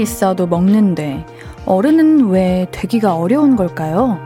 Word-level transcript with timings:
있어도 0.00 0.46
먹는데 0.46 1.24
어른은 1.66 2.28
왜 2.30 2.66
되기가 2.72 3.16
어려운 3.16 3.56
걸까요? 3.56 4.18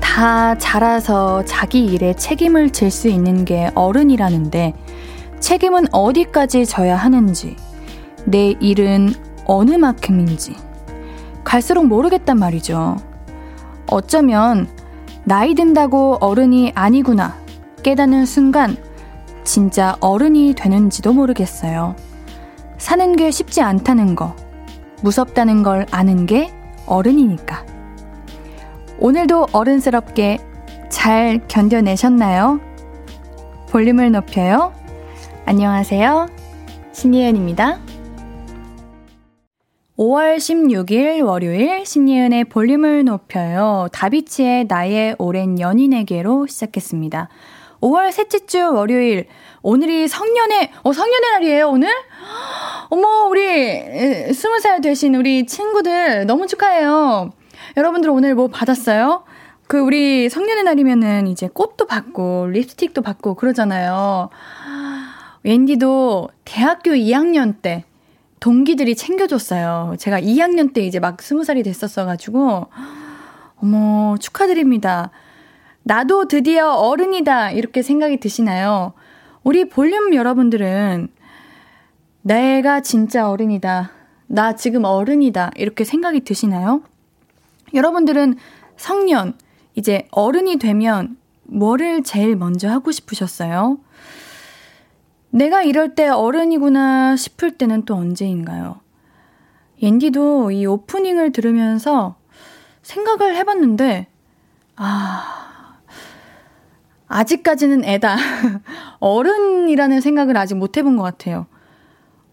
다 0.00 0.56
자라서 0.58 1.44
자기 1.44 1.84
일에 1.84 2.14
책임을 2.14 2.70
질 2.70 2.90
수 2.90 3.08
있는 3.08 3.44
게 3.44 3.70
어른이라는데 3.74 4.74
책임은 5.38 5.86
어디까지 5.92 6.66
져야 6.66 6.96
하는지 6.96 7.56
내 8.24 8.54
일은 8.60 9.14
어느 9.46 9.72
만큼인지 9.76 10.54
갈수록 11.50 11.88
모르겠단 11.88 12.38
말이죠. 12.38 12.96
어쩌면 13.88 14.68
나이 15.24 15.56
든다고 15.56 16.18
어른이 16.20 16.70
아니구나 16.76 17.34
깨닫는 17.82 18.24
순간 18.24 18.76
진짜 19.42 19.96
어른이 19.98 20.54
되는지도 20.54 21.12
모르겠어요. 21.12 21.96
사는 22.78 23.16
게 23.16 23.32
쉽지 23.32 23.62
않다는 23.62 24.14
거, 24.14 24.36
무섭다는 25.02 25.64
걸 25.64 25.86
아는 25.90 26.26
게 26.26 26.54
어른이니까. 26.86 27.66
오늘도 29.00 29.48
어른스럽게 29.50 30.38
잘 30.88 31.40
견뎌내셨나요? 31.48 32.60
볼륨을 33.70 34.12
높여요. 34.12 34.72
안녕하세요. 35.46 36.28
신예은입니다. 36.92 37.80
5월 40.00 40.38
16일 40.38 41.22
월요일 41.26 41.84
신예은의 41.84 42.44
볼륨을 42.44 43.04
높여요. 43.04 43.86
다비치의 43.92 44.64
나의 44.66 45.14
오랜 45.18 45.60
연인에게로 45.60 46.46
시작했습니다. 46.46 47.28
5월 47.82 48.10
셋째 48.10 48.46
주 48.46 48.72
월요일 48.72 49.26
오늘이 49.60 50.08
성년의 50.08 50.70
어 50.84 50.92
성년의 50.94 51.30
날이에요 51.32 51.68
오늘? 51.68 51.90
어머 52.88 53.26
우리 53.26 54.32
스무 54.32 54.58
살 54.60 54.80
되신 54.80 55.16
우리 55.16 55.44
친구들 55.44 56.24
너무 56.24 56.46
축하해요. 56.46 57.32
여러분들 57.76 58.08
오늘 58.08 58.34
뭐 58.34 58.48
받았어요? 58.48 59.24
그 59.66 59.80
우리 59.80 60.30
성년의 60.30 60.64
날이면은 60.64 61.26
이제 61.26 61.46
꽃도 61.52 61.84
받고 61.86 62.46
립스틱도 62.46 63.02
받고 63.02 63.34
그러잖아요. 63.34 64.30
웬디도 65.44 66.30
대학교 66.46 66.92
2학년 66.92 67.60
때 67.60 67.84
동기들이 68.40 68.96
챙겨줬어요. 68.96 69.96
제가 69.98 70.20
2학년 70.20 70.72
때 70.72 70.82
이제 70.82 70.98
막 70.98 71.18
20살이 71.18 71.62
됐었어가지고, 71.62 72.66
어머, 73.56 74.16
축하드립니다. 74.18 75.10
나도 75.82 76.26
드디어 76.26 76.72
어른이다. 76.72 77.52
이렇게 77.52 77.82
생각이 77.82 78.18
드시나요? 78.18 78.94
우리 79.42 79.68
볼륨 79.68 80.14
여러분들은 80.14 81.08
내가 82.22 82.80
진짜 82.80 83.30
어른이다. 83.30 83.90
나 84.26 84.54
지금 84.54 84.84
어른이다. 84.84 85.52
이렇게 85.56 85.84
생각이 85.84 86.20
드시나요? 86.20 86.82
여러분들은 87.74 88.36
성년, 88.76 89.34
이제 89.74 90.08
어른이 90.10 90.58
되면 90.58 91.16
뭐를 91.44 92.02
제일 92.02 92.36
먼저 92.36 92.68
하고 92.70 92.90
싶으셨어요? 92.90 93.78
내가 95.30 95.62
이럴 95.62 95.94
때 95.94 96.08
어른이구나 96.08 97.16
싶을 97.16 97.52
때는 97.52 97.84
또 97.84 97.94
언제인가요? 97.94 98.80
옌디도 99.82 100.50
이 100.50 100.66
오프닝을 100.66 101.32
들으면서 101.32 102.16
생각을 102.82 103.36
해봤는데, 103.36 104.08
아, 104.76 105.78
아직까지는 107.06 107.84
애다. 107.84 108.16
어른이라는 109.00 110.00
생각을 110.00 110.36
아직 110.36 110.56
못 110.56 110.76
해본 110.76 110.96
것 110.96 111.02
같아요. 111.02 111.46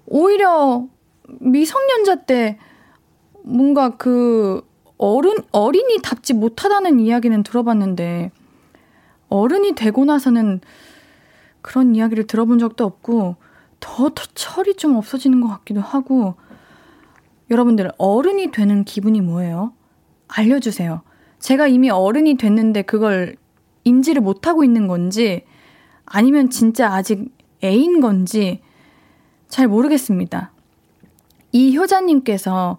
오히려 0.05 0.85
미성년자 1.27 2.25
때 2.25 2.57
뭔가 3.43 3.95
그 3.97 4.67
어른, 4.97 5.35
어린이답지 5.51 6.33
못하다는 6.33 6.99
이야기는 6.99 7.43
들어봤는데, 7.43 8.31
어른이 9.29 9.75
되고 9.75 10.05
나서는 10.05 10.61
그런 11.67 11.95
이야기를 11.95 12.27
들어본 12.27 12.59
적도 12.59 12.85
없고, 12.85 13.35
더, 13.81 14.09
더 14.09 14.23
철이 14.33 14.75
좀 14.75 14.95
없어지는 14.95 15.41
것 15.41 15.49
같기도 15.49 15.81
하고, 15.81 16.35
여러분들, 17.51 17.91
어른이 17.97 18.51
되는 18.51 18.85
기분이 18.85 19.19
뭐예요? 19.19 19.73
알려주세요. 20.29 21.01
제가 21.39 21.67
이미 21.67 21.89
어른이 21.89 22.37
됐는데 22.37 22.83
그걸 22.83 23.35
인지를 23.83 24.21
못하고 24.21 24.63
있는 24.63 24.87
건지, 24.87 25.43
아니면 26.05 26.49
진짜 26.49 26.93
아직 26.93 27.35
애인 27.61 27.99
건지, 27.99 28.61
잘 29.49 29.67
모르겠습니다. 29.67 30.53
이 31.51 31.75
효자님께서 31.75 32.77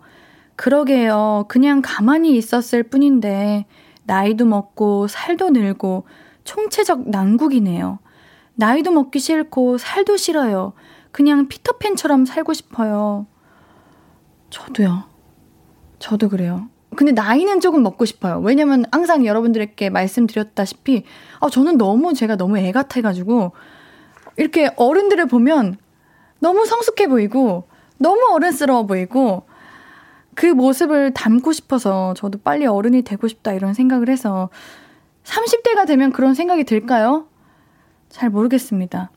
그러게요. 0.57 1.45
그냥 1.49 1.83
가만히 1.85 2.39
있었을 2.39 2.85
뿐인데, 2.85 3.67
나이도 4.05 4.47
먹고, 4.47 5.09
살도 5.09 5.51
늘고, 5.51 6.05
총체적 6.45 7.11
난국이네요. 7.11 7.99
나이도 8.59 8.91
먹기 8.91 9.21
싫고, 9.21 9.79
살도 9.79 10.17
싫어요. 10.17 10.73
그냥 11.13 11.47
피터팬처럼 11.47 12.27
살고 12.27 12.55
싶어요. 12.55 13.27
저도요. 14.51 15.05
저도 16.01 16.29
그래요. 16.29 16.69
근데 16.97 17.13
나이는 17.13 17.61
조금 17.61 17.85
먹고 17.85 18.05
싶어요. 18.05 18.41
왜냐면 18.41 18.85
항상 18.91 19.25
여러분들에게 19.25 19.91
말씀드렸다시피, 19.91 21.05
아, 21.39 21.49
저는 21.49 21.79
너무 21.79 22.15
제가 22.15 22.35
너무 22.35 22.59
애 22.59 22.73
같아가지고, 22.73 23.53
이렇게 24.37 24.73
어른들을 24.75 25.27
보면 25.27 25.77
너무 26.41 26.67
성숙해 26.67 27.07
보이고, 27.07 27.69
너무 27.99 28.27
어른스러워 28.33 28.87
보이고, 28.87 29.45
그 30.35 30.47
모습을 30.47 31.15
담고 31.15 31.53
싶어서 31.53 32.13
저도 32.15 32.41
빨리 32.43 32.67
어른이 32.67 33.03
되고 33.03 33.29
싶다 33.29 33.53
이런 33.53 33.73
생각을 33.73 34.09
해서 34.09 34.49
30대가 35.23 35.87
되면 35.87 36.11
그런 36.11 36.35
생각이 36.35 36.65
들까요? 36.65 37.28
잘 38.09 38.31
모르겠습니다. 38.31 39.11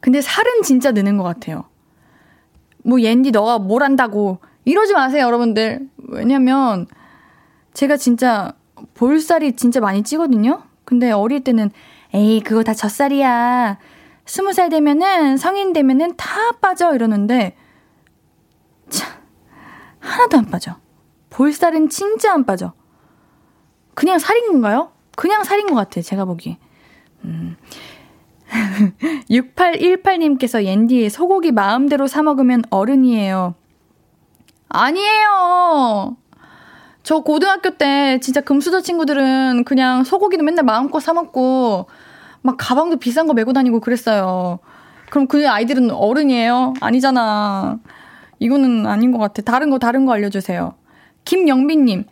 근데 0.00 0.20
살은 0.20 0.62
진짜 0.62 0.92
느는 0.92 1.16
것 1.16 1.24
같아요. 1.24 1.64
뭐 2.84 3.00
옌디 3.00 3.30
너가 3.30 3.58
뭘 3.58 3.82
한다고 3.82 4.38
이러지 4.64 4.94
마세요 4.94 5.26
여러분들. 5.26 5.88
왜냐면 6.08 6.86
제가 7.74 7.96
진짜 7.96 8.54
볼살이 8.94 9.56
진짜 9.56 9.80
많이 9.80 10.02
찌거든요. 10.02 10.62
근데 10.84 11.10
어릴 11.10 11.44
때는 11.44 11.70
에이 12.14 12.40
그거 12.40 12.62
다 12.62 12.74
젖살이야. 12.74 13.78
스무 14.26 14.52
살 14.52 14.68
되면은 14.68 15.36
성인 15.36 15.72
되면은 15.72 16.16
다 16.16 16.52
빠져 16.60 16.94
이러는데 16.94 17.56
참 18.88 19.10
하나도 19.98 20.38
안 20.38 20.46
빠져. 20.46 20.76
볼살은 21.30 21.88
진짜 21.88 22.32
안 22.32 22.44
빠져. 22.44 22.72
그냥 23.94 24.18
살인 24.18 24.46
건가요? 24.52 24.92
그냥 25.16 25.44
살인 25.44 25.66
것 25.66 25.74
같아, 25.74 26.00
제가 26.00 26.24
보기에. 26.24 26.58
음. 27.24 27.56
6818님께서 29.30 30.64
옌디의 30.64 31.10
소고기 31.10 31.52
마음대로 31.52 32.06
사 32.06 32.22
먹으면 32.22 32.64
어른이에요. 32.70 33.54
아니에요! 34.68 36.16
저 37.02 37.20
고등학교 37.20 37.70
때 37.76 38.18
진짜 38.20 38.40
금수저 38.40 38.82
친구들은 38.82 39.64
그냥 39.64 40.04
소고기도 40.04 40.44
맨날 40.44 40.64
마음껏 40.64 41.00
사 41.00 41.12
먹고, 41.12 41.86
막 42.42 42.56
가방도 42.58 42.96
비싼 42.96 43.26
거 43.26 43.34
메고 43.34 43.52
다니고 43.52 43.80
그랬어요. 43.80 44.58
그럼 45.10 45.26
그 45.26 45.48
아이들은 45.48 45.90
어른이에요? 45.90 46.74
아니잖아. 46.80 47.78
이거는 48.38 48.86
아닌 48.86 49.12
것 49.12 49.18
같아. 49.18 49.42
다른 49.42 49.70
거, 49.70 49.78
다른 49.78 50.06
거 50.06 50.12
알려주세요. 50.12 50.74
김영빈님, 51.24 52.04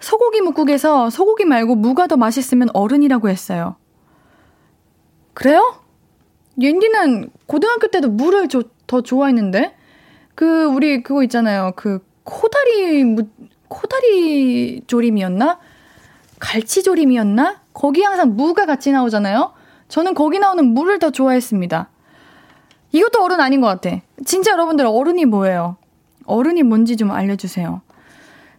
소고기 0.00 0.40
묵국에서 0.40 1.10
소고기 1.10 1.44
말고 1.44 1.74
무가 1.76 2.06
더 2.06 2.16
맛있으면 2.16 2.68
어른이라고 2.74 3.28
했어요. 3.28 3.76
그래요? 5.34 5.81
옌디는 6.60 7.30
고등학교 7.46 7.88
때도 7.88 8.08
무를 8.08 8.48
조, 8.48 8.62
더 8.86 9.00
좋아했는데? 9.00 9.74
그, 10.34 10.64
우리 10.64 11.02
그거 11.02 11.22
있잖아요. 11.24 11.72
그, 11.76 12.04
코다리, 12.24 13.04
무, 13.04 13.22
코다리 13.68 14.82
조림이었나? 14.86 15.58
갈치 16.38 16.82
조림이었나? 16.82 17.62
거기 17.72 18.02
항상 18.02 18.36
무가 18.36 18.66
같이 18.66 18.92
나오잖아요? 18.92 19.52
저는 19.88 20.14
거기 20.14 20.38
나오는 20.38 20.64
무를 20.64 20.98
더 20.98 21.10
좋아했습니다. 21.10 21.88
이것도 22.92 23.22
어른 23.22 23.40
아닌 23.40 23.60
것 23.60 23.66
같아. 23.68 24.00
진짜 24.24 24.52
여러분들 24.52 24.86
어른이 24.86 25.24
뭐예요? 25.24 25.76
어른이 26.26 26.62
뭔지 26.62 26.96
좀 26.96 27.10
알려주세요. 27.10 27.80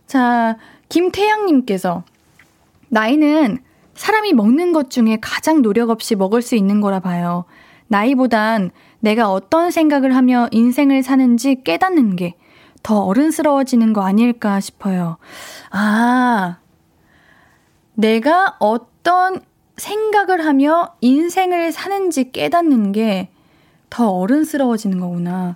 자, 0.08 0.58
김태양님께서 0.90 2.04
나이는 2.90 3.60
사람이 3.96 4.34
먹는 4.34 4.74
것 4.74 4.90
중에 4.90 5.18
가장 5.22 5.62
노력 5.62 5.90
없이 5.90 6.16
먹을 6.16 6.42
수 6.42 6.56
있는 6.56 6.82
거라 6.82 7.00
봐요. 7.00 7.46
나이보단 7.94 8.72
내가 9.00 9.32
어떤 9.32 9.70
생각을 9.70 10.16
하며 10.16 10.48
인생을 10.52 11.04
사는지 11.04 11.62
깨닫는 11.64 12.16
게 12.16 12.36
더 12.84 13.00
어른스러워지는 13.06 13.94
거 13.94 14.02
아닐까 14.02 14.60
싶어요. 14.60 15.18
아, 15.72 16.58
내가 17.94 18.58
어떤 18.60 19.40
생각을 19.78 20.46
하며 20.46 20.96
인생을 21.02 21.72
사는지 21.72 22.32
깨닫는 22.32 22.92
게 22.92 23.30
더 23.90 24.10
어른스러워지는 24.10 25.00
거구나. 25.00 25.56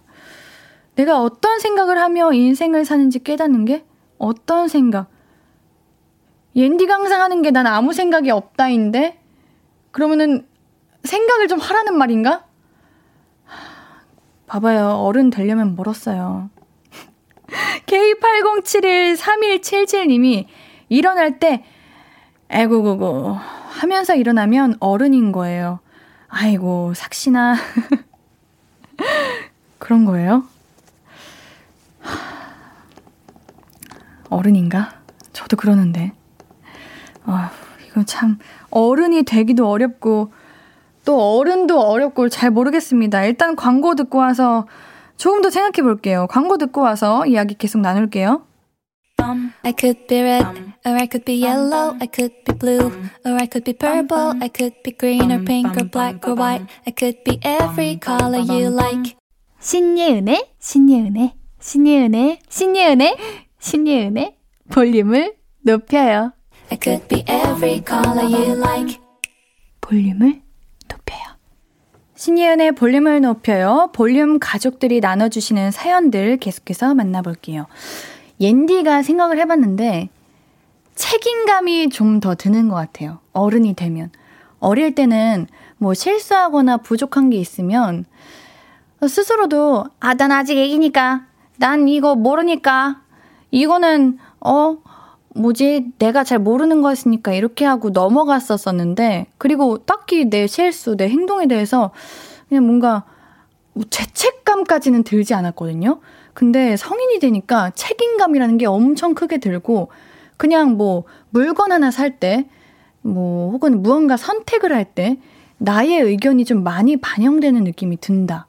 내가 0.95 1.21
어떤 1.21 1.59
생각을 1.59 1.99
하며 1.99 2.31
인생을 2.31 2.85
사는지 2.85 3.17
깨닫는 3.23 3.65
게 3.65 3.83
어떤 4.19 4.67
생각? 4.67 5.07
옌디가 6.55 6.93
항상 6.93 7.21
하는 7.21 7.41
게 7.41 7.49
난 7.49 7.65
아무 7.65 7.93
생각이 7.93 8.29
없다인데? 8.29 9.19
그러면은 9.91 10.47
생각을 11.07 11.47
좀 11.47 11.59
하라는 11.59 11.97
말인가? 11.97 12.45
봐봐요. 14.45 14.89
어른 14.89 15.31
되려면 15.31 15.75
멀었어요. 15.75 16.51
K80713177님이 17.87 20.45
일어날 20.89 21.39
때, 21.39 21.63
에구구구 22.49 23.35
하면서 23.69 24.15
일어나면 24.15 24.75
어른인 24.79 25.31
거예요. 25.31 25.79
아이고, 26.27 26.93
삭시나. 26.93 27.55
그런 29.79 30.05
거예요? 30.05 30.43
어른인가? 34.29 34.93
저도 35.33 35.57
그러는데. 35.57 36.13
아, 37.25 37.51
이거 37.85 38.03
참, 38.03 38.39
어른이 38.69 39.23
되기도 39.23 39.69
어렵고, 39.69 40.31
또 41.07 41.37
어른도 41.37 41.79
어렵고 41.79 42.27
잘 42.27 42.51
모르겠습니다. 42.51 43.23
일단 43.23 43.55
광고 43.55 43.95
듣고 43.95 44.17
와서 44.17 44.67
조금 45.15 45.41
더 45.41 45.49
생각해 45.49 45.81
볼게요. 45.81 46.27
광고 46.29 46.57
듣고 46.57 46.81
와서 46.81 47.25
이야기 47.25 47.55
계속 47.55 47.79
나눌게요. 47.79 48.45
I 49.63 49.73
could 49.79 50.05
be 50.07 50.19
red, 50.19 50.45
or 50.85 50.95
I 50.95 51.07
could 51.09 51.23
be 51.23 51.41
yellow, 51.41 51.95
I 52.01 52.09
could 52.13 52.35
be 52.43 52.53
blue, 52.53 52.91
or 53.25 53.35
I 53.39 53.47
could 53.47 53.63
be 53.63 53.73
purple, 53.73 54.35
I 54.41 54.49
could 54.49 54.75
be 54.83 54.91
green 54.91 55.31
or 55.31 55.45
pink 55.45 55.77
or 55.77 55.89
black 55.89 56.27
or 56.27 56.35
white, 56.35 56.67
I 56.85 56.91
could 56.91 57.23
be 57.23 57.39
every 57.41 57.97
color 58.03 58.43
you 58.43 58.67
like. 58.67 59.15
신예은의, 59.61 60.55
신예은의, 60.59 61.33
신예은의, 61.61 62.39
신예은의, 62.49 63.17
신예은의 63.59 64.35
볼륨을 64.71 65.35
높여요. 65.61 66.33
I 66.69 66.77
could 66.83 67.07
be 67.07 67.23
every 67.29 67.81
color 67.87 68.25
you 68.25 68.59
like. 68.59 68.99
볼륨을 69.79 70.27
높여요. 70.27 70.46
신예은의 72.27 72.73
볼륨을 72.73 73.21
높여요. 73.21 73.89
볼륨 73.93 74.37
가족들이 74.37 74.99
나눠주시는 74.99 75.71
사연들 75.71 76.35
계속해서 76.35 76.93
만나볼게요. 76.93 77.67
옌디가 78.41 79.01
생각을 79.01 79.39
해봤는데 79.39 80.09
책임감이 80.93 81.87
좀 81.87 82.19
더 82.19 82.35
드는 82.35 82.67
것 82.67 82.75
같아요. 82.75 83.19
어른이 83.31 83.75
되면. 83.75 84.11
어릴 84.59 84.93
때는 84.93 85.47
뭐 85.77 85.93
실수하거나 85.93 86.77
부족한 86.77 87.29
게 87.29 87.37
있으면 87.37 88.03
스스로도 89.07 89.85
아, 90.01 90.13
난 90.15 90.33
아직 90.33 90.57
애기니까. 90.57 91.27
난 91.55 91.87
이거 91.87 92.15
모르니까. 92.15 93.03
이거는, 93.51 94.17
어, 94.41 94.79
뭐지, 95.37 95.91
내가 95.99 96.23
잘 96.23 96.39
모르는 96.39 96.81
거였으니까 96.81 97.33
이렇게 97.33 97.65
하고 97.65 97.89
넘어갔었었는데, 97.89 99.27
그리고 99.37 99.77
딱히 99.79 100.25
내 100.25 100.47
실수, 100.47 100.95
내 100.97 101.07
행동에 101.09 101.47
대해서 101.47 101.91
그냥 102.49 102.65
뭔가 102.65 103.03
뭐 103.73 103.85
죄책감까지는 103.89 105.03
들지 105.03 105.33
않았거든요. 105.33 105.99
근데 106.33 106.75
성인이 106.75 107.19
되니까 107.19 107.71
책임감이라는 107.71 108.57
게 108.57 108.65
엄청 108.65 109.13
크게 109.13 109.37
들고, 109.37 109.89
그냥 110.37 110.77
뭐 110.77 111.03
물건 111.29 111.71
하나 111.71 111.91
살 111.91 112.19
때, 112.19 112.47
뭐 113.01 113.51
혹은 113.51 113.81
무언가 113.81 114.17
선택을 114.17 114.73
할 114.73 114.85
때, 114.85 115.17
나의 115.59 115.99
의견이 116.01 116.45
좀 116.45 116.63
많이 116.63 116.97
반영되는 116.97 117.63
느낌이 117.63 117.97
든다. 117.97 118.47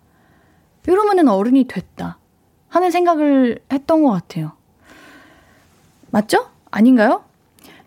이러면은 0.87 1.29
어른이 1.29 1.65
됐다. 1.65 2.19
하는 2.69 2.91
생각을 2.91 3.61
했던 3.73 4.03
것 4.03 4.11
같아요. 4.11 4.53
맞죠? 6.11 6.47
아닌가요? 6.71 7.25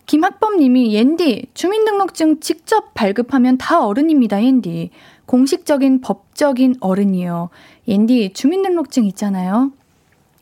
김학범님이 0.06 0.94
옌디 0.94 1.46
주민등록증 1.54 2.40
직접 2.40 2.92
발급하면 2.94 3.58
다 3.58 3.84
어른입니다. 3.86 4.42
옌디 4.42 4.90
공식적인 5.26 6.00
법적인 6.00 6.76
어른이요. 6.80 7.50
옌디 7.88 8.32
주민등록증 8.34 9.04
있잖아요. 9.06 9.72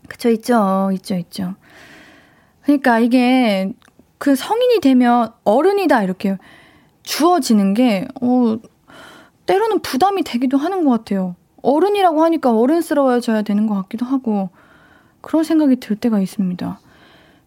그쵸 0.08 0.30
있죠 0.30 0.90
있죠 0.94 1.14
있죠. 1.16 1.54
그러니까 2.62 2.98
이게 2.98 3.72
그 4.18 4.34
성인이 4.34 4.80
되면 4.80 5.32
어른이다 5.44 6.02
이렇게 6.02 6.36
주어지는 7.02 7.74
게 7.74 8.06
어, 8.20 8.58
때로는 9.46 9.80
부담이 9.80 10.22
되기도 10.22 10.56
하는 10.58 10.84
것 10.84 10.90
같아요. 10.90 11.36
어른이라고 11.62 12.22
하니까 12.24 12.56
어른스러워져야 12.56 13.42
되는 13.42 13.66
것 13.66 13.74
같기도 13.74 14.06
하고 14.06 14.50
그런 15.20 15.44
생각이 15.44 15.76
들 15.76 15.96
때가 15.96 16.20
있습니다. 16.20 16.80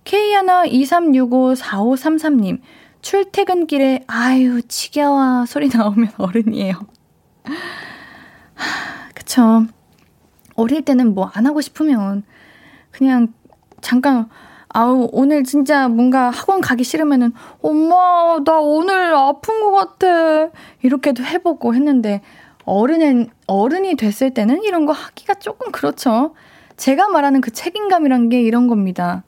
K123654533님, 0.06 2.60
출퇴근길에, 3.02 4.04
아유, 4.08 4.62
지겨워. 4.68 5.46
소리 5.46 5.70
나오면 5.70 6.12
어른이에요. 6.18 6.74
그쵸. 9.14 9.66
어릴 10.56 10.84
때는 10.84 11.14
뭐 11.16 11.32
안 11.34 11.46
하고 11.48 11.62
싶으면, 11.62 12.24
그냥 12.92 13.34
잠깐, 13.82 14.30
아우, 14.70 15.10
오늘 15.12 15.44
진짜 15.44 15.88
뭔가 15.88 16.30
학원 16.30 16.62
가기 16.62 16.84
싫으면은, 16.84 17.34
엄마, 17.62 18.40
나 18.44 18.60
오늘 18.60 19.14
아픈 19.16 19.62
것 19.62 19.72
같아. 19.72 20.50
이렇게도 20.82 21.24
해보고 21.24 21.74
했는데, 21.76 22.22
어른은, 22.66 23.30
어른이 23.48 23.96
됐을 23.96 24.34
때는 24.34 24.64
이런 24.64 24.86
거 24.86 24.94
하기가 24.94 25.36
조금 25.36 25.72
그렇죠. 25.72 26.34
제가 26.78 27.10
말하는 27.10 27.42
그 27.42 27.52
책임감이란 27.52 28.30
게 28.30 28.42
이런 28.42 28.68
겁니다. 28.68 29.24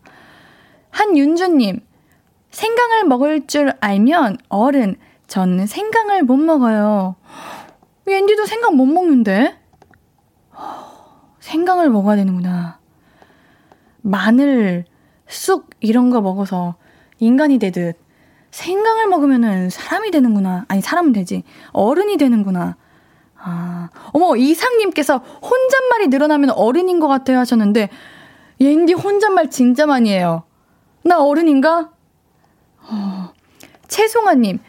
한윤주님, 0.96 1.82
생강을 2.52 3.04
먹을 3.04 3.48
줄 3.48 3.74
알면 3.82 4.38
어른, 4.48 4.96
저는 5.28 5.68
생강을 5.68 6.24
못 6.24 6.38
먹어요. 6.38 7.18
웬디도 8.06 8.46
생강 8.46 8.78
못 8.78 8.86
먹는데? 8.86 9.58
생강을 11.42 11.90
먹어야 11.90 12.16
되는구나. 12.16 12.80
마늘, 14.04 14.86
쑥, 15.28 15.70
이런 15.82 16.12
거 16.12 16.22
먹어서 16.22 16.76
인간이 17.20 17.60
되듯 17.60 17.98
생강을 18.52 19.08
먹으면은 19.08 19.70
사람이 19.70 20.12
되는구나. 20.12 20.64
아니, 20.70 20.80
사람은 20.80 21.12
되지. 21.12 21.44
어른이 21.74 22.16
되는구나. 22.16 22.78
아, 23.38 23.90
어머, 24.14 24.38
이상님께서 24.38 25.18
혼잣말이 25.18 26.08
늘어나면 26.08 26.52
어른인 26.52 27.02
것 27.02 27.10
같아요 27.10 27.40
하셨는데, 27.40 27.90
옌디 28.62 28.94
혼잣말 28.94 29.50
진짜 29.50 29.86
많이 29.86 30.10
해요. 30.14 30.46
나 31.06 31.24
어른인가? 31.24 31.92
어, 32.82 33.32
최송아님, 33.88 34.60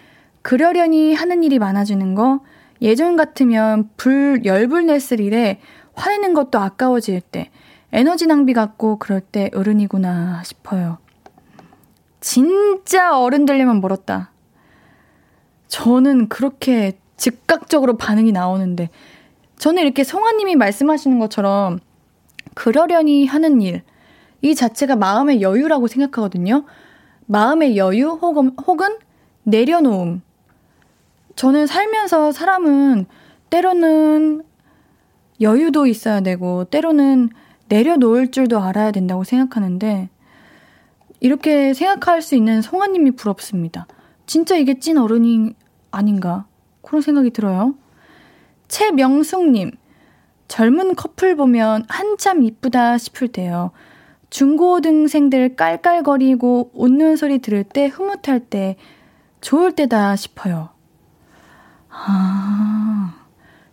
그러려니 0.43 1.14
하는 1.14 1.43
일이 1.43 1.59
많아지는 1.59 2.14
거, 2.14 2.40
예전 2.83 3.16
같으면 3.16 3.88
불, 3.97 4.45
열불 4.45 4.85
냈을 4.85 5.19
일에 5.21 5.61
화내는 5.95 6.35
것도 6.35 6.59
아까워질 6.59 7.23
때, 7.23 7.50
에너지 7.90 8.26
낭비 8.26 8.52
같고 8.52 8.99
그럴 8.99 9.23
때 9.23 9.50
어른이구나 9.55 10.43
싶어요. 10.45 10.99
진짜 12.21 13.19
어른 13.19 13.47
되려면 13.47 13.81
멀었다. 13.81 14.31
저는 15.69 16.28
그렇게 16.28 16.99
즉각적으로 17.16 17.97
반응이 17.97 18.33
나오는데, 18.33 18.90
저는 19.57 19.83
이렇게 19.83 20.05
성아님이 20.05 20.57
말씀하시는 20.57 21.19
것처럼, 21.19 21.78
그러려니 22.55 23.26
하는 23.26 23.62
일, 23.62 23.83
이 24.47 24.55
자체가 24.55 24.95
마음의 24.95 25.43
여유라고 25.43 25.88
생각하거든요. 25.88 26.65
마음의 27.26 27.76
여유 27.76 28.11
혹은, 28.11 28.53
혹은 28.67 28.99
내려놓음. 29.43 30.23
저는 31.35 31.67
살면서 31.67 32.31
사람은 32.31 33.07
때로는 33.50 34.45
여유도 35.41 35.87
있어야 35.87 36.21
되고, 36.21 36.65
때로는 36.65 37.31
내려놓을 37.69 38.31
줄도 38.31 38.61
알아야 38.61 38.93
된다고 38.93 39.25
생각하는데, 39.25 40.09
이렇게 41.19 41.75
생각할 41.75 42.23
수 42.23 42.37
있는 42.37 42.62
송아님이 42.62 43.12
부럽습니다. 43.12 43.88
진짜 44.26 44.57
이게 44.57 44.79
찐 44.79 44.97
어른이 44.97 45.55
아닌가. 45.91 46.47
그런 46.83 47.03
생각이 47.03 47.31
들어요. 47.31 47.75
최명숙님, 48.69 49.73
젊은 50.47 50.95
커플 50.95 51.35
보면 51.35 51.85
한참 51.88 52.45
이쁘다 52.45 52.99
싶을 52.99 53.29
때요. 53.29 53.73
중고등생들 54.30 55.56
깔깔거리고 55.56 56.71
웃는 56.75 57.16
소리 57.16 57.38
들을 57.38 57.64
때 57.64 57.87
흐뭇할 57.87 58.40
때 58.40 58.76
좋을 59.40 59.73
때다 59.73 60.16
싶어요. 60.16 60.71
아, 61.88 63.14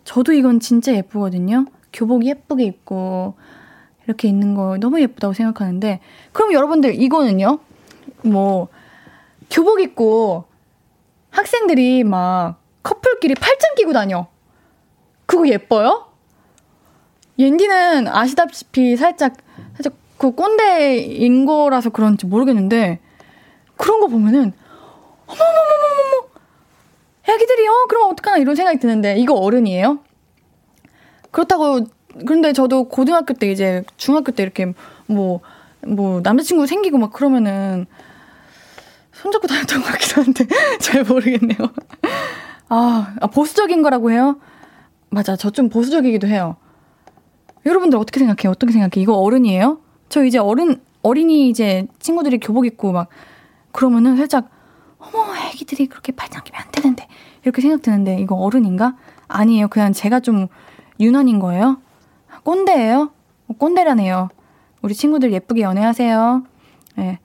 저도 0.04 0.32
이건 0.32 0.60
진짜 0.60 0.94
예쁘거든요. 0.94 1.66
교복 1.92 2.24
예쁘게 2.24 2.64
입고 2.64 3.34
이렇게 4.06 4.28
있는 4.28 4.54
거 4.54 4.76
너무 4.78 5.00
예쁘다고 5.00 5.34
생각하는데, 5.34 6.00
그럼 6.32 6.52
여러분들 6.52 7.00
이거는요? 7.00 7.58
뭐, 8.22 8.68
교복 9.50 9.80
입고 9.80 10.44
학생들이 11.30 12.04
막 12.04 12.60
커플끼리 12.82 13.34
팔짱 13.34 13.74
끼고 13.76 13.92
다녀. 13.92 14.26
그거 15.26 15.48
예뻐요? 15.48 16.12
옌디는 17.38 18.08
아시다시피 18.08 18.96
살짝, 18.96 19.34
그 20.24 20.30
꼰대인 20.30 21.44
거라서 21.44 21.90
그런지 21.90 22.24
모르겠는데, 22.24 22.98
그런 23.76 24.00
거 24.00 24.06
보면은, 24.06 24.54
어머머머머머머! 25.26 26.28
애기들이, 27.28 27.68
어, 27.68 27.84
그럼 27.90 28.10
어떡하나 28.10 28.38
이런 28.38 28.54
생각이 28.54 28.78
드는데, 28.78 29.16
이거 29.18 29.34
어른이에요? 29.34 29.98
그렇다고, 31.30 31.80
그런데 32.26 32.54
저도 32.54 32.84
고등학교 32.88 33.34
때 33.34 33.50
이제, 33.52 33.84
중학교 33.98 34.32
때 34.32 34.42
이렇게 34.42 34.72
뭐, 35.06 35.40
뭐, 35.86 36.22
남자친구 36.22 36.66
생기고 36.66 36.96
막 36.96 37.12
그러면은, 37.12 37.84
손잡고 39.12 39.46
다녔던 39.46 39.82
것 39.82 39.88
같기도 39.88 40.22
한데, 40.22 40.46
잘 40.80 41.02
모르겠네요. 41.04 41.58
아, 42.70 43.14
아, 43.20 43.26
보수적인 43.26 43.82
거라고 43.82 44.10
해요? 44.10 44.38
맞아, 45.10 45.36
저 45.36 45.50
좀 45.50 45.68
보수적이기도 45.68 46.28
해요. 46.28 46.56
여러분들 47.66 47.98
어떻게 47.98 48.20
생각해요? 48.20 48.52
어떻게 48.52 48.72
생각해? 48.72 49.02
이거 49.02 49.14
어른이에요? 49.16 49.83
저 50.14 50.22
이제 50.22 50.38
어른, 50.38 50.80
어린이 51.02 51.48
이제 51.48 51.88
친구들이 51.98 52.38
교복 52.38 52.66
입고 52.66 52.92
막, 52.92 53.08
그러면은 53.72 54.16
살짝, 54.16 54.48
어머, 54.98 55.34
애기들이 55.48 55.88
그렇게 55.88 56.12
끼면 56.12 56.40
안 56.52 56.70
되는데. 56.70 57.08
이렇게 57.42 57.60
생각 57.60 57.82
드는데, 57.82 58.18
이거 58.20 58.36
어른인가? 58.36 58.94
아니에요. 59.26 59.66
그냥 59.66 59.92
제가 59.92 60.20
좀 60.20 60.46
유난인 61.00 61.40
거예요? 61.40 61.78
꼰대예요? 62.44 63.10
꼰대라네요. 63.58 64.28
우리 64.82 64.94
친구들 64.94 65.32
예쁘게 65.32 65.62
연애하세요. 65.62 66.44
예. 66.98 67.02
네. 67.02 67.18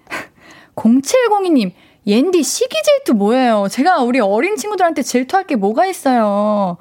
0702님, 0.73 1.71
옌디 2.07 2.41
시기 2.41 2.75
질투 2.81 3.13
뭐예요? 3.13 3.67
제가 3.69 4.01
우리 4.01 4.19
어린 4.19 4.55
친구들한테 4.55 5.03
질투할 5.03 5.45
게 5.45 5.55
뭐가 5.55 5.85
있어요? 5.85 6.77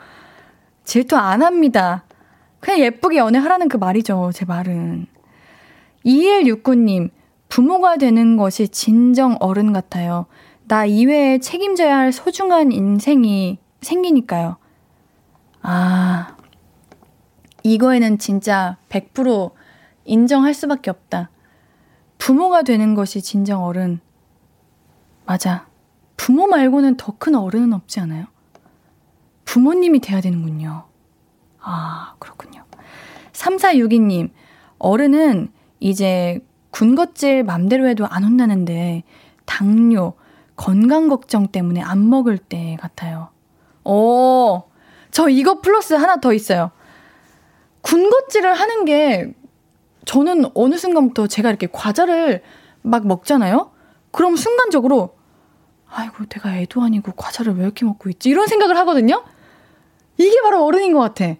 질투 0.85 1.17
안 1.17 1.43
합니다. 1.43 2.05
그냥 2.61 2.81
예쁘게 2.81 3.19
연애하라는 3.19 3.69
그 3.69 3.77
말이죠. 3.77 4.31
제 4.33 4.47
말은. 4.47 5.18
2169님, 6.05 7.11
부모가 7.49 7.97
되는 7.97 8.37
것이 8.37 8.69
진정 8.69 9.37
어른 9.41 9.73
같아요. 9.73 10.27
나 10.67 10.85
이외에 10.85 11.39
책임져야 11.39 11.97
할 11.97 12.13
소중한 12.13 12.73
인생이 12.73 13.59
생기니까요. 13.81 14.57
아, 15.63 16.37
이거에는 17.63 18.19
진짜 18.19 18.77
100% 18.89 19.53
인정할 20.05 20.55
수밖에 20.55 20.91
없다. 20.91 21.31
부모가 22.19 22.63
되는 22.63 22.95
것이 22.95 23.23
진정 23.23 23.65
어른. 23.65 24.01
맞아. 25.27 25.67
부모 26.17 26.47
말고는 26.47 26.97
더 26.97 27.13
큰 27.19 27.35
어른은 27.35 27.73
없지 27.73 28.01
않아요? 28.01 28.27
부모님이 29.45 30.01
돼야 30.01 30.21
되는군요. 30.21 30.85
아, 31.61 32.15
그렇군요. 32.19 32.65
3462님, 33.33 34.31
어른은 34.79 35.49
이제 35.81 36.41
군것질 36.71 37.45
맘대로 37.45 37.89
해도 37.89 38.07
안 38.07 38.25
혼나는데, 38.25 39.05
당뇨, 39.45 40.15
건강 40.57 41.09
걱정 41.09 41.49
때문에 41.49 41.81
안 41.81 42.09
먹을 42.11 42.37
때 42.37 42.77
같아요. 42.81 43.29
오, 43.85 44.65
저 45.11 45.29
이거 45.29 45.61
플러스 45.61 45.95
하나 45.95 46.17
더 46.17 46.33
있어요. 46.33 46.71
군것질을 47.83 48.53
하는 48.53 48.85
게 48.85 49.33
저는 50.05 50.47
어느 50.55 50.77
순간부터 50.77 51.27
제가 51.27 51.49
이렇게 51.49 51.69
과자를 51.71 52.43
막 52.83 53.07
먹잖아요? 53.07 53.71
그럼 54.11 54.37
순간적으로, 54.37 55.17
아이고, 55.89 56.25
내가 56.27 56.57
애도 56.57 56.83
아니고 56.83 57.13
과자를 57.13 57.55
왜 57.57 57.65
이렇게 57.65 57.85
먹고 57.85 58.11
있지? 58.11 58.29
이런 58.29 58.47
생각을 58.47 58.77
하거든요? 58.79 59.25
이게 60.17 60.41
바로 60.43 60.65
어른인 60.65 60.93
것 60.93 61.01
같아. 61.01 61.37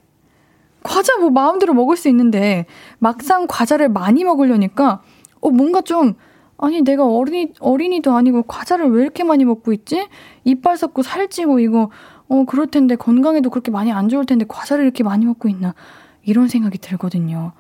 과자 0.89 1.19
뭐 1.19 1.29
마음대로 1.29 1.75
먹을 1.75 1.97
수 1.97 2.09
있는데, 2.09 2.65
막상 2.99 3.47
과자를 3.47 3.91
많이 3.91 4.25
먹으려니까, 4.25 5.03
어, 5.41 5.51
뭔가 5.51 5.83
좀, 5.83 6.15
아니, 6.57 6.81
내가 6.81 7.05
어린이, 7.07 7.53
어린이도 7.61 8.13
아니고 8.17 8.45
과자를 8.45 8.91
왜 8.91 9.03
이렇게 9.03 9.23
많이 9.23 9.45
먹고 9.45 9.73
있지? 9.75 10.09
이빨 10.45 10.79
썩고 10.79 11.03
살찌고 11.03 11.61
이거, 11.61 11.91
어, 12.29 12.45
그럴 12.47 12.67
텐데 12.67 12.97
건강에도 12.97 13.51
그렇게 13.51 13.71
많이 13.71 13.93
안 13.93 14.09
좋을 14.09 14.25
텐데 14.25 14.47
과자를 14.49 14.85
이렇게 14.85 15.05
많이 15.05 15.27
먹고 15.27 15.49
있나. 15.49 15.75
이런 16.25 16.49
생각이 16.49 16.79
들거든요. 16.79 17.53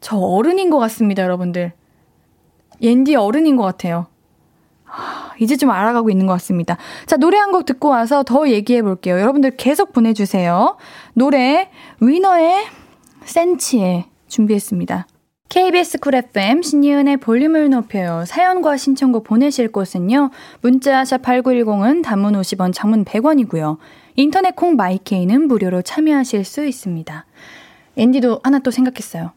저 0.00 0.16
어른인 0.16 0.70
것 0.70 0.78
같습니다, 0.78 1.22
여러분들. 1.22 1.72
옌디 2.82 3.16
어른인 3.16 3.56
것 3.56 3.64
같아요. 3.64 4.06
이제 5.40 5.56
좀 5.56 5.70
알아가고 5.70 6.10
있는 6.10 6.26
것 6.26 6.32
같습니다. 6.34 6.76
자, 7.06 7.16
노래 7.16 7.38
한 7.38 7.50
곡 7.50 7.64
듣고 7.66 7.88
와서 7.88 8.22
더 8.22 8.48
얘기해 8.48 8.82
볼게요. 8.82 9.18
여러분들 9.18 9.56
계속 9.56 9.92
보내주세요. 9.92 10.76
노래, 11.14 11.68
위너의 12.00 12.66
센치해 13.24 14.06
준비했습니다. 14.28 15.06
KBS 15.48 15.98
쿨 15.98 16.14
FM 16.14 16.62
신예은의 16.62 17.16
볼륨을 17.16 17.70
높여요. 17.70 18.24
사연과 18.24 18.76
신청곡 18.76 19.24
보내실 19.24 19.72
곳은요. 19.72 20.30
문자 20.60 21.04
샵 21.04 21.22
8910은 21.22 22.04
단문 22.04 22.34
50원, 22.34 22.72
장문 22.72 23.04
100원이고요. 23.04 23.78
인터넷 24.14 24.54
콩 24.54 24.76
마이케이는 24.76 25.48
무료로 25.48 25.82
참여하실 25.82 26.44
수 26.44 26.64
있습니다. 26.64 27.26
앤디도 27.96 28.40
하나 28.44 28.60
또 28.60 28.70
생각했어요. 28.70 29.32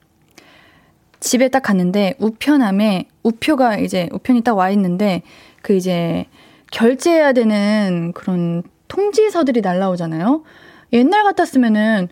집에 1.20 1.48
딱 1.48 1.62
갔는데 1.62 2.16
우편함에 2.20 3.08
우표가 3.24 3.78
이제 3.78 4.08
우편이 4.12 4.42
딱 4.42 4.56
와 4.58 4.70
있는데 4.72 5.24
그 5.64 5.74
이제 5.74 6.28
결제해야 6.72 7.34
되는 7.34 8.12
그런 8.14 8.62
통지서들이 8.88 9.62
날라오잖아요. 9.62 10.44
옛날 10.92 11.24
같았으면은 11.24 12.10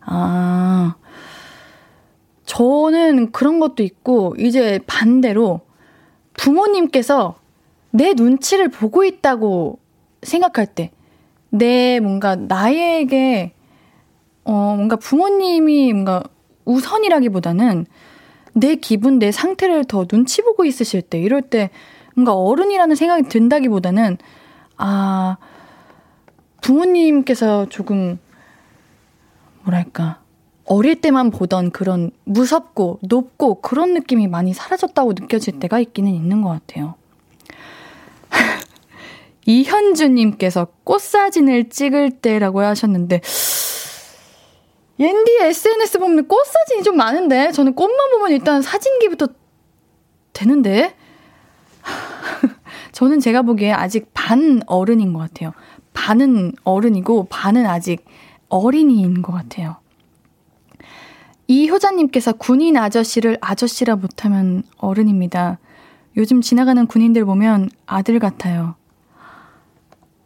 아, 0.00 0.96
저는 2.46 3.30
그런 3.32 3.60
것도 3.60 3.82
있고, 3.82 4.34
이제 4.38 4.80
반대로 4.86 5.60
부모님께서 6.34 7.36
내 7.90 8.12
눈치를 8.14 8.68
보고 8.68 9.04
있다고 9.04 9.78
생각할 10.22 10.66
때, 10.66 10.90
내 11.50 12.00
뭔가 12.00 12.36
나에게, 12.36 13.52
어, 14.44 14.74
뭔가 14.76 14.96
부모님이 14.96 15.92
뭔가 15.92 16.22
우선이라기보다는 16.64 17.86
내 18.58 18.74
기분, 18.76 19.18
내 19.18 19.30
상태를 19.32 19.84
더 19.84 20.06
눈치 20.06 20.42
보고 20.42 20.64
있으실 20.64 21.02
때, 21.02 21.20
이럴 21.20 21.42
때 21.42 21.70
뭔가 22.14 22.34
어른이라는 22.34 22.96
생각이 22.96 23.28
든다기보다는, 23.28 24.18
아, 24.76 25.36
부모님께서 26.60 27.68
조금, 27.68 28.18
뭐랄까, 29.62 30.20
어릴 30.64 31.00
때만 31.00 31.30
보던 31.30 31.70
그런 31.70 32.10
무섭고 32.24 32.98
높고 33.02 33.60
그런 33.60 33.94
느낌이 33.94 34.26
많이 34.26 34.52
사라졌다고 34.52 35.14
느껴질 35.14 35.60
때가 35.60 35.78
있기는 35.80 36.12
있는 36.12 36.42
것 36.42 36.50
같아요. 36.50 36.94
이현주님께서 39.46 40.66
꽃사진을 40.84 41.70
찍을 41.70 42.10
때라고 42.10 42.60
하셨는데, 42.60 43.22
옌디 44.98 45.38
SNS 45.42 45.98
보면 45.98 46.26
꽃 46.26 46.44
사진이 46.44 46.82
좀 46.82 46.96
많은데 46.96 47.52
저는 47.52 47.74
꽃만 47.74 48.10
보면 48.10 48.32
일단 48.32 48.62
사진기부터 48.62 49.28
되는데 50.32 50.94
저는 52.92 53.20
제가 53.20 53.42
보기에 53.42 53.72
아직 53.72 54.10
반 54.12 54.60
어른인 54.66 55.12
것 55.12 55.20
같아요. 55.20 55.52
반은 55.94 56.52
어른이고 56.64 57.26
반은 57.30 57.66
아직 57.66 58.04
어린이인 58.48 59.22
것 59.22 59.32
같아요. 59.32 59.76
이 61.46 61.68
효자님께서 61.68 62.32
군인 62.34 62.76
아저씨를 62.76 63.38
아저씨라 63.40 63.96
못하면 63.96 64.62
어른입니다. 64.76 65.58
요즘 66.16 66.40
지나가는 66.40 66.86
군인들 66.86 67.24
보면 67.24 67.70
아들 67.86 68.18
같아요. 68.18 68.74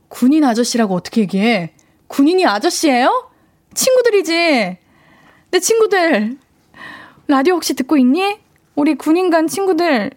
군인 0.08 0.44
아저씨라고 0.44 0.94
어떻게 0.94 1.22
얘기해? 1.22 1.72
군인이 2.08 2.44
아저씨예요? 2.44 3.31
친구들이지. 3.74 4.78
내 5.50 5.58
친구들 5.60 6.38
라디오 7.28 7.54
혹시 7.54 7.74
듣고 7.74 7.96
있니? 7.96 8.38
우리 8.74 8.94
군인간 8.94 9.46
친구들 9.48 10.10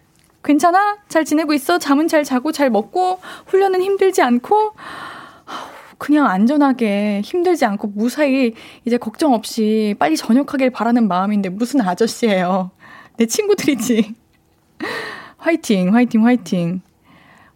괜찮아? 0.43 0.97
잘 1.07 1.25
지내고 1.25 1.53
있어? 1.53 1.77
잠은 1.79 2.07
잘 2.07 2.23
자고 2.23 2.51
잘 2.51 2.69
먹고 2.69 3.19
훈련은 3.47 3.81
힘들지 3.81 4.21
않고 4.21 4.73
그냥 5.97 6.27
안전하게 6.27 7.21
힘들지 7.23 7.65
않고 7.65 7.87
무사히 7.95 8.53
이제 8.85 8.97
걱정 8.97 9.33
없이 9.33 9.95
빨리 9.97 10.17
전역하길 10.17 10.69
바라는 10.69 11.07
마음인데 11.07 11.49
무슨 11.49 11.81
아저씨예요. 11.81 12.71
내 13.17 13.25
친구들이지. 13.25 14.13
화이팅, 15.37 15.93
화이팅, 15.93 16.25
화이팅. 16.25 16.81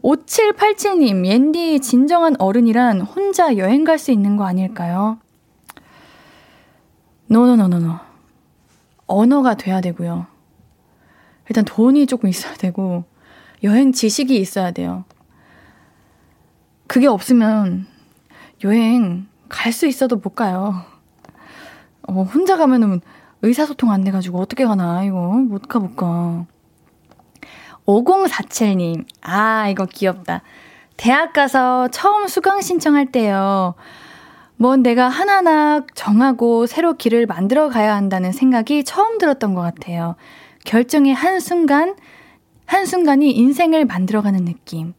5787님, 0.03 1.25
옌디 1.25 1.82
진정한 1.82 2.36
어른이란 2.39 3.01
혼자 3.01 3.58
여행 3.58 3.84
갈 3.84 3.98
수 3.98 4.12
있는 4.12 4.38
거 4.38 4.46
아닐까요? 4.46 5.20
노노노노노. 7.29 7.95
언어가 9.07 9.55
돼야 9.55 9.81
되고요. 9.81 10.27
일단 11.48 11.65
돈이 11.65 12.05
조금 12.07 12.29
있어야 12.29 12.53
되고, 12.55 13.05
여행 13.63 13.91
지식이 13.91 14.36
있어야 14.38 14.71
돼요. 14.71 15.05
그게 16.88 17.07
없으면 17.07 17.88
여행 18.63 19.27
갈 19.48 19.71
수 19.71 19.88
있어도 19.88 20.17
못 20.17 20.36
가요. 20.36 20.83
어, 22.07 22.24
혼자 22.24 22.57
가면은 22.57 23.01
의사소통 23.41 23.91
안 23.91 24.03
돼가지고 24.03 24.39
어떻게 24.39 24.65
가나, 24.65 25.03
이거. 25.03 25.17
못 25.33 25.67
가, 25.67 25.79
못 25.79 25.95
가. 25.95 26.45
5047님. 27.86 29.05
아, 29.21 29.69
이거 29.69 29.86
귀엽다. 29.86 30.41
대학 30.98 31.33
가서 31.33 31.88
처음 31.89 32.27
수강 32.27 32.62
신청할 32.62 33.12
때요. 33.12 33.75
뭐 34.61 34.75
내가 34.75 35.07
하나하나 35.07 35.85
정하고 35.95 36.65
새로 36.65 36.97
길을 36.97 37.27
만들어 37.27 37.69
가야 37.69 37.95
한다는 37.95 38.33
생각이 38.33 38.83
처음 38.83 39.17
들었던 39.17 39.53
것 39.53 39.61
같아요. 39.61 40.17
결정의 40.65 41.13
한순간, 41.13 41.95
한순간이 42.65 43.31
인생을 43.31 43.85
만들어가는 43.85 44.43
느낌. 44.43 44.93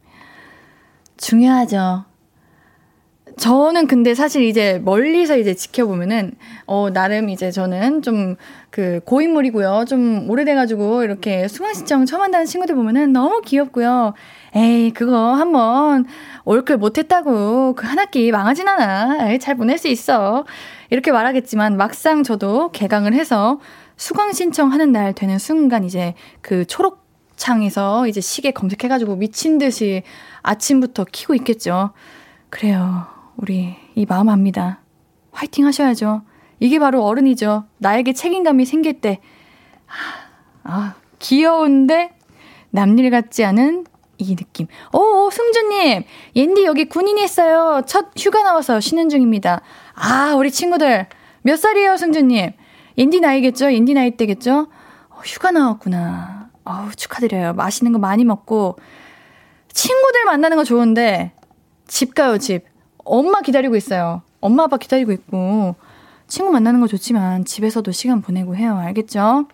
중요하죠. 1.19 2.07
저는 3.41 3.87
근데 3.87 4.15
사실 4.15 4.43
이제 4.43 4.81
멀리서 4.85 5.37
이제 5.39 5.55
지켜보면은, 5.55 6.33
어, 6.67 6.91
나름 6.93 7.29
이제 7.31 7.51
저는 7.51 8.03
좀 8.03 8.37
그 8.71 9.01
고인물이고요. 9.05 9.85
좀 9.89 10.31
오래돼가지고 10.31 11.03
이렇게 11.03 11.49
수강신청 11.49 12.07
처음 12.07 12.23
한다는 12.23 12.47
친구들 12.47 12.77
보면은 12.77 13.13
너무 13.13 13.41
귀엽고요. 13.45 14.15
에이, 14.55 14.93
그거 14.93 15.35
한번 15.35 16.07
올클 16.45 16.77
못했다고 16.79 17.75
그 17.75 17.87
한 17.87 17.99
학기 17.99 18.31
망하진 18.31 18.69
않아. 18.69 19.31
에이, 19.33 19.39
잘 19.41 19.57
보낼 19.57 19.77
수 19.77 19.89
있어. 19.89 20.45
이렇게 20.91 21.11
말하겠지만 21.11 21.77
막상 21.77 22.23
저도 22.23 22.71
개강을 22.71 23.13
해서 23.13 23.59
수강 23.97 24.33
신청하는 24.33 24.93
날 24.93 25.13
되는 25.15 25.39
순간 25.39 25.83
이제 25.85 26.15
그 26.41 26.65
초록 26.65 27.05
창에서 27.37 28.07
이제 28.07 28.21
시계 28.21 28.53
검색해가지고 28.53 29.17
미친 29.17 29.59
듯이 29.59 30.03
아침부터 30.43 31.07
키고 31.11 31.35
있겠죠. 31.35 31.91
그래요. 32.51 33.20
우리 33.41 33.75
이 33.95 34.05
마음 34.07 34.29
압니다. 34.29 34.81
화이팅 35.33 35.67
하셔야죠. 35.67 36.23
이게 36.59 36.79
바로 36.79 37.05
어른이죠. 37.05 37.65
나에게 37.79 38.13
책임감이 38.13 38.67
생길 38.67 39.01
때. 39.01 39.21
아, 40.63 40.95
귀여운데 41.19 42.11
남일 42.71 43.11
같지 43.11 43.45
않은 43.45 43.87
이 44.19 44.37
느낌. 44.37 44.67
오, 44.93 45.31
승주님. 45.31 46.05
옌디 46.37 46.65
여기 46.65 46.85
군인이 46.85 47.25
있어요. 47.25 47.83
첫 47.87 48.11
휴가 48.19 48.43
나와서 48.43 48.79
쉬는 48.79 49.09
중입니다. 49.09 49.63
아, 49.95 50.35
우리 50.37 50.51
친구들. 50.51 51.07
몇 51.41 51.57
살이에요, 51.57 51.97
승주님? 51.97 52.53
옌디 52.99 53.21
나이겠죠? 53.21 53.73
옌디 53.73 53.95
나이 53.95 54.11
때겠죠? 54.11 54.69
어, 55.09 55.17
휴가 55.25 55.51
나왔구나. 55.51 56.51
어우, 56.65 56.91
축하드려요. 56.95 57.55
맛있는 57.55 57.93
거 57.93 57.99
많이 57.99 58.25
먹고. 58.25 58.77
친구들 59.73 60.27
만나는 60.27 60.59
거 60.59 60.65
좋은데, 60.65 61.33
집 61.87 62.15
가요, 62.15 62.37
집. 62.37 62.70
엄마 63.05 63.41
기다리고 63.41 63.77
있어요. 63.77 64.23
엄마 64.41 64.65
아빠 64.65 64.77
기다리고 64.77 65.13
있고 65.13 65.75
친구 66.27 66.53
만나는 66.53 66.81
거 66.81 66.87
좋지만 66.87 67.45
집에서도 67.45 67.91
시간 67.93 68.23
보내고 68.23 68.57
해요. 68.57 68.77
알겠죠? 68.77 69.47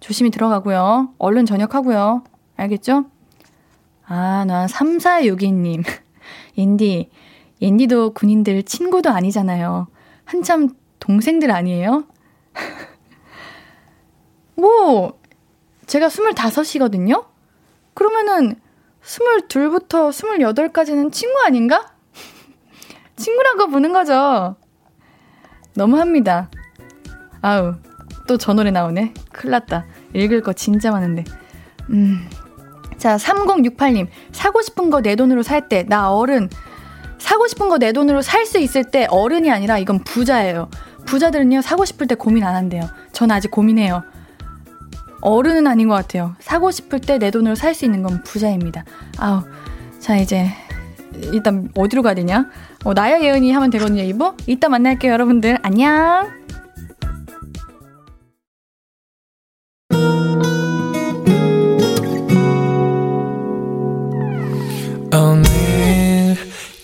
조심히 0.00 0.30
들어가고요. 0.30 1.10
얼른 1.18 1.46
저녁하고요. 1.46 2.24
알겠죠? 2.56 3.06
아, 4.06 4.44
나 4.46 4.66
3462님. 4.66 5.84
옌디, 6.58 7.10
옌디도 7.60 8.14
군인들 8.14 8.62
친구도 8.64 9.10
아니잖아요. 9.10 9.88
한참 10.24 10.70
동생들 11.00 11.50
아니에요? 11.50 12.04
뭐, 14.54 15.18
제가 15.86 16.08
25이거든요? 16.08 17.26
그러면은 17.94 18.56
22부터 19.02 20.10
28까지는 20.10 21.12
친구 21.12 21.40
아닌가? 21.42 21.95
친구라고 23.16 23.68
보는 23.68 23.92
거죠. 23.92 24.56
너무합니다. 25.74 26.50
아우, 27.42 27.74
또 28.26 28.36
저 28.38 28.52
노래 28.54 28.70
나오네. 28.70 29.14
큰일 29.32 29.50
났다. 29.52 29.86
읽을 30.14 30.42
거 30.42 30.52
진짜 30.52 30.90
많은데. 30.90 31.24
음. 31.90 32.28
자, 32.98 33.16
3068님. 33.16 34.08
사고 34.32 34.62
싶은 34.62 34.90
거 34.90 35.00
내 35.00 35.16
돈으로 35.16 35.42
살 35.42 35.68
때, 35.68 35.84
나 35.84 36.12
어른. 36.12 36.48
사고 37.18 37.46
싶은 37.46 37.68
거 37.68 37.78
내 37.78 37.92
돈으로 37.92 38.22
살 38.22 38.46
수 38.46 38.58
있을 38.58 38.84
때 38.84 39.06
어른이 39.10 39.50
아니라 39.50 39.78
이건 39.78 40.00
부자예요. 40.04 40.68
부자들은요, 41.06 41.60
사고 41.62 41.84
싶을 41.84 42.06
때 42.06 42.14
고민 42.14 42.42
안 42.44 42.54
한대요. 42.54 42.82
전 43.12 43.30
아직 43.30 43.50
고민해요. 43.50 44.02
어른은 45.20 45.66
아닌 45.66 45.88
것 45.88 45.94
같아요. 45.94 46.34
사고 46.40 46.70
싶을 46.70 47.00
때 47.00 47.18
내 47.18 47.30
돈으로 47.30 47.54
살 47.54 47.74
수 47.74 47.84
있는 47.84 48.02
건 48.02 48.22
부자입니다. 48.22 48.84
아우. 49.18 49.42
자, 49.98 50.16
이제 50.16 50.48
일단 51.32 51.68
어디로 51.76 52.02
가야 52.02 52.14
되냐? 52.14 52.46
어, 52.84 52.94
나야 52.94 53.20
예은이 53.20 53.52
하면 53.52 53.70
되거든요, 53.70 54.02
이보. 54.02 54.34
이따 54.46 54.68
만날게요, 54.68 55.12
여러분들. 55.12 55.58
안녕. 55.62 56.46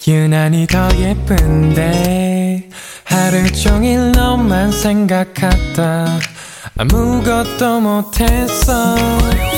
유난히 0.08 0.66
더 0.66 0.88
예쁜데 0.96 2.68
하루 3.04 3.52
종일 3.52 4.12
너만 4.12 4.72
생각하다 4.72 6.18
아무것도 6.76 7.80
못했어 7.80 8.96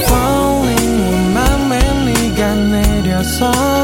Falling 0.05 1.33
맘에 1.33 1.79
네가 2.05 2.55
내려서 2.55 3.84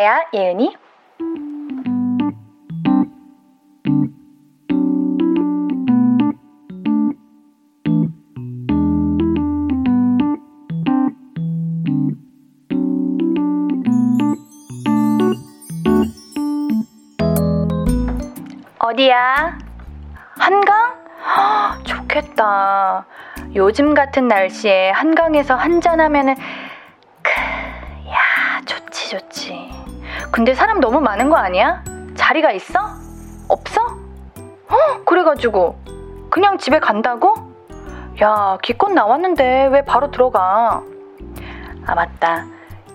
다야 0.00 0.24
예은이 0.32 0.74
어디야? 18.78 19.58
한강? 20.38 20.94
허, 21.26 21.82
좋겠다. 21.82 23.04
요즘 23.54 23.92
같은 23.92 24.28
날씨에 24.28 24.92
한강에서 24.92 25.56
한잔하면은 25.56 26.36
크, 27.22 27.30
야 28.08 28.62
좋지 28.64 29.10
좋지. 29.10 29.59
근데 30.40 30.54
사람 30.54 30.80
너무 30.80 31.02
많은 31.02 31.28
거 31.28 31.36
아니야? 31.36 31.84
자리가 32.14 32.50
있어? 32.52 32.80
없어? 33.46 33.82
어, 33.82 35.04
그래가지고. 35.04 35.78
그냥 36.30 36.56
집에 36.56 36.78
간다고? 36.78 37.34
야, 38.22 38.56
기껏 38.62 38.90
나왔는데 38.90 39.66
왜 39.66 39.84
바로 39.84 40.10
들어가? 40.10 40.82
아, 41.84 41.94
맞다. 41.94 42.46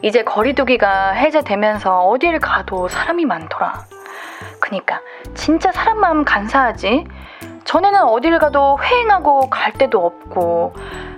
이제 0.02 0.24
거리두기가 0.24 1.12
해제되면서 1.12 2.08
어딜 2.08 2.40
가도 2.40 2.88
사람이 2.88 3.26
많더라. 3.26 3.86
그니까, 4.60 5.02
진짜 5.36 5.72
사람 5.72 6.00
마음 6.00 6.26
간사하지? 6.26 7.06
전에는 7.64 8.06
어딜 8.06 8.40
가도 8.40 8.80
회행하고 8.82 9.52
갈 9.52 9.72
데도 9.72 10.04
없고, 10.04 10.74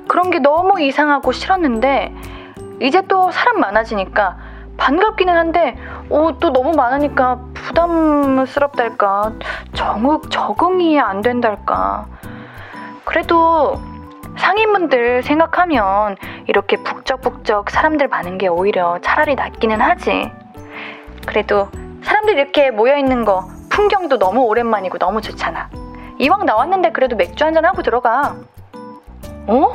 그런 0.09 0.29
게 0.29 0.39
너무 0.39 0.81
이상하고 0.81 1.31
싫었는데, 1.31 2.13
이제 2.81 3.01
또 3.07 3.31
사람 3.31 3.61
많아지니까 3.61 4.46
반갑기는 4.77 5.35
한데, 5.35 5.75
오, 6.09 6.37
또 6.39 6.51
너무 6.51 6.71
많으니까 6.71 7.39
부담스럽달까, 7.53 9.33
적응, 9.73 10.21
적응이 10.29 10.99
안 10.99 11.21
된달까. 11.21 12.05
그래도 13.03 13.81
상인분들 14.37 15.23
생각하면 15.23 16.15
이렇게 16.47 16.77
북적북적 16.77 17.69
사람들 17.69 18.07
많은 18.07 18.37
게 18.37 18.47
오히려 18.47 18.99
차라리 19.01 19.35
낫기는 19.35 19.81
하지. 19.81 20.31
그래도 21.25 21.69
사람들 22.03 22.37
이렇게 22.37 22.71
모여있는 22.71 23.25
거 23.25 23.47
풍경도 23.69 24.19
너무 24.19 24.41
오랜만이고 24.43 24.97
너무 24.97 25.21
좋잖아. 25.21 25.69
이왕 26.19 26.45
나왔는데 26.45 26.91
그래도 26.91 27.15
맥주 27.15 27.43
한잔 27.43 27.65
하고 27.65 27.81
들어가. 27.81 28.35
어? 29.47 29.71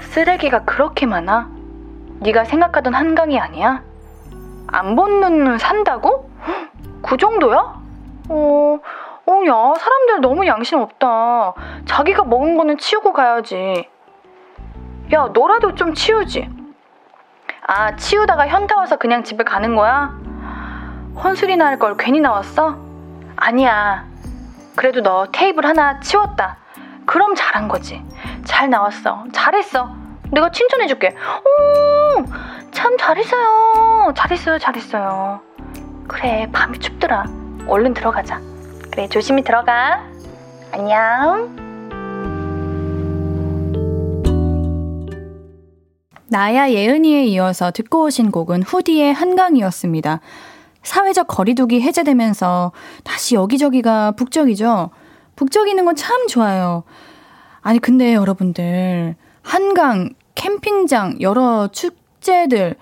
쓰레기가 0.00 0.64
그렇게 0.64 1.06
많아? 1.06 1.57
네가 2.20 2.44
생각하던 2.44 2.94
한강이 2.94 3.38
아니야? 3.38 3.82
안본 4.68 5.20
눈은 5.20 5.58
산다고? 5.58 6.30
그 7.02 7.16
정도야? 7.16 7.80
어, 8.28 8.78
어, 9.26 9.32
야, 9.46 9.74
사람들 9.78 10.20
너무 10.20 10.46
양심 10.46 10.80
없다. 10.80 11.54
자기가 11.86 12.24
먹은 12.24 12.56
거는 12.56 12.78
치우고 12.78 13.12
가야지. 13.12 13.88
야, 15.12 15.28
너라도 15.32 15.74
좀 15.74 15.94
치우지. 15.94 16.50
아, 17.66 17.96
치우다가 17.96 18.48
현타 18.48 18.76
와서 18.76 18.96
그냥 18.96 19.22
집에 19.24 19.44
가는 19.44 19.74
거야? 19.76 20.14
혼술이나 21.22 21.66
할 21.66 21.78
걸 21.78 21.96
괜히 21.96 22.20
나왔어? 22.20 22.76
아니야. 23.36 24.04
그래도 24.76 25.02
너 25.02 25.26
테이블 25.30 25.64
하나 25.66 26.00
치웠다. 26.00 26.56
그럼 27.06 27.34
잘한 27.34 27.68
거지. 27.68 28.04
잘 28.44 28.70
나왔어. 28.70 29.24
잘했어. 29.32 29.90
내가 30.30 30.50
칭찬해줄게. 30.50 31.14
오, 31.44 32.24
참 32.70 32.96
잘했어요. 32.98 34.12
잘했어요, 34.14 34.58
잘했어요. 34.58 35.40
그래, 36.06 36.48
밤이 36.52 36.78
춥더라. 36.78 37.24
얼른 37.66 37.94
들어가자. 37.94 38.40
그래, 38.90 39.08
조심히 39.08 39.42
들어가. 39.42 40.02
안녕. 40.72 41.68
나야 46.30 46.70
예은이에 46.70 47.24
이어서 47.26 47.70
듣고 47.70 48.04
오신 48.04 48.30
곡은 48.30 48.62
후디의 48.62 49.14
한강이었습니다. 49.14 50.20
사회적 50.82 51.26
거리두기 51.26 51.80
해제되면서 51.80 52.72
다시 53.02 53.34
여기저기가 53.34 54.12
북적이죠. 54.12 54.90
북적이는 55.36 55.84
건 55.84 55.94
참 55.96 56.26
좋아요. 56.26 56.84
아니, 57.60 57.78
근데 57.78 58.14
여러분들, 58.14 59.16
한강, 59.42 60.10
캠핑장, 60.38 61.20
여러 61.20 61.68
축제들, 61.72 62.76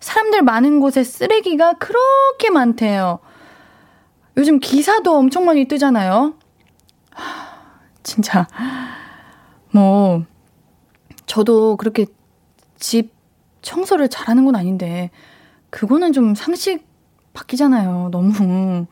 사람들 0.00 0.42
많은 0.42 0.80
곳에 0.80 1.04
쓰레기가 1.04 1.74
그렇게 1.74 2.50
많대요. 2.50 3.20
요즘 4.36 4.58
기사도 4.58 5.16
엄청 5.16 5.44
많이 5.44 5.66
뜨잖아요. 5.66 6.34
진짜, 8.02 8.48
뭐, 9.70 10.24
저도 11.26 11.76
그렇게 11.76 12.06
집 12.78 13.12
청소를 13.62 14.08
잘하는 14.08 14.44
건 14.44 14.56
아닌데, 14.56 15.10
그거는 15.70 16.12
좀 16.12 16.34
상식 16.34 16.86
바뀌잖아요. 17.32 18.08
너무. 18.10 18.86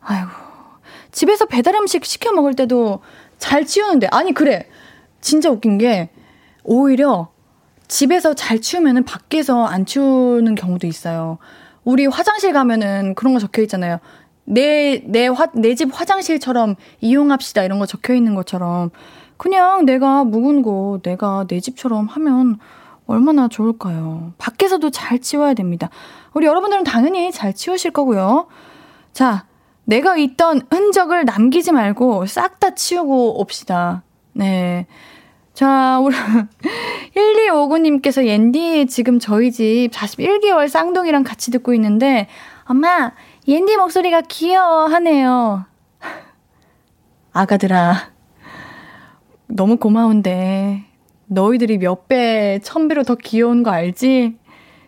아이고. 0.00 0.30
집에서 1.10 1.46
배달 1.46 1.74
음식 1.74 2.04
시켜 2.04 2.32
먹을 2.32 2.54
때도 2.54 3.02
잘 3.38 3.66
치우는데, 3.66 4.06
아니, 4.12 4.32
그래. 4.32 4.68
진짜 5.20 5.50
웃긴 5.50 5.78
게, 5.78 6.10
오히려 6.64 7.28
집에서 7.86 8.34
잘 8.34 8.60
치우면은 8.60 9.04
밖에서 9.04 9.64
안 9.66 9.86
치우는 9.86 10.54
경우도 10.54 10.86
있어요. 10.86 11.38
우리 11.84 12.06
화장실 12.06 12.52
가면은 12.52 13.14
그런 13.14 13.34
거 13.34 13.40
적혀 13.40 13.62
있잖아요. 13.62 13.98
내, 14.46 15.02
내 15.06 15.26
화, 15.28 15.46
내 15.54 15.74
집 15.74 15.90
화장실처럼 15.92 16.76
이용합시다. 17.00 17.62
이런 17.62 17.78
거 17.78 17.86
적혀 17.86 18.14
있는 18.14 18.34
것처럼. 18.34 18.90
그냥 19.36 19.84
내가 19.84 20.24
묵은 20.24 20.62
거, 20.62 21.00
내가 21.02 21.44
내 21.48 21.60
집처럼 21.60 22.06
하면 22.06 22.58
얼마나 23.06 23.48
좋을까요? 23.48 24.32
밖에서도 24.38 24.88
잘 24.90 25.18
치워야 25.18 25.52
됩니다. 25.54 25.90
우리 26.32 26.46
여러분들은 26.46 26.84
당연히 26.84 27.30
잘 27.32 27.52
치우실 27.52 27.90
거고요. 27.90 28.46
자, 29.12 29.44
내가 29.84 30.16
있던 30.16 30.62
흔적을 30.70 31.24
남기지 31.26 31.72
말고 31.72 32.26
싹 32.26 32.58
다 32.60 32.70
치우고 32.74 33.40
옵시다. 33.40 34.02
네. 34.32 34.86
자, 35.54 36.00
우리 36.00 36.16
1259님께서 37.14 38.26
옌디 38.26 38.86
지금 38.86 39.20
저희 39.20 39.52
집 39.52 39.88
41개월 39.92 40.68
쌍둥이랑 40.68 41.22
같이 41.22 41.52
듣고 41.52 41.72
있는데 41.74 42.26
엄마, 42.64 43.12
옌디 43.46 43.76
목소리가 43.76 44.22
귀여워 44.22 44.86
하네요. 44.86 45.64
아가들아. 47.32 48.12
너무 49.46 49.76
고마운데 49.76 50.82
너희들이 51.26 51.78
몇 51.78 52.08
배, 52.08 52.58
천 52.64 52.88
배로 52.88 53.04
더 53.04 53.14
귀여운 53.14 53.62
거 53.62 53.70
알지? 53.70 54.36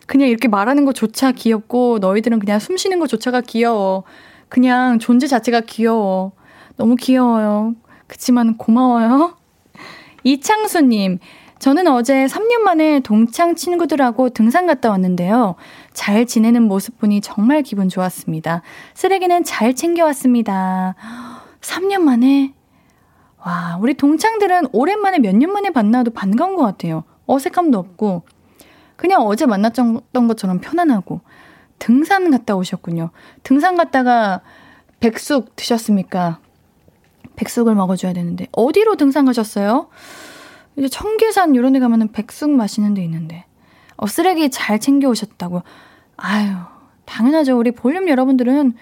그냥 0.05 0.27
이렇게 0.27 0.49
말하는 0.49 0.83
것조차 0.83 1.31
귀엽고 1.31 1.99
너희들은 1.99 2.39
그냥 2.39 2.59
숨 2.59 2.75
쉬는 2.75 2.99
것조차가 2.99 3.39
귀여워. 3.41 4.03
그냥 4.49 4.99
존재 4.99 5.27
자체가 5.27 5.61
귀여워. 5.61 6.33
너무 6.75 6.97
귀여워요. 6.97 7.75
그치만 8.07 8.57
고마워요. 8.57 9.36
이창수님, 10.23 11.19
저는 11.59 11.87
어제 11.87 12.25
3년 12.25 12.59
만에 12.59 12.99
동창 12.99 13.55
친구들하고 13.55 14.29
등산 14.29 14.67
갔다 14.67 14.89
왔는데요. 14.89 15.55
잘 15.93 16.25
지내는 16.25 16.63
모습 16.63 16.99
보니 16.99 17.21
정말 17.21 17.63
기분 17.63 17.89
좋았습니다. 17.89 18.61
쓰레기는 18.93 19.43
잘 19.43 19.73
챙겨왔습니다. 19.73 20.95
3년 21.61 22.01
만에 22.01 22.53
와, 23.43 23.77
우리 23.79 23.93
동창들은 23.93 24.67
오랜만에 24.73 25.19
몇 25.19 25.33
년 25.35 25.51
만에 25.51 25.69
만나도 25.69 26.11
반가운 26.11 26.55
것 26.55 26.63
같아요. 26.63 27.03
어색함도 27.27 27.77
없고, 27.77 28.23
그냥 28.95 29.21
어제 29.21 29.45
만났던 29.45 30.01
것처럼 30.27 30.59
편안하고, 30.59 31.21
등산 31.79 32.29
갔다 32.31 32.55
오셨군요. 32.55 33.11
등산 33.43 33.75
갔다가 33.77 34.41
백숙 34.99 35.55
드셨습니까? 35.55 36.39
백숙을 37.37 37.73
먹어줘야 37.75 38.11
되는데. 38.11 38.47
어디로 38.51 38.95
등산 38.97 39.23
가셨어요? 39.25 39.87
이제 40.75 40.89
청계산 40.89 41.55
이런 41.55 41.71
데 41.73 41.79
가면은 41.79 42.11
백숙 42.11 42.49
마시는 42.49 42.93
데 42.93 43.03
있는데. 43.03 43.45
어, 43.95 44.05
쓰레기 44.07 44.49
잘 44.49 44.79
챙겨오셨다고. 44.79 45.63
아유, 46.17 46.49
당연하죠. 47.05 47.57
우리 47.57 47.71
볼륨 47.71 48.09
여러분들은 48.09 48.73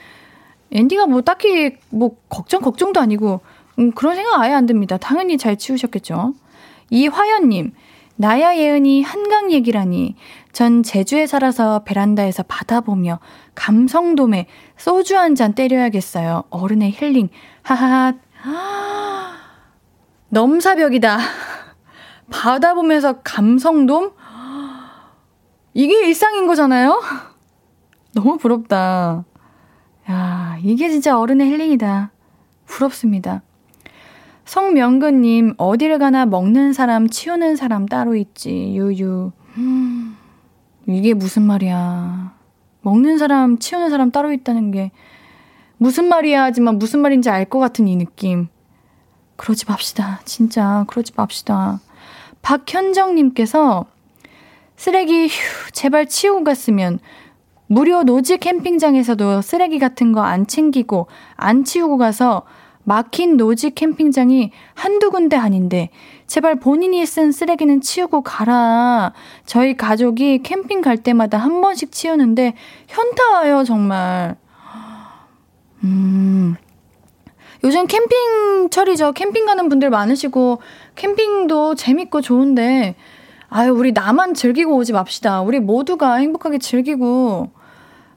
앤디가 0.71 1.05
뭐 1.05 1.21
딱히 1.21 1.75
뭐 1.89 2.17
걱정, 2.27 2.61
걱정도 2.61 2.99
아니고 2.99 3.41
음, 3.77 3.91
그런 3.91 4.15
생각 4.15 4.41
아예 4.41 4.51
안 4.51 4.65
듭니다. 4.65 4.97
당연히 4.97 5.37
잘 5.37 5.57
치우셨겠죠. 5.57 6.33
이화연님, 6.89 7.73
나야 8.15 8.55
예은이 8.57 9.03
한강 9.03 9.51
얘기라니. 9.51 10.15
전 10.53 10.83
제주에 10.83 11.27
살아서 11.27 11.83
베란다에서 11.83 12.43
바다 12.43 12.79
보며 12.81 13.19
감성돔에 13.55 14.47
소주 14.77 15.17
한 15.17 15.35
잔 15.35 15.53
때려야겠어요. 15.53 16.43
어른의 16.49 16.91
힐링. 16.91 17.29
하하하. 17.61 18.13
넘사벽이다. 20.29 21.17
바다 22.31 22.73
보면서 22.73 23.21
감성돔? 23.21 24.11
이게 25.73 26.07
일상인 26.07 26.47
거잖아요? 26.47 27.01
너무 28.13 28.37
부럽다. 28.37 29.25
야, 30.09 30.57
이게 30.61 30.89
진짜 30.89 31.19
어른의 31.19 31.49
힐링이다. 31.49 32.11
부럽습니다. 32.65 33.41
성명근님, 34.45 35.55
어딜 35.57 35.97
가나 35.97 36.25
먹는 36.25 36.73
사람, 36.73 37.09
치우는 37.09 37.55
사람 37.55 37.87
따로 37.87 38.15
있지. 38.15 38.73
유유. 38.75 39.31
음, 39.57 40.17
이게 40.87 41.13
무슨 41.13 41.43
말이야. 41.43 42.33
먹는 42.81 43.17
사람, 43.17 43.57
치우는 43.57 43.89
사람 43.89 44.11
따로 44.11 44.31
있다는 44.31 44.71
게 44.71 44.91
무슨 45.77 46.05
말이야 46.07 46.43
하지만 46.43 46.79
무슨 46.79 46.99
말인지 47.01 47.29
알 47.29 47.45
것 47.45 47.59
같은 47.59 47.87
이 47.87 47.95
느낌. 47.95 48.47
그러지 49.35 49.65
맙시다. 49.67 50.21
진짜 50.25 50.85
그러지 50.87 51.13
맙시다. 51.15 51.79
박현정님께서 52.41 53.85
쓰레기 54.77 55.27
휴 55.27 55.71
제발 55.71 56.07
치우고 56.07 56.43
갔으면 56.43 56.99
무료 57.67 58.03
노지 58.03 58.37
캠핑장에서도 58.37 59.41
쓰레기 59.41 59.79
같은 59.79 60.11
거 60.11 60.21
안 60.21 60.45
챙기고 60.47 61.07
안 61.35 61.63
치우고 61.63 61.97
가서 61.97 62.43
막힌 62.83 63.35
노지 63.37 63.71
캠핑장이 63.71 64.51
한두 64.75 65.09
군데 65.09 65.35
아닌데 65.35 65.89
제발 66.27 66.59
본인이 66.59 67.03
쓴 67.05 67.31
쓰레기는 67.31 67.81
치우고 67.81 68.21
가라. 68.21 69.13
저희 69.45 69.75
가족이 69.75 70.43
캠핑 70.43 70.81
갈 70.81 70.97
때마다 70.97 71.37
한 71.39 71.61
번씩 71.61 71.91
치우는데 71.91 72.53
현타 72.87 73.31
와요, 73.31 73.63
정말. 73.63 74.35
음. 75.83 76.55
요즘 77.63 77.87
캠핑철이죠. 77.87 79.13
캠핑 79.13 79.45
가는 79.45 79.69
분들 79.69 79.89
많으시고 79.89 80.59
캠핑도 80.95 81.75
재밌고 81.75 82.21
좋은데 82.21 82.95
아유, 83.49 83.71
우리 83.71 83.91
나만 83.91 84.33
즐기고 84.33 84.75
오지 84.75 84.93
맙시다. 84.93 85.41
우리 85.41 85.59
모두가 85.59 86.15
행복하게 86.15 86.57
즐기고 86.57 87.49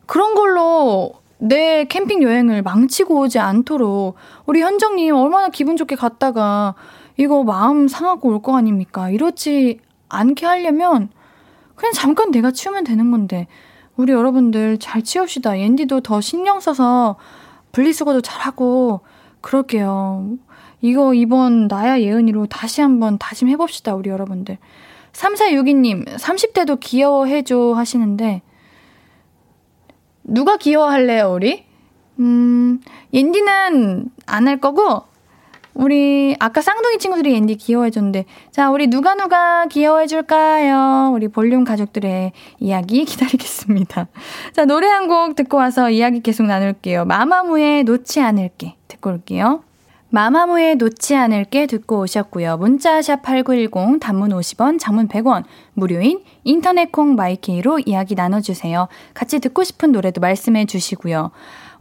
그런 0.06 0.34
걸로 0.34 1.12
내 1.38 1.84
캠핑 1.84 2.22
여행을 2.22 2.62
망치고 2.62 3.20
오지 3.20 3.38
않도록 3.38 4.16
우리 4.46 4.60
현정님 4.60 5.14
얼마나 5.14 5.48
기분 5.48 5.76
좋게 5.76 5.94
갔다가 5.96 6.74
이거 7.16 7.44
마음 7.44 7.88
상하고 7.88 8.28
올 8.28 8.42
거 8.42 8.56
아닙니까? 8.56 9.10
이렇지 9.10 9.78
않게 10.08 10.46
하려면 10.46 11.10
그냥 11.76 11.92
잠깐 11.92 12.30
내가 12.32 12.50
치우면 12.50 12.84
되는 12.84 13.10
건데 13.10 13.46
우리 13.96 14.12
여러분들 14.12 14.78
잘 14.78 15.02
치웁시다. 15.02 15.58
옌디도 15.60 16.00
더 16.00 16.20
신경 16.20 16.60
써서 16.60 17.16
분리수거도 17.78 18.20
잘하고 18.22 19.00
그럴게요. 19.40 20.36
이거 20.80 21.14
이번 21.14 21.68
나야 21.68 22.00
예은이로 22.00 22.46
다시 22.46 22.80
한번 22.80 23.18
다짐해봅시다, 23.18 23.94
우리 23.94 24.10
여러분들. 24.10 24.58
3462님, 25.12 26.06
30대도 26.16 26.80
귀여워해줘 26.80 27.74
하시는데, 27.76 28.42
누가 30.24 30.56
귀여워할래요, 30.56 31.32
우리? 31.32 31.64
음, 32.18 32.80
옌디는 33.12 34.10
안 34.26 34.48
할 34.48 34.60
거고, 34.60 35.04
우리 35.78 36.34
아까 36.40 36.60
쌍둥이 36.60 36.98
친구들이 36.98 37.32
옌디 37.34 37.54
귀여워해줬는데, 37.54 38.24
자, 38.50 38.68
우리 38.68 38.88
누가 38.88 39.14
누가 39.14 39.66
귀여워해줄까요? 39.66 41.12
우리 41.14 41.28
볼륨 41.28 41.62
가족들의 41.62 42.32
이야기 42.58 43.04
기다리겠습니다. 43.06 44.08
자, 44.52 44.64
노래 44.64 44.88
한 44.88 45.06
곡 45.08 45.36
듣고 45.36 45.56
와서 45.56 45.88
이야기 45.88 46.20
계속 46.20 46.46
나눌게요. 46.46 47.04
마마무의 47.06 47.84
놓지 47.84 48.20
않을게 48.20 48.74
듣고 48.88 49.10
올게요. 49.10 49.62
마마무의 50.10 50.76
놓지 50.76 51.14
않을게 51.14 51.66
듣고 51.66 52.00
오셨고요. 52.00 52.56
문자샵 52.56 53.22
8910 53.22 54.00
단문 54.00 54.30
50원, 54.30 54.78
장문 54.80 55.06
100원, 55.06 55.44
무료인 55.74 56.24
인터넷 56.44 56.90
콩 56.90 57.14
마이케이로 57.14 57.78
이야기 57.86 58.16
나눠주세요. 58.16 58.88
같이 59.14 59.38
듣고 59.38 59.62
싶은 59.64 59.92
노래도 59.92 60.20
말씀해 60.20 60.66
주시고요. 60.66 61.30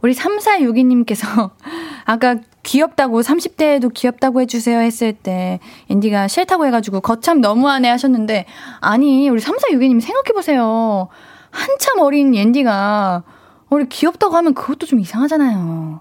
우리 0.02 0.14
3462님께서 0.14 1.50
아까 2.04 2.36
귀엽다고 2.62 3.20
30대에도 3.22 3.92
귀엽다고 3.94 4.40
해주세요 4.42 4.78
했을 4.80 5.12
때 5.12 5.60
앤디가 5.90 6.28
싫다고 6.28 6.66
해가지고 6.66 7.00
거참 7.00 7.40
너무하네 7.40 7.88
하셨는데 7.88 8.44
아니 8.80 9.28
우리 9.28 9.40
3462님 9.40 10.00
생각해보세요. 10.00 11.08
한참 11.50 12.00
어린 12.00 12.34
앤디가 12.34 13.22
우리 13.70 13.88
귀엽다고 13.88 14.36
하면 14.36 14.54
그것도 14.54 14.86
좀 14.86 15.00
이상하잖아요. 15.00 16.00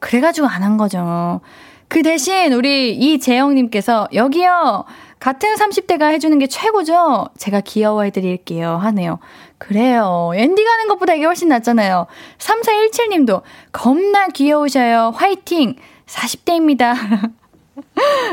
그래가지고 0.00 0.48
안 0.48 0.62
한 0.62 0.76
거죠. 0.76 1.40
그 1.88 2.02
대신 2.02 2.52
우리 2.54 2.94
이재영님께서 2.94 4.08
여기요. 4.14 4.84
같은 5.20 5.54
30대가 5.54 6.10
해주는 6.12 6.36
게 6.38 6.46
최고죠? 6.46 7.26
제가 7.38 7.60
귀여워해드릴게요. 7.60 8.76
하네요. 8.76 9.18
그래요. 9.58 10.32
앤디 10.34 10.64
가는 10.64 10.88
것보다 10.88 11.14
이게 11.14 11.26
훨씬 11.26 11.48
낫잖아요. 11.48 12.06
3417님도 12.38 13.42
겁나 13.70 14.28
귀여우셔요. 14.28 15.12
화이팅! 15.14 15.76
40대입니다. 16.12 16.94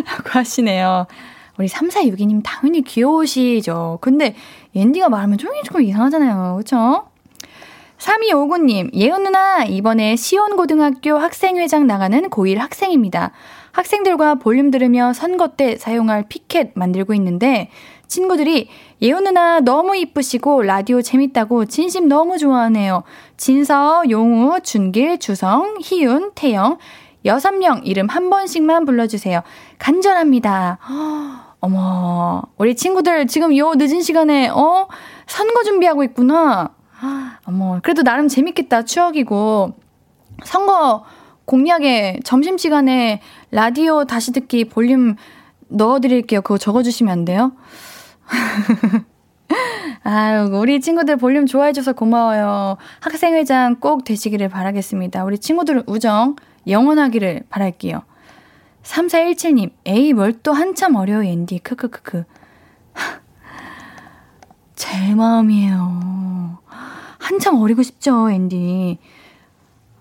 라고 0.06 0.30
하시네요. 0.30 1.08
우리 1.58 1.68
3462님 1.68 2.42
당연히 2.44 2.82
귀여우시죠. 2.82 4.00
근데 4.02 4.36
앤디가 4.76 5.10
말하면 5.10 5.38
좀, 5.38 5.52
조금 5.65 5.82
이상하잖아요. 5.82 6.58
그쵸? 6.58 7.06
3259님, 7.98 8.94
예은 8.94 9.24
누나, 9.24 9.65
이번에 9.65 10.15
시온고등학교 10.15 11.18
학생회장 11.18 11.86
나가는 11.86 12.30
고1 12.30 12.56
학생입니다. 12.56 13.32
학생들과 13.74 14.36
볼륨 14.36 14.72
들으며 14.72 15.12
선거 15.12 15.50
때 15.50 15.76
사용할 15.76 16.24
피켓 16.30 16.72
만들고 16.76 17.13
있는데, 17.15 17.70
친구들이 18.08 18.70
예은 19.02 19.26
누나 19.26 19.60
너무 19.60 19.98
이쁘시고 19.98 20.63
라디오 20.63 21.02
재밌다고 21.02 21.65
진심 21.65 22.08
너무 22.08 22.38
좋아하네요. 22.38 23.04
진서, 23.36 24.04
용우, 24.10 24.62
준길, 24.62 25.20
주성, 25.20 25.78
희윤, 25.82 26.32
태영, 26.36 26.78
명 27.60 27.82
이름 27.84 28.08
한 28.08 28.29
번씩만 28.29 28.86
불러주세요. 28.86 29.41
간절합니다. 29.77 30.77
어머, 31.62 32.41
우리 32.58 32.75
친구들 32.75 33.27
지금 33.27 33.55
요 33.58 33.73
늦은 33.75 34.01
시간에, 34.01 34.47
어? 34.49 34.88
선거 35.27 35.63
준비하고 35.63 36.03
있구나. 36.03 36.69
어머, 37.45 37.79
그래도 37.84 38.03
나름 38.03 38.27
재밌겠다. 38.27 38.84
추억이고. 38.86 39.73
선거 40.45 41.03
공약에 41.45 42.19
점심시간에 42.23 43.21
라디오 43.51 44.05
다시 44.05 44.32
듣기 44.32 44.65
볼륨 44.65 45.15
넣어드릴게요. 45.67 46.41
그거 46.41 46.58
적어주시면 46.58 47.12
안 47.12 47.25
돼요? 47.25 47.53
아유, 50.03 50.49
우리 50.53 50.79
친구들 50.79 51.17
볼륨 51.17 51.45
좋아해줘서 51.45 51.93
고마워요. 51.93 52.77
학생회장 53.01 53.79
꼭 53.79 54.03
되시기를 54.03 54.49
바라겠습니다. 54.49 55.23
우리 55.25 55.39
친구들 55.39 55.84
우정 55.88 56.36
영원하기를 56.67 57.43
바랄게요. 57.50 58.04
3417님, 58.84 59.72
에이, 59.86 60.13
뭘또 60.13 60.54
한참 60.54 60.95
어려요, 60.95 61.23
옌디. 61.23 61.60
크크크크. 61.60 62.24
제 64.76 65.13
마음이에요. 65.15 66.60
한참 67.19 67.56
어리고 67.62 67.84
싶죠, 67.84 68.30
옌디. 68.30 68.97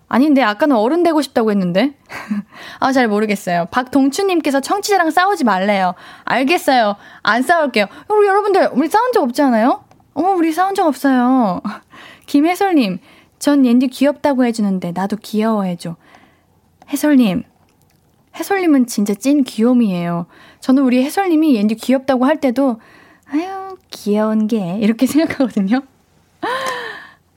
아닌데, 0.09 0.43
아까는 0.43 0.77
어른 0.77 1.03
되고 1.03 1.21
싶다고 1.21 1.51
했는데. 1.51 1.95
아, 2.81 2.93
잘 2.93 3.09
모르겠어요. 3.09 3.67
박동추님께서 3.71 4.61
청취자랑 4.61 5.11
싸우지 5.11 5.45
말래요. 5.45 5.95
알겠어요. 6.25 6.97
안 7.23 7.43
싸울게요. 7.43 7.87
우리 8.09 8.27
여러분들, 8.27 8.71
우리 8.73 8.89
싸운 8.89 9.13
적 9.13 9.23
없잖아요? 9.23 9.85
어머, 10.15 10.31
우리 10.31 10.53
싸운 10.53 10.75
적 10.75 10.87
없어요. 10.87 11.61
김혜솔님, 12.27 12.99
전 13.39 13.67
옌디 13.67 13.89
귀엽다고 13.89 14.47
해주는데, 14.47 14.93
나도 14.93 15.17
귀여워해줘. 15.17 15.97
해솔님, 16.91 17.43
해솔님은 18.37 18.87
진짜 18.87 19.15
찐 19.15 19.45
귀요미예요. 19.45 20.27
저는 20.61 20.83
우리 20.83 21.03
해솔님이 21.05 21.57
옌디 21.57 21.75
귀엽다고 21.77 22.25
할 22.25 22.41
때도, 22.41 22.81
아유, 23.31 23.77
귀여운 23.91 24.47
게, 24.47 24.79
이렇게 24.81 25.07
생각하거든요. 25.07 25.83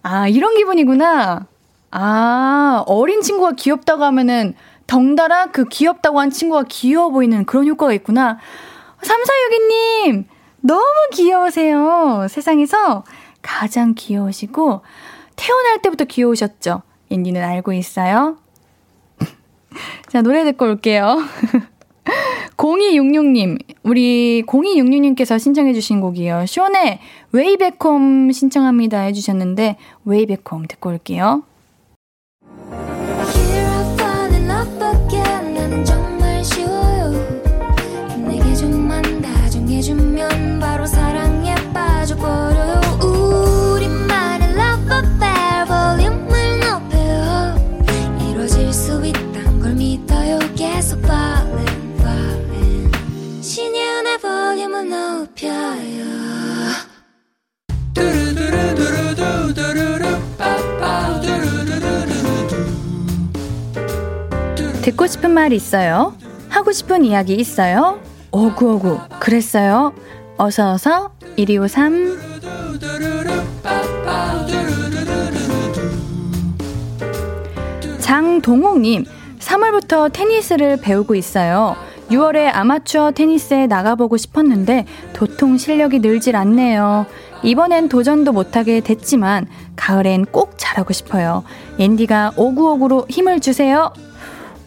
아, 0.04 0.28
이런 0.28 0.56
기분이구나. 0.56 1.48
아, 1.92 2.84
어린 2.88 3.22
친구가 3.22 3.54
귀엽다고 3.54 4.04
하면은 4.06 4.56
덩달아 4.88 5.48
그 5.48 5.66
귀엽다고 5.66 6.20
한 6.20 6.30
친구가 6.30 6.66
귀여워 6.70 7.10
보이는 7.10 7.46
그런 7.46 7.68
효과가 7.68 7.94
있구나. 7.94 8.40
3462님, 9.02 10.26
너무 10.62 10.84
귀여우세요. 11.14 12.28
세상에서 12.30 13.04
가장 13.42 13.94
귀여우시고, 13.96 14.82
태어날 15.36 15.82
때부터 15.82 16.06
귀여우셨죠? 16.06 16.84
인디는 17.10 17.44
알고 17.44 17.74
있어요? 17.74 18.38
자, 20.08 20.22
노래 20.22 20.44
듣고 20.44 20.66
올게요. 20.66 21.18
0266님, 22.58 23.60
우리 23.84 24.44
0266님께서 24.44 25.40
신청해주신 25.40 26.02
곡이요. 26.02 26.46
쇼네 26.48 27.00
웨이백홈 27.32 28.32
신청합니다 28.32 29.02
해주셨는데, 29.02 29.78
웨이백홈 30.06 30.68
듣고 30.68 30.90
올게요. 30.90 31.44
듣고 64.82 65.06
싶은 65.06 65.30
말 65.32 65.54
있어요? 65.54 66.16
하고 66.50 66.72
싶은 66.72 67.06
이야기 67.06 67.36
있어요? 67.36 68.00
오구오구 68.32 69.00
그랬어요? 69.20 69.94
어서어서 70.38 71.12
1253 71.38 72.20
장동옥님 78.00 79.06
3월부터 79.40 80.12
테니스를 80.12 80.78
배우고 80.78 81.14
있어요. 81.14 81.76
6월에 82.10 82.50
아마추어 82.52 83.12
테니스에 83.12 83.68
나가보고 83.68 84.18
싶었는데 84.18 84.86
도통 85.14 85.58
실력이 85.58 86.00
늘질 86.00 86.36
않네요. 86.36 87.06
이번엔 87.44 87.88
도전도 87.88 88.34
못하게 88.34 88.82
됐지만 88.82 89.48
가을엔 89.76 90.26
꼭 90.26 90.56
잘하고 90.58 90.92
싶어요. 90.92 91.44
앤디가 91.78 92.34
오구오구로 92.36 93.06
힘을 93.10 93.40
주세요. 93.40 93.94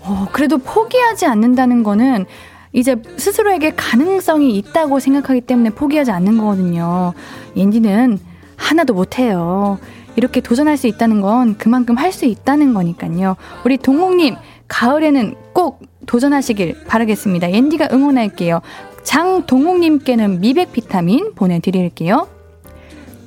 어, 0.05 0.29
그래도 0.33 0.59
포기하지 0.59 1.27
않는다는 1.27 1.83
거는 1.83 2.27
이제 2.73 2.97
스스로에게 3.17 3.73
가능성이 3.77 4.57
있다고 4.59 4.99
생각하기 5.01 5.43
때문에 5.43 5.71
포기하지 5.71 6.11
않는 6.11 6.39
거거든요. 6.39 7.15
앤디는 7.57 8.19
하나도 8.57 8.95
못해요. 8.95 9.79
이렇게 10.17 10.41
도전할 10.41 10.77
수 10.77 10.87
있다는 10.87 11.21
건 11.21 11.57
그만큼 11.57 11.97
할 11.97 12.13
수 12.13 12.25
있다는 12.25 12.75
거니까요. 12.75 13.37
우리 13.65 13.77
동욱님, 13.77 14.37
가을에는 14.69 15.35
꼭 15.53 15.83
도전하시길 16.07 16.85
바라겠습니다. 16.87 17.49
앤디가 17.49 17.89
응원할게요. 17.93 18.61
장동욱님께는 19.03 20.41
미백 20.41 20.73
비타민 20.73 21.35
보내드릴게요. 21.35 22.29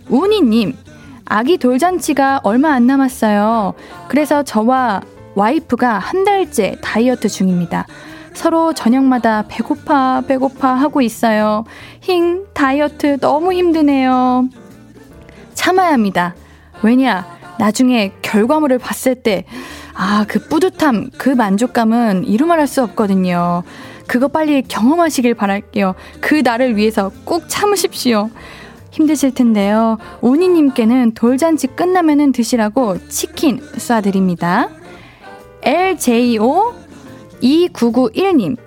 우니님, 0.09 0.75
아기 1.25 1.57
돌잔치가 1.57 2.39
얼마 2.43 2.71
안 2.73 2.87
남았어요. 2.87 3.73
그래서 4.07 4.43
저와 4.43 5.01
와이프가 5.37 5.99
한 5.99 6.23
달째 6.23 6.77
다이어트 6.81 7.29
중입니다. 7.29 7.85
서로 8.33 8.73
저녁마다 8.73 9.45
배고파, 9.47 10.23
배고파 10.27 10.73
하고 10.73 10.99
있어요. 11.01 11.63
힝, 12.01 12.45
다이어트 12.53 13.19
너무 13.19 13.53
힘드네요. 13.53 14.49
참아야 15.53 15.93
합니다. 15.93 16.33
왜냐, 16.81 17.27
나중에 17.59 18.13
결과물을 18.23 18.79
봤을 18.79 19.13
때, 19.13 19.45
아, 19.93 20.25
그 20.27 20.39
뿌듯함, 20.39 21.11
그 21.19 21.29
만족감은 21.29 22.23
이루말할 22.25 22.65
수 22.65 22.81
없거든요. 22.83 23.61
그거 24.07 24.27
빨리 24.27 24.63
경험하시길 24.63 25.35
바랄게요. 25.35 25.93
그 26.19 26.41
날을 26.43 26.77
위해서 26.77 27.11
꼭 27.25 27.43
참으십시오. 27.47 28.31
힘드실 28.89 29.35
텐데요. 29.35 29.99
오니님께는 30.21 31.11
돌잔치 31.13 31.67
끝나면은 31.67 32.31
드시라고 32.31 32.97
치킨 33.09 33.59
쏴드립니다. 33.59 34.76
LJO 35.61 36.73
2991님. 37.41 38.57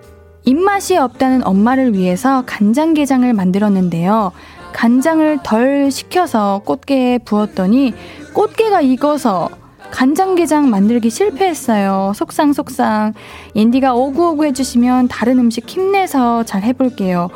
입맛이 0.45 0.97
없다는 0.97 1.47
엄마를 1.47 1.95
위해서 1.95 2.43
간장게장을 2.47 3.33
만들었는데요. 3.33 4.33
간장을 4.73 5.41
덜 5.43 5.91
식혀서 5.91 6.63
꽃게에 6.65 7.19
부었더니 7.19 7.95
꽃게가 8.33 8.81
익어서 8.81 9.51
간장게장 9.91 10.71
만들기 10.71 11.11
실패했어요. 11.11 12.13
속상 12.15 12.53
속상. 12.53 13.13
인디가 13.55 13.95
오구오구 13.95 14.45
해주시면 14.47 15.09
다른 15.09 15.39
음식 15.39 15.69
힘내서 15.69 16.45
잘 16.45 16.63
해볼게요. 16.63 17.29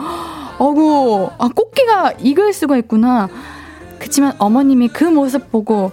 어구, 0.58 1.30
아, 1.38 1.48
꽃게가 1.48 2.12
익을 2.20 2.52
수가 2.52 2.76
있구나. 2.78 3.28
그치만 3.98 4.34
어머님이 4.38 4.88
그 4.88 5.04
모습 5.04 5.50
보고 5.50 5.90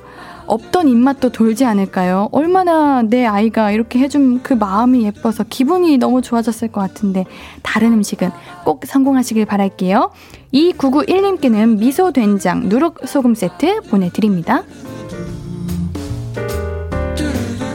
없던 0.51 0.89
입맛도 0.89 1.31
돌지 1.31 1.63
않을까요? 1.63 2.27
얼마나 2.33 3.01
내 3.03 3.25
아이가 3.25 3.71
이렇게 3.71 3.99
해준 3.99 4.43
그 4.43 4.53
마음이 4.53 5.05
예뻐서 5.05 5.45
기분이 5.45 5.97
너무 5.97 6.21
좋아졌을 6.21 6.67
것 6.67 6.81
같은데 6.81 7.25
다른 7.63 7.93
음식은 7.93 8.31
꼭 8.65 8.85
성공하시길 8.85 9.45
바랄게요. 9.45 10.11
2991님께는 10.53 11.79
미소 11.79 12.11
된장 12.11 12.67
누룩 12.67 12.99
소금 13.05 13.33
세트 13.33 13.81
보내드립니다. 13.89 14.63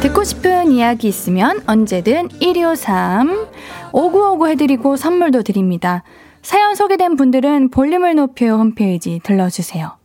듣고 0.02 0.22
싶은 0.22 0.70
이야기 0.70 1.08
있으면 1.08 1.62
언제든 1.66 2.28
1253 2.40 3.46
5959 3.92 4.48
해드리고 4.48 4.96
선물도 4.96 5.44
드립니다. 5.44 6.02
사연 6.42 6.74
소개된 6.74 7.16
분들은 7.16 7.70
볼륨을 7.70 8.14
높여 8.16 8.54
홈페이지 8.56 9.18
들러주세요. 9.24 9.96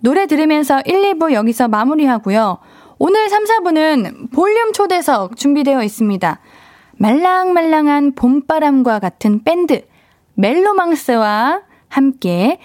노래 0.00 0.26
들으면서 0.26 0.80
1, 0.84 1.14
2부 1.14 1.32
여기서 1.32 1.68
마무리하고요. 1.68 2.58
오늘 2.98 3.28
3, 3.28 3.44
4부는 3.44 4.32
볼륨 4.32 4.72
초대석 4.72 5.36
준비되어 5.36 5.82
있습니다. 5.82 6.40
말랑말랑한 6.98 8.12
봄바람과 8.14 8.98
같은 8.98 9.42
밴드 9.42 9.82
멜로망스와 10.34 11.62
함께 11.88 12.58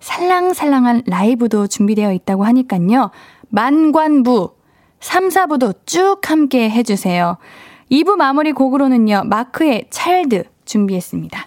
살랑살랑한 0.00 1.04
라이브도 1.06 1.68
준비되어 1.68 2.12
있다고 2.12 2.44
하니깐요. 2.44 3.10
만관부 3.48 4.54
3, 5.00 5.28
4부도 5.28 5.74
쭉 5.86 6.18
함께 6.24 6.68
해주세요. 6.70 7.38
2부 7.90 8.16
마무리 8.16 8.52
곡으로는요. 8.52 9.24
마크의 9.26 9.86
찰드 9.90 10.44
준비했습니다. 10.64 11.46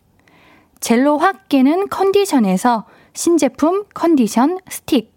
젤로 0.81 1.19
확 1.19 1.47
깨는 1.47 1.89
컨디션에서 1.89 2.85
신제품 3.13 3.85
컨디션 3.93 4.57
스틱. 4.67 5.13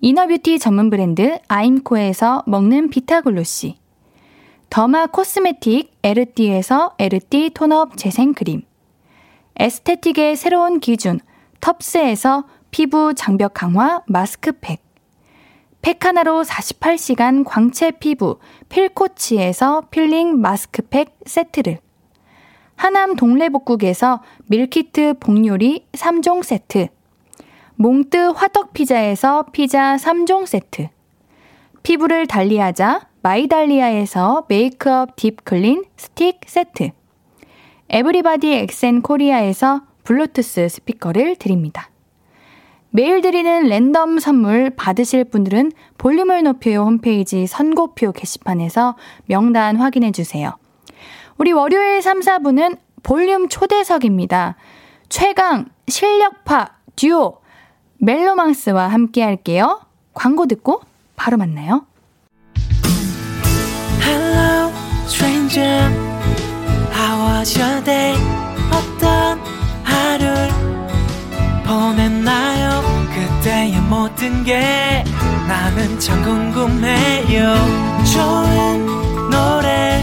inner 0.00 0.27
beauty 0.27 0.60
전문 0.60 0.88
브랜드 0.88 1.40
아임코에서 1.48 2.44
먹는 2.46 2.88
비타글로시. 2.88 3.76
derma 4.70 5.06
cosmetic 5.06 5.98
에르띠에서 6.04 6.94
에르띠 7.00 7.50
tone 7.54 7.82
up 7.82 7.96
재생크림. 7.96 8.62
aesthetic의 9.58 10.36
새로운 10.36 10.78
기준 10.78 11.18
텁스에서 11.60 12.44
피부 12.70 13.14
장벽 13.14 13.54
강화 13.54 14.02
마스크팩. 14.06 14.80
팩 15.82 16.04
하나로 16.04 16.44
48시간 16.44 17.42
광채 17.44 17.90
피부 17.90 18.38
필코치에서 18.68 19.88
필링 19.90 20.40
마스크팩 20.40 21.18
세트를 21.26 21.80
하남 22.78 23.16
동래복국에서 23.16 24.22
밀키트 24.46 25.14
복요리 25.18 25.84
3종 25.92 26.44
세트 26.44 26.86
몽뜨 27.74 28.16
화덕피자에서 28.36 29.46
피자 29.52 29.96
3종 29.96 30.46
세트 30.46 30.88
피부를 31.82 32.28
달리하자 32.28 33.08
마이달리아에서 33.22 34.46
메이크업 34.48 35.16
deep 35.16 35.47
clean 35.47 35.86
스틱 35.96 36.40
세트 36.46 36.92
에브리바디 37.88 38.52
엑센 38.52 39.02
코리아에서 39.02 39.82
블루투스 40.04 40.68
스피커를 40.68 41.36
드립니다. 41.36 41.90
매일 42.90 43.20
드리는 43.20 43.64
랜덤 43.64 44.20
선물 44.20 44.70
받으실 44.70 45.24
분들은 45.24 45.72
볼륨을 45.98 46.44
높여요 46.44 46.82
홈페이지 46.84 47.46
선곡표 47.46 48.12
게시판에서 48.12 48.96
명단 49.26 49.76
확인해 49.76 50.12
주세요. 50.12 50.56
우리 51.38 51.52
월요일 51.52 52.02
3, 52.02 52.20
4분은 52.20 52.78
볼륨 53.04 53.48
초대석입니다. 53.48 54.56
최강, 55.08 55.66
실력파, 55.86 56.70
듀오, 56.96 57.38
멜로망스와 57.98 58.88
함께 58.88 59.22
할게요. 59.22 59.80
광고 60.14 60.46
듣고 60.46 60.82
바로 61.14 61.36
만나요. 61.36 61.86
Hello, 64.02 64.72
stranger. 65.06 65.94
How 66.92 67.38
was 67.38 67.56
your 67.58 67.84
day? 67.84 68.16
어떤 68.72 69.38
하루를 69.84 70.48
보냈나요? 71.64 72.82
그때의 73.14 73.80
모든 73.82 74.42
게 74.42 75.04
나는 75.46 75.98
참 76.00 76.20
궁금해요. 76.24 77.54
좋은 78.12 79.30
노래 79.30 80.02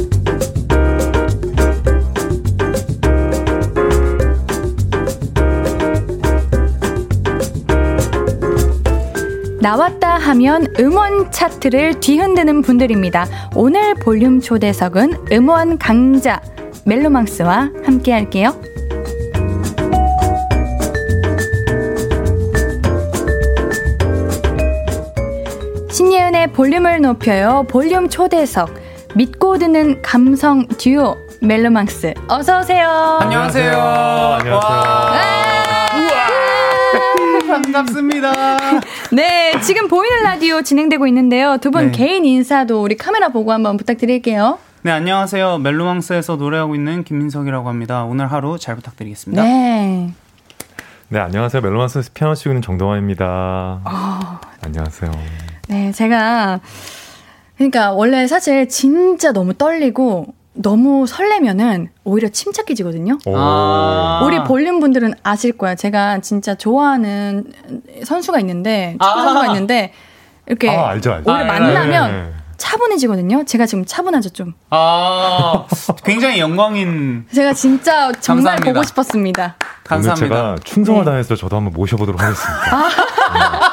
나왔다 9.61 10.17
하면 10.17 10.65
음원 10.79 11.31
차트를 11.31 11.99
뒤흔드는 11.99 12.63
분들입니다. 12.63 13.27
오늘 13.55 13.93
볼륨 13.93 14.41
초대석은 14.41 15.27
음원 15.31 15.77
강자 15.77 16.41
멜로망스와 16.85 17.69
함께 17.85 18.11
할게요. 18.11 18.59
신예은의 25.91 26.53
볼륨을 26.53 27.01
높여요. 27.01 27.65
볼륨 27.69 28.09
초대석. 28.09 28.73
믿고 29.13 29.59
듣는 29.59 30.01
감성 30.01 30.65
듀오 30.67 31.17
멜로망스. 31.41 32.15
어서 32.29 32.61
오세요. 32.61 33.19
안녕하세요. 33.21 33.77
안녕하세요. 33.77 35.21
반갑습니다. 37.47 38.31
네, 39.13 39.59
지금 39.61 39.89
보이는 39.89 40.23
라디오 40.23 40.61
진행되고 40.61 41.05
있는데요. 41.07 41.57
두분 41.57 41.87
네. 41.87 41.91
개인 41.91 42.23
인사도 42.23 42.81
우리 42.81 42.95
카메라 42.95 43.27
보고 43.29 43.51
한번 43.51 43.75
부탁드릴게요. 43.75 44.57
네, 44.83 44.91
안녕하세요. 44.91 45.57
멜로망스에서 45.57 46.37
노래하고 46.37 46.75
있는 46.75 47.03
김민석이라고 47.03 47.67
합니다. 47.67 48.05
오늘 48.05 48.31
하루 48.31 48.57
잘 48.57 48.75
부탁드리겠습니다. 48.75 49.43
네. 49.43 50.11
네, 51.09 51.19
안녕하세요. 51.19 51.61
멜로망스 51.61 52.13
피아노 52.13 52.35
치고 52.35 52.51
있는 52.51 52.61
정동환입니다. 52.61 53.81
어. 53.83 54.39
안녕하세요. 54.61 55.11
네, 55.67 55.91
제가 55.91 56.61
그러니까 57.57 57.91
원래 57.91 58.25
사실 58.27 58.69
진짜 58.69 59.33
너무 59.33 59.53
떨리고 59.53 60.33
너무 60.53 61.07
설레면은 61.07 61.89
오히려 62.03 62.29
침착해지거든요. 62.29 63.17
아~ 63.33 64.21
우리 64.25 64.43
볼륨 64.43 64.79
분들은 64.79 65.13
아실 65.23 65.53
거야. 65.53 65.75
제가 65.75 66.19
진짜 66.19 66.55
좋아하는 66.55 67.45
선수가 68.03 68.39
있는데 68.41 68.97
축구 69.01 69.05
아~ 69.05 69.23
선수가 69.23 69.47
있는데 69.47 69.93
이렇게 70.47 70.69
아, 70.69 70.89
알죠, 70.89 71.13
알죠. 71.13 71.31
오히려 71.31 71.43
아, 71.43 71.47
만나면 71.47 72.11
네. 72.11 72.33
차분해지거든요. 72.57 73.45
제가 73.45 73.65
지금 73.65 73.85
차분하죠 73.85 74.29
좀. 74.31 74.53
아, 74.69 75.65
굉장히 76.03 76.39
영광인. 76.39 77.25
제가 77.33 77.53
진짜 77.53 78.11
정말 78.19 78.57
감사합니다. 78.57 78.73
보고 78.73 78.83
싶었습니다. 78.83 79.55
감사합니다. 79.83 80.25
오늘 80.25 80.55
제가 80.55 80.55
충성을 80.63 81.05
네. 81.05 81.11
다해서 81.11 81.35
저도 81.35 81.55
한번 81.55 81.73
모셔보도록 81.73 82.21
하겠습니다. 82.21 83.70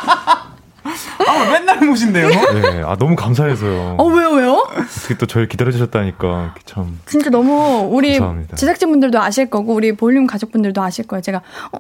아. 1.39 1.45
네. 1.45 1.49
아, 1.49 1.53
맨날 1.53 1.86
모신대요? 1.86 2.28
네, 2.28 2.82
아, 2.84 2.97
너무 2.97 3.16
감사해서요. 3.16 3.97
어, 3.99 4.05
왜요, 4.07 4.30
왜요? 4.30 4.53
어떻게 4.70 5.16
또 5.16 5.26
저를 5.26 5.49
기다려주셨다니까, 5.49 6.55
참. 6.64 7.01
진짜 7.07 7.30
너무, 7.30 7.89
우리 7.91 8.12
감사합니다. 8.12 8.57
제작진분들도 8.57 9.20
아실 9.20 9.51
거고, 9.51 9.74
우리 9.74 9.93
볼륨 9.93 10.26
가족분들도 10.26 10.82
아실 10.82 11.07
거예요. 11.07 11.22
제가, 11.22 11.43
어, 11.72 11.78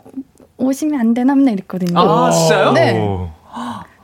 오시면 0.58 0.98
안 1.00 1.14
되나 1.14 1.34
맨날 1.34 1.54
이랬거든요. 1.54 1.98
아, 1.98 2.30
진짜요? 2.30 2.72
네. 2.72 2.94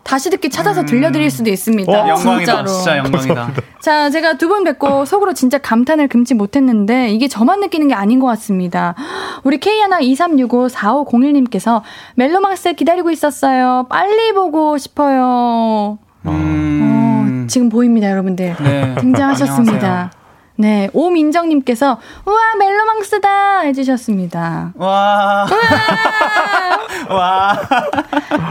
다시 0.05 0.31
듣기 0.31 0.51
찾아서 0.51 0.83
음. 0.83 0.87
들려드릴 0.87 1.31
수도 1.31 1.51
있습니다. 1.51 1.91
어, 1.91 2.09
영광이다. 2.09 2.39
진짜로. 2.39 2.67
진짜 2.69 2.99
영광이다. 2.99 3.51
자, 3.81 4.11
제가 4.11 4.37
두 4.39 4.49
분 4.49 4.63
뵙고 4.65 5.05
속으로 5.07 5.33
진짜 5.35 5.59
감탄을 5.59 6.07
금치 6.09 6.35
못했는데 6.35 7.09
이게 7.11 7.27
저만 7.27 7.59
느끼는 7.61 7.89
게 7.89 7.95
아닌 7.95 8.21
것 8.21 8.27
같습니다. 8.27 8.95
우리 9.43 9.59
K123654501님께서 9.59 11.83
멜로망스 12.17 12.75
기다리고 12.75 13.11
있었어요. 13.11 13.87
빨리 13.89 14.33
보고 14.33 14.77
싶어요. 14.79 15.99
음. 16.27 17.45
어, 17.45 17.47
지금 17.49 17.69
보입니다, 17.69 18.11
여러분들. 18.11 18.57
네. 18.63 18.95
등장하셨습니다. 19.01 19.87
안녕하세요. 19.87 20.24
네, 20.57 20.89
오민정님께서 20.93 21.99
우와 22.27 22.37
멜로망스다 22.59 23.61
해주셨습니다. 23.63 24.73
와, 24.77 25.47
와, 27.11 27.59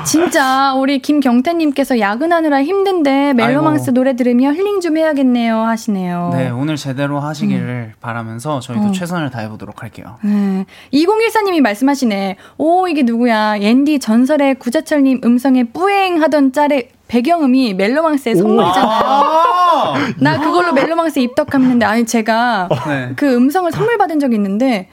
진짜 0.03 0.73
우리 0.75 0.99
김경태님께서 0.99 1.99
야근하느라 1.99 2.61
힘든데 2.61 3.33
멜로망스 3.33 3.83
아이고. 3.83 3.91
노래 3.93 4.15
들으며 4.17 4.51
힐링 4.51 4.81
좀 4.81 4.97
해야겠네요 4.97 5.59
하시네요. 5.59 6.31
네, 6.33 6.49
오늘 6.49 6.75
제대로 6.75 7.21
하시기를 7.21 7.63
음. 7.63 7.93
바라면서 8.01 8.59
저희도 8.59 8.87
어. 8.87 8.91
최선을 8.91 9.29
다해보도록 9.29 9.81
할게요. 9.81 10.17
네, 10.23 10.65
2014님이 10.91 11.61
말씀하시네. 11.61 12.35
오 12.57 12.87
이게 12.89 13.03
누구야? 13.03 13.61
옌디 13.61 13.99
전설의 13.99 14.55
구자철님 14.55 15.21
음성에 15.23 15.65
뿌앵하던 15.65 16.51
짤에 16.51 16.89
배경음이 17.07 17.75
멜로망스의 17.75 18.35
선물이잖아요. 18.35 19.62
아~ 19.83 20.13
나 20.17 20.39
그걸로 20.39 20.73
멜로망스에 20.73 21.21
입덕하는데 21.23 21.85
아니 21.85 22.05
제가 22.05 22.69
네. 22.87 23.13
그 23.15 23.35
음성을 23.35 23.71
선물 23.71 23.97
받은 23.97 24.19
적이 24.19 24.35
있는데 24.35 24.89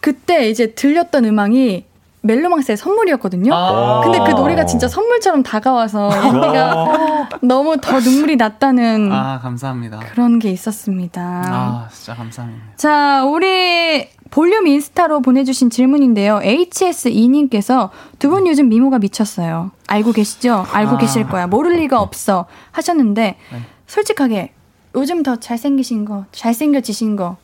그때 0.00 0.48
이제 0.48 0.72
들렸던 0.74 1.24
음악이 1.24 1.86
멜로망스의 2.22 2.76
선물이었거든요. 2.76 3.54
아~ 3.54 4.00
근데 4.02 4.18
그 4.20 4.30
노래가 4.32 4.66
진짜 4.66 4.88
선물처럼 4.88 5.42
다가와서 5.42 6.10
아. 6.12 7.28
너무 7.42 7.78
더 7.80 7.98
눈물이 8.00 8.36
났다는 8.36 9.10
아 9.12 9.38
감사합니다. 9.40 10.00
그런 10.00 10.38
게 10.38 10.50
있었습니다. 10.50 11.20
아 11.46 11.88
진짜 11.90 12.14
감사합니다. 12.14 12.64
자 12.76 13.24
우리 13.24 14.08
볼륨 14.30 14.66
인스타로 14.68 15.20
보내주신 15.22 15.70
질문인데요. 15.70 16.40
HS2님께서 16.44 17.90
두 18.18 18.30
분 18.30 18.46
요즘 18.46 18.68
미모가 18.68 18.98
미쳤어요. 19.00 19.72
알고 19.88 20.12
계시죠? 20.12 20.66
알고 20.72 20.94
아. 20.94 20.98
계실 20.98 21.26
거야. 21.26 21.46
모를 21.48 21.72
리가 21.76 22.00
없어. 22.00 22.46
하셨는데, 22.70 23.36
네. 23.52 23.58
솔직하게, 23.90 24.52
요즘 24.94 25.24
더 25.24 25.34
잘생기신 25.34 26.04
거, 26.04 26.24
잘생겨지신 26.30 27.16
거, 27.16 27.38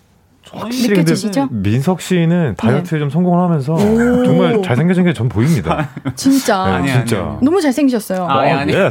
확실히 0.53 0.91
느껴지시죠? 0.91 1.49
민석 1.51 2.01
씨는 2.01 2.55
다이어트에 2.57 2.99
네. 2.99 3.01
좀 3.01 3.11
성공을 3.11 3.43
하면서 3.43 3.77
정말 3.77 4.63
잘생겨진 4.63 5.03
게 5.05 5.13
전 5.13 5.29
보입니다. 5.29 5.89
진짜. 6.15 6.65
네, 6.67 6.73
아니, 6.73 6.93
진짜. 6.93 7.17
아니, 7.19 7.29
아니. 7.31 7.39
너무 7.45 7.61
잘생기셨어요. 7.61 8.27
아니, 8.27 8.53
아니. 8.53 8.77
어, 8.77 8.89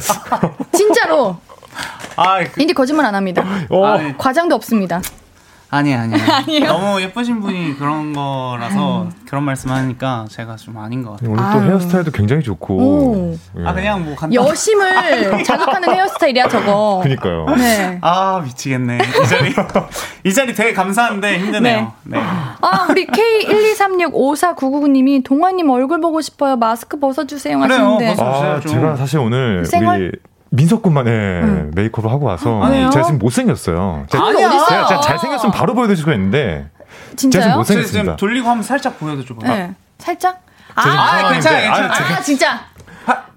진짜로. 0.73 1.37
아, 2.17 2.43
그... 2.43 2.61
인디 2.61 2.73
거짓말 2.73 3.05
안 3.05 3.15
합니다. 3.15 3.45
어. 3.69 3.97
과장도 4.17 4.53
없습니다. 4.55 5.01
아니 5.75 5.93
아니 5.93 6.13
아니에요. 6.19 6.65
너무 6.67 7.01
예쁘신 7.01 7.41
분이 7.41 7.77
그런 7.77 8.13
거라서 8.13 9.03
음. 9.03 9.11
그런 9.27 9.43
말씀하니까 9.43 10.25
제가 10.29 10.55
좀 10.55 10.77
아닌 10.77 11.03
것 11.03 11.11
같아요. 11.11 11.31
오늘 11.31 11.43
또 11.43 11.49
아유. 11.49 11.69
헤어스타일도 11.69 12.11
굉장히 12.11 12.41
좋고. 12.43 13.37
예. 13.59 13.65
아 13.65 13.73
그냥 13.73 14.05
뭐 14.05 14.15
간단. 14.15 14.33
여심을 14.33 15.43
자극하는 15.47 15.93
헤어스타일이야 15.93 16.47
저거. 16.47 17.01
그니까요. 17.03 17.45
네. 17.57 17.99
아 18.01 18.39
미치겠네. 18.43 18.99
이 18.99 19.27
자리 19.27 19.53
이 20.23 20.33
자리 20.33 20.53
되게 20.53 20.71
감사한데 20.73 21.39
힘드네요. 21.39 21.91
네. 22.03 22.17
네. 22.17 22.23
아 22.61 22.87
우리 22.89 23.05
K123654999님이 23.07 25.23
동아님 25.23 25.69
얼굴 25.69 26.01
보고 26.01 26.21
싶어요. 26.21 26.55
마스크 26.55 26.99
벗어주세요 26.99 27.59
하시는데. 27.59 28.15
아 28.19 28.59
제가 28.59 28.95
사실 28.95 29.19
오늘 29.19 29.65
생얼? 29.65 30.01
우리 30.01 30.11
민석군만의 30.55 31.13
응. 31.13 31.71
메이크업을 31.75 32.11
하고 32.11 32.25
와서 32.25 32.61
아니요? 32.63 32.89
제가 32.89 33.05
지금 33.05 33.19
못생겼어요. 33.19 34.05
제가, 34.09 34.27
아니야. 34.27 34.49
제가, 34.49 34.87
제가 34.87 35.01
잘생겼으면 35.01 35.51
바로 35.53 35.73
보여드릴 35.73 35.97
수가 35.97 36.13
있는데 36.13 36.69
진짜요? 37.15 37.43
제가 37.43 37.57
못생겼습니다. 37.57 38.15
돌리고 38.15 38.49
한번 38.49 38.63
살짝 38.63 38.99
보여줘 38.99 39.35
봐요. 39.35 39.53
네. 39.53 39.75
살짝? 39.97 40.41
아, 40.75 40.81
아 40.81 41.31
괜찮아, 41.31 41.57
괜찮아. 41.59 41.87
아, 41.87 42.17
아 42.17 42.21
진짜. 42.21 42.59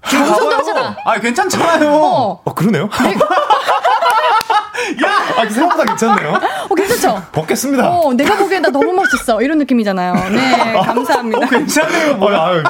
방송도 0.01 0.55
하잖아. 0.55 0.97
아, 1.05 1.19
괜찮잖아요. 1.19 1.89
어, 1.91 2.41
어 2.43 2.53
그러네요. 2.53 2.89
네. 3.03 3.15
야, 5.03 5.09
아, 5.37 5.49
생각보다 5.49 5.85
괜찮네요. 5.85 6.39
어, 6.69 6.75
괜찮죠? 6.75 7.23
벗겠습니다. 7.31 7.89
어, 7.89 8.13
내가 8.13 8.37
보기엔 8.37 8.61
나 8.61 8.69
너무 8.69 8.91
멋있어. 8.93 9.41
이런 9.41 9.57
느낌이잖아요. 9.59 10.13
네, 10.29 10.73
감사합니다. 10.81 11.37
어, 11.37 11.49
괜찮네요. 11.49 12.17
뭐. 12.17 12.31
아유, 12.31 12.63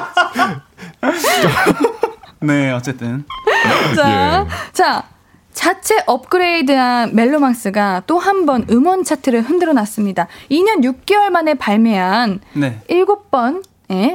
네, 2.40 2.70
어쨌든. 2.72 3.24
자, 3.96 4.46
예. 4.46 4.72
자. 4.72 5.04
자체 5.52 5.96
업그레이드한 6.06 7.14
멜로망스가 7.14 8.04
또 8.06 8.18
한 8.18 8.46
번 8.46 8.64
음원 8.70 9.02
차트를 9.02 9.42
흔들어 9.42 9.72
놨습니다. 9.72 10.28
2년 10.48 10.84
6개월 10.84 11.28
만에 11.30 11.54
발매한 11.54 12.40
네. 12.54 12.80
7번 12.88 13.62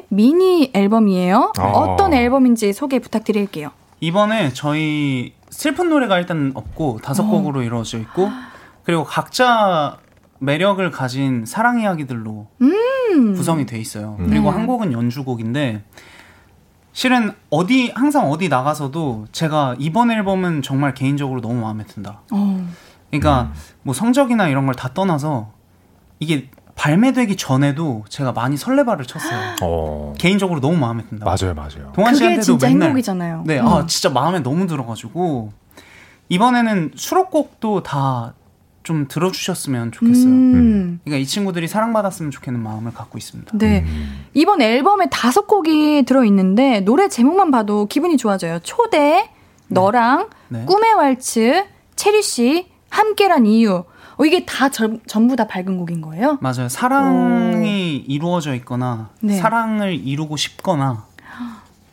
미니 0.07 0.71
앨범이에요. 0.73 1.51
아. 1.57 1.61
어떤 1.61 2.13
앨범인지 2.13 2.71
소개 2.71 2.99
부탁드릴게요. 2.99 3.71
이번에 3.99 4.53
저희 4.53 5.33
슬픈 5.49 5.89
노래가 5.89 6.17
일단 6.19 6.51
없고 6.55 6.99
다섯 7.03 7.23
어. 7.23 7.27
곡으로 7.27 7.61
이루어져 7.63 7.99
있고 7.99 8.29
그리고 8.83 9.03
각자 9.03 9.97
매력을 10.39 10.89
가진 10.91 11.45
사랑 11.45 11.81
이야기들로 11.81 12.47
음. 12.61 13.35
구성이 13.35 13.65
돼 13.65 13.77
있어요. 13.77 14.15
음. 14.19 14.27
그리고 14.29 14.49
한 14.51 14.65
곡은 14.65 14.93
연주곡인데 14.93 15.83
실은 16.95 17.33
어디 17.49 17.91
항상 17.93 18.31
어디 18.31 18.47
나가서도 18.47 19.25
제가 19.33 19.75
이번 19.79 20.11
앨범은 20.11 20.61
정말 20.61 20.93
개인적으로 20.93 21.41
너무 21.41 21.55
마음에 21.55 21.83
든다. 21.83 22.21
어. 22.31 22.67
그러니까 23.11 23.51
뭐 23.83 23.93
성적이나 23.93 24.47
이런 24.47 24.65
걸 24.65 24.75
다 24.75 24.93
떠나서 24.93 25.51
이게 26.21 26.49
발매되기 26.75 27.35
전에도 27.35 28.05
제가 28.07 28.31
많이 28.31 28.55
설레발을 28.55 29.05
쳤어요. 29.05 29.55
어. 29.61 30.13
개인적으로 30.17 30.61
너무 30.61 30.77
마음에 30.77 31.03
든다. 31.03 31.25
맞아요, 31.25 31.53
맞아요. 31.53 31.91
동환 31.93 32.15
씨한테도 32.15 32.57
맨날 32.65 32.87
행복이잖아요. 32.87 33.43
네, 33.45 33.59
음. 33.59 33.67
아 33.67 33.85
진짜 33.87 34.09
마음에 34.09 34.39
너무 34.39 34.65
들어가지고 34.65 35.51
이번에는 36.29 36.91
수록곡도 36.95 37.83
다 37.83 38.33
좀 38.85 39.07
들어주셨으면 39.09 39.91
좋겠어요. 39.91 40.29
음. 40.29 40.99
그러니까 41.03 41.21
이 41.21 41.25
친구들이 41.25 41.67
사랑받았으면 41.67 42.31
좋겠는 42.31 42.61
마음을 42.61 42.93
갖고 42.93 43.17
있습니다. 43.17 43.57
네, 43.57 43.83
음. 43.85 44.25
이번 44.33 44.61
앨범에 44.61 45.07
다섯 45.11 45.47
곡이 45.47 46.03
들어 46.05 46.23
있는데 46.23 46.79
노래 46.81 47.09
제목만 47.09 47.51
봐도 47.51 47.87
기분이 47.87 48.15
좋아져요. 48.15 48.59
초대, 48.63 48.99
네. 48.99 49.29
너랑, 49.67 50.29
네. 50.49 50.63
꿈의 50.65 50.93
왈츠, 50.93 51.65
체리 51.95 52.21
씨, 52.21 52.67
함께란 52.89 53.45
이유. 53.47 53.83
어, 54.17 54.25
이게 54.25 54.45
다 54.45 54.69
절, 54.69 54.99
전부 55.07 55.35
다 55.35 55.47
밝은 55.47 55.77
곡인 55.77 56.01
거예요? 56.01 56.37
맞아요. 56.39 56.69
사랑이 56.69 58.05
오. 58.07 58.11
이루어져 58.11 58.53
있거나 58.55 59.09
네. 59.19 59.35
사랑을 59.35 59.95
이루고 59.95 60.37
싶거나 60.37 61.05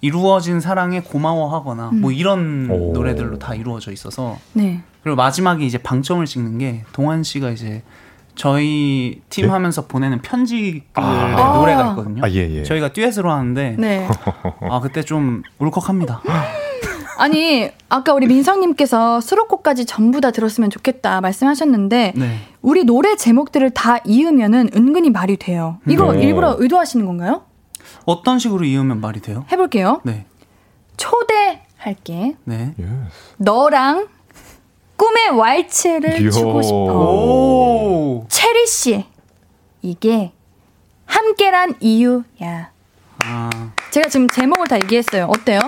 이루어진 0.03 0.61
사랑에 0.61 1.01
고마워하거나 1.01 1.91
음. 1.91 2.01
뭐 2.01 2.13
이런 2.13 2.69
오. 2.71 2.93
노래들로 2.93 3.39
다 3.39 3.55
이루어져 3.55 3.93
있어서 3.93 4.37
네. 4.53 4.83
그리고 5.03 5.17
마지막에 5.17 5.65
이제 5.65 5.79
방점을 5.79 6.25
찍는 6.27 6.59
게 6.59 6.85
동환 6.93 7.23
씨가 7.23 7.51
이제 7.51 7.83
저희 8.35 9.21
팀 9.31 9.45
예? 9.45 9.49
하면서 9.49 9.87
보내는 9.87 10.21
편지 10.21 10.83
그 10.93 11.01
아. 11.01 11.57
노래가 11.57 11.91
있거든요. 11.91 12.25
아, 12.25 12.31
예, 12.31 12.51
예. 12.51 12.63
저희가 12.65 12.93
듀엣으로 12.93 13.31
하는데 13.31 13.77
네. 13.79 14.09
아 14.69 14.81
그때 14.81 15.03
좀 15.03 15.43
울컥합니다. 15.59 16.23
아니 17.19 17.71
아까 17.89 18.15
우리 18.15 18.27
민성님께서 18.27 19.21
수록곡까지 19.21 19.85
전부 19.85 20.21
다 20.21 20.33
들었으면 20.33 20.71
좋겠다 20.71 21.21
말씀하셨는데 21.21 22.15
네. 22.17 22.39
우리 22.61 22.83
노래 22.83 23.15
제목들을 23.15 23.71
다 23.71 23.99
이으면은 24.05 24.71
은근히 24.75 25.11
말이 25.11 25.37
돼요. 25.37 25.79
이거 25.87 26.09
오. 26.09 26.15
일부러 26.15 26.57
의도하시는 26.59 27.07
건가요? 27.07 27.43
어떤 28.05 28.39
식으로 28.39 28.65
이으면 28.65 29.01
말이 29.01 29.21
돼요? 29.21 29.45
해볼게요. 29.51 30.01
네. 30.05 30.27
초대할게. 30.97 32.37
네. 32.45 32.75
너랑 33.39 34.09
꿈의 34.97 35.31
왈츠를 35.31 36.31
주고 36.31 36.63
싶어. 36.63 38.27
체리 38.29 38.67
씨, 38.67 39.05
이게 39.81 40.33
함께란 41.07 41.75
이유야. 41.81 42.71
아. 43.25 43.51
제가 43.91 44.09
지금 44.09 44.29
제목을 44.29 44.67
다 44.67 44.77
얘기했어요. 44.77 45.27
어때요? 45.27 45.61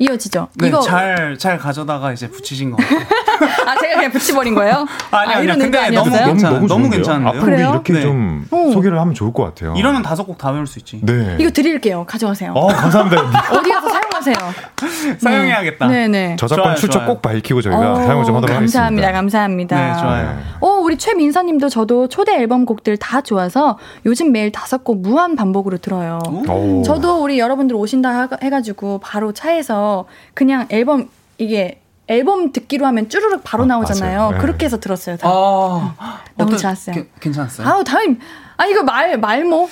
이어지죠? 0.00 0.48
네, 0.54 0.68
이거 0.68 0.80
잘, 0.80 1.36
잘 1.38 1.58
가져다가 1.58 2.12
이제 2.12 2.28
붙이신 2.28 2.70
것 2.70 2.78
같아요. 2.78 3.00
아, 3.68 3.76
제가 3.78 3.94
그냥 3.96 4.10
붙여버린 4.10 4.54
거예요? 4.54 4.86
아니, 5.10 5.34
아니, 5.34 5.50
아, 5.50 5.54
근데 5.56 5.90
너무 5.90 6.10
괜찮, 6.10 6.54
너무, 6.54 6.66
너무 6.66 6.90
괜찮은데요? 6.90 7.28
앞으로 7.28 7.44
그래요? 7.44 7.70
이렇게 7.70 7.92
네. 7.92 8.00
좀 8.00 8.46
오. 8.50 8.72
소개를 8.72 8.98
하면 8.98 9.14
좋을 9.14 9.32
것 9.32 9.44
같아요. 9.44 9.74
이러면 9.76 10.02
다섯 10.02 10.24
곡 10.24 10.38
다 10.38 10.50
외울 10.50 10.66
수 10.66 10.78
있지. 10.78 11.00
네. 11.02 11.36
이거 11.38 11.50
드릴게요. 11.50 12.04
가져가세요. 12.08 12.52
어, 12.54 12.68
감사합니다. 12.68 13.22
어디 13.52 13.70
가서 13.70 13.88
사용 13.90 14.09
하세요. 14.20 14.36
사용해야겠다. 15.18 15.88
네네. 15.88 16.08
네. 16.08 16.36
저작권 16.36 16.64
좋아요, 16.64 16.76
출처 16.76 16.98
좋아요. 16.98 17.08
꼭 17.08 17.22
밝히고 17.22 17.62
저희가 17.62 17.92
어, 17.92 17.94
사용을 17.96 18.24
좀 18.24 18.36
하도록 18.36 18.54
감사합니다, 18.54 19.08
하겠습니다. 19.08 19.12
감사합니다. 19.12 19.94
네, 19.94 20.00
좋아요. 20.00 20.38
어, 20.60 20.68
우리 20.82 20.96
최민서님도 20.98 21.68
저도 21.68 22.08
초대 22.08 22.36
앨범 22.36 22.66
곡들 22.66 22.96
다 22.96 23.20
좋아서 23.20 23.78
요즘 24.06 24.32
매일 24.32 24.52
다섯 24.52 24.84
곡 24.84 25.00
무한 25.00 25.36
반복으로 25.36 25.78
들어요. 25.78 26.18
오. 26.26 26.82
저도 26.82 27.22
우리 27.22 27.38
여러분들 27.38 27.74
오신다 27.76 28.28
해가지고 28.42 29.00
바로 29.02 29.32
차에서 29.32 30.06
그냥 30.34 30.66
앨범 30.70 31.08
이게 31.38 31.80
앨범 32.06 32.52
듣기로 32.52 32.84
하면 32.86 33.08
쭈르륵 33.08 33.42
바로 33.44 33.62
아, 33.62 33.66
나오잖아요. 33.66 34.32
네. 34.32 34.38
그렇게 34.38 34.66
해서 34.66 34.78
들었어요. 34.78 35.16
다. 35.16 35.28
아, 35.28 36.20
너무 36.36 36.56
좋았어요. 36.56 36.94
게, 36.94 37.08
괜찮았어요? 37.20 37.66
아우 37.66 37.84
다음 37.84 38.18
아 38.56 38.66
이거 38.66 38.82
말 38.82 39.16
말모 39.16 39.70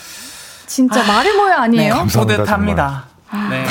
진짜 0.66 1.02
아, 1.02 1.06
말을 1.06 1.34
뭐야 1.34 1.56
아니에요? 1.62 1.94
네, 2.04 2.20
뿌듯합니다. 2.20 3.04
아, 3.30 3.48
네. 3.50 3.64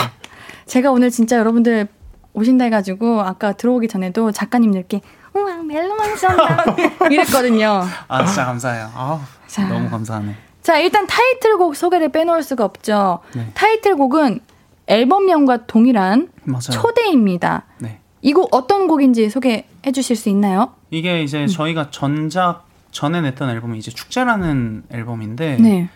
제가 0.68 0.92
오늘 0.92 1.10
진짜 1.10 1.38
여러분들 1.38 1.88
오신다 2.34 2.66
해가지고 2.66 3.22
아까 3.22 3.54
들어오기 3.54 3.88
전에도 3.88 4.32
작가님들께 4.32 5.02
우와 5.34 5.64
멜로망 5.64 6.16
쏜다 6.16 6.66
이랬거든요. 7.10 7.84
아 8.08 8.26
진짜 8.26 8.46
감사해요. 8.46 8.92
아 8.94 9.26
너무 9.70 9.90
감사하네. 9.90 10.36
자 10.62 10.78
일단 10.80 11.08
타이틀곡 11.08 11.76
소개를 11.76 12.10
빼놓을 12.10 12.44
수가 12.44 12.66
없죠. 12.66 13.20
네. 13.34 13.50
타이틀곡은 13.54 14.42
앨범명과 14.88 15.66
동일한 15.66 16.30
맞아요. 16.44 16.62
초대입니다. 16.72 17.64
네. 17.80 18.00
이 18.22 18.34
곡 18.34 18.54
어떤 18.54 18.88
곡인지 18.88 19.30
소개해 19.30 19.64
주실 19.94 20.16
수 20.16 20.28
있나요? 20.30 20.74
이게 20.92 21.24
이제 21.24 21.44
음. 21.44 21.48
저희가 21.48 21.92
전작 21.92 22.66
전에 22.92 23.22
냈던 23.22 23.50
앨범이 23.50 23.78
이제 23.78 23.92
축제라는 23.92 24.84
앨범인데 24.92 25.58
네. 25.62 25.90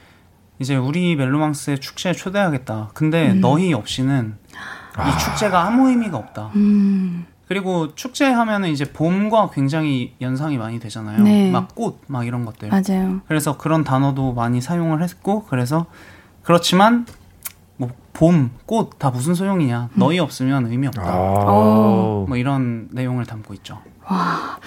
이제 0.60 0.76
우리 0.76 1.16
멜로망스의 1.16 1.80
축제에 1.80 2.14
초대하겠다. 2.14 2.92
근데 2.94 3.32
음. 3.32 3.42
너희 3.42 3.74
없이는 3.74 4.38
아. 4.96 5.10
이 5.10 5.18
축제가 5.18 5.62
아무 5.64 5.90
의미가 5.90 6.18
없다. 6.18 6.52
음. 6.56 7.26
그리고 7.48 7.94
축제 7.96 8.26
하면은 8.26 8.70
이제 8.70 8.86
봄과 8.92 9.50
굉장히 9.54 10.16
연상이 10.22 10.58
많이 10.58 10.80
되잖아요. 10.80 11.22
네. 11.24 11.52
막 11.52 11.76
꽃, 11.76 12.00
막 12.08 12.26
이런 12.26 12.46
것들. 12.46 12.70
맞아요. 12.70 13.20
그래서 13.28 13.58
그런 13.58 13.84
단어도 13.84 14.34
많이 14.34 14.62
사용을 14.62 15.04
했고, 15.04 15.44
그래서 15.46 15.88
그렇지만 16.44 17.06
봄, 18.14 18.52
꽃 18.66 19.00
다 19.00 19.10
무슨 19.10 19.34
소용이냐. 19.34 19.90
음. 19.94 20.00
너희 20.00 20.20
없으면 20.20 20.68
의미 20.68 20.88
없다. 20.88 21.02
아~ 21.04 22.26
뭐 22.28 22.38
이런 22.38 22.88
내용을 22.92 23.26
담고 23.26 23.54
있죠. 23.56 23.80
와. 24.06 24.60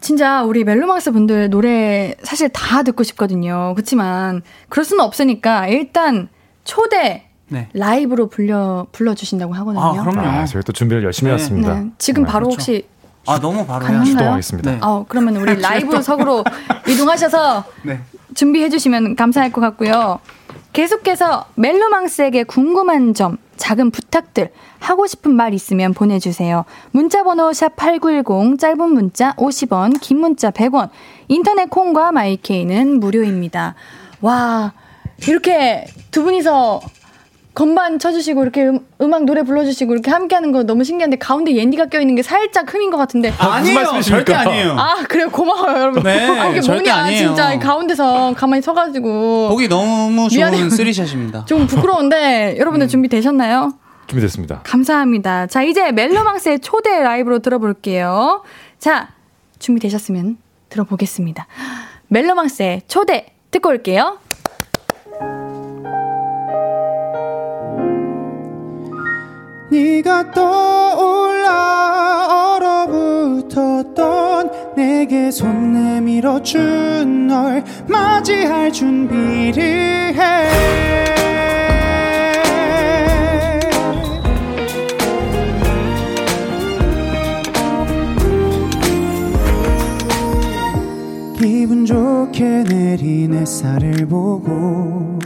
진짜 0.00 0.42
우리 0.42 0.64
멜로망스 0.64 1.12
분들 1.12 1.50
노래 1.50 2.14
사실 2.22 2.48
다 2.48 2.82
듣고 2.82 3.02
싶거든요. 3.02 3.74
그렇지만 3.74 4.42
그럴 4.68 4.84
수는 4.84 5.04
없으니까 5.04 5.68
일단 5.68 6.28
초대 6.64 7.29
네. 7.50 7.68
라이브로 7.74 8.28
불려 8.28 8.86
불러 8.92 9.14
주신다고 9.14 9.52
하거든요. 9.54 9.82
아, 9.82 9.92
그럼요. 10.04 10.28
아, 10.28 10.44
저희 10.46 10.62
또 10.62 10.72
준비를 10.72 11.04
열심히 11.04 11.30
네. 11.30 11.34
했습니다. 11.34 11.74
네. 11.74 11.90
지금 11.98 12.24
바로 12.24 12.46
그렇죠. 12.46 12.54
혹시 12.54 12.86
아 13.26 13.38
너무 13.38 13.66
바로 13.66 13.84
출동하겠습니다. 14.04 14.70
네. 14.70 14.78
어, 14.82 15.04
그러면 15.08 15.36
우리 15.36 15.54
라이브 15.60 16.00
석으로 16.00 16.44
이동하셔서 16.88 17.64
네. 17.82 18.00
준비해 18.34 18.68
주시면 18.68 19.16
감사할 19.16 19.52
것 19.52 19.60
같고요. 19.60 20.20
계속해서 20.72 21.46
멜로망스에게 21.56 22.44
궁금한 22.44 23.12
점, 23.12 23.38
작은 23.56 23.90
부탁들, 23.90 24.52
하고 24.78 25.06
싶은 25.08 25.34
말 25.34 25.52
있으면 25.52 25.92
보내주세요. 25.92 26.64
문자번호 26.92 27.50
샵8910, 27.50 28.58
짧은 28.58 28.92
문자 28.92 29.32
50원, 29.34 30.00
긴 30.00 30.20
문자 30.20 30.50
100원, 30.52 30.90
인터넷 31.26 31.68
콩과 31.68 32.12
마이케이는 32.12 33.00
무료입니다. 33.00 33.74
와, 34.20 34.72
이렇게 35.26 35.86
두 36.12 36.22
분이서 36.22 36.80
건반 37.60 37.98
쳐주시고 37.98 38.42
이렇게 38.42 38.68
음, 38.68 39.12
악 39.12 39.24
노래 39.24 39.42
불러주시고 39.42 39.92
이렇게 39.92 40.10
함께하는 40.10 40.50
거 40.50 40.62
너무 40.62 40.82
신기한데 40.82 41.18
가운데 41.18 41.54
옌디가 41.54 41.90
껴있는 41.90 42.14
게 42.14 42.22
살짝 42.22 42.72
흠인 42.72 42.90
것 42.90 42.96
같은데. 42.96 43.34
아, 43.36 43.56
아니에요. 43.56 44.00
절대 44.00 44.32
아니에요. 44.32 44.72
아 44.78 45.04
그래요? 45.06 45.28
고마워요 45.28 45.78
여러분. 45.78 46.02
네 46.02 46.26
아, 46.40 46.48
이게 46.48 46.66
뭐냐 46.66 46.94
아니에요. 46.94 47.26
진짜. 47.28 47.58
가운데서 47.58 48.32
가만히 48.34 48.62
서가지고. 48.62 49.50
보기 49.50 49.68
너무 49.68 50.30
좋은 50.30 50.70
쓰리샷입니다. 50.70 51.44
좀 51.44 51.66
부끄러운데 51.66 52.56
여러분들 52.58 52.86
음. 52.86 52.88
준비되셨나요? 52.88 53.74
준비됐습니다. 54.06 54.62
감사합니다. 54.64 55.46
자 55.46 55.62
이제 55.62 55.92
멜로망스의 55.92 56.60
초대 56.60 56.98
라이브로 57.02 57.40
들어볼게요. 57.40 58.42
자 58.78 59.08
준비되셨으면 59.58 60.38
들어보겠습니다. 60.70 61.46
멜로망스의 62.08 62.82
초대 62.88 63.34
듣고 63.50 63.68
올게요 63.68 64.18
네가 69.70 70.32
떠올라 70.32 71.56
얼어붙었던 72.56 74.50
내게 74.76 75.30
손 75.30 75.72
내밀어 75.72 76.42
준 76.42 77.20
널 77.30 77.62
맞이할 77.86 78.72
준비를 78.72 80.14
해. 80.16 80.20
기분 91.38 91.86
좋게 91.86 92.64
내린 92.64 93.32
햇살을 93.34 94.06
보고 94.06 95.19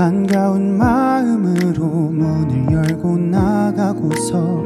반가운 0.00 0.78
마음으로 0.78 1.84
문을 1.84 2.72
열고 2.72 3.18
나가고서 3.18 4.64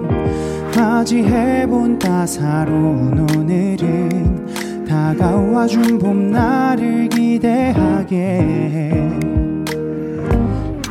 맞이해본 0.77 1.99
따사로운 1.99 3.19
오늘은 3.19 4.87
다가와준 4.87 5.99
봄날을 5.99 7.09
기대하게. 7.09 8.17
해 8.17 9.11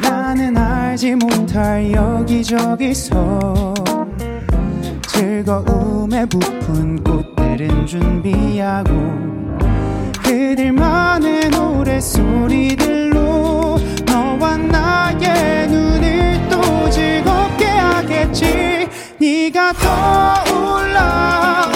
나는 0.01 0.57
알지 0.57 1.15
못할 1.15 1.89
여기저기서 1.89 3.73
즐거움에 5.07 6.25
부푼 6.25 7.01
꽃들은 7.01 7.85
준비하고 7.85 8.91
그들만의 10.21 11.49
노래소리들 11.49 13.03
하겠지. 18.34 18.89
네가 19.19 19.73
떠올라 19.73 21.69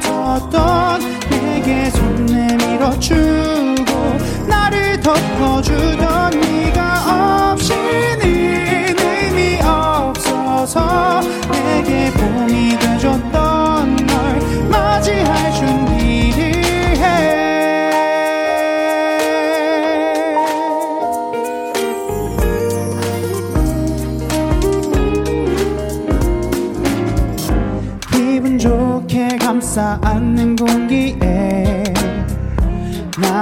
얼어붙었던 0.00 1.00
내게 1.30 1.90
손 1.90 2.26
내밀어주고 2.26 3.84
나를 4.48 4.98
덮어주던 5.00 6.15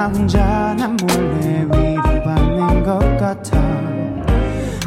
나 0.05 0.11
혼자 0.11 0.74
난 0.78 0.94
몰래 0.98 1.62
위로받는 1.62 2.82
것 2.82 2.98
같아. 3.16 3.59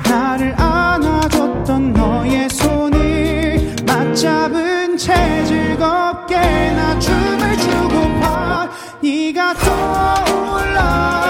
나를 0.08 0.54
안아줬던 0.62 1.94
너의 1.94 2.48
손을 2.52 3.76
맞잡은 3.88 4.96
채 4.96 5.44
즐겁게 5.46 6.36
나 6.36 7.00
춤을 7.00 7.58
추고파 7.58 8.70
네가 9.02 9.56
떠올라 9.56 11.27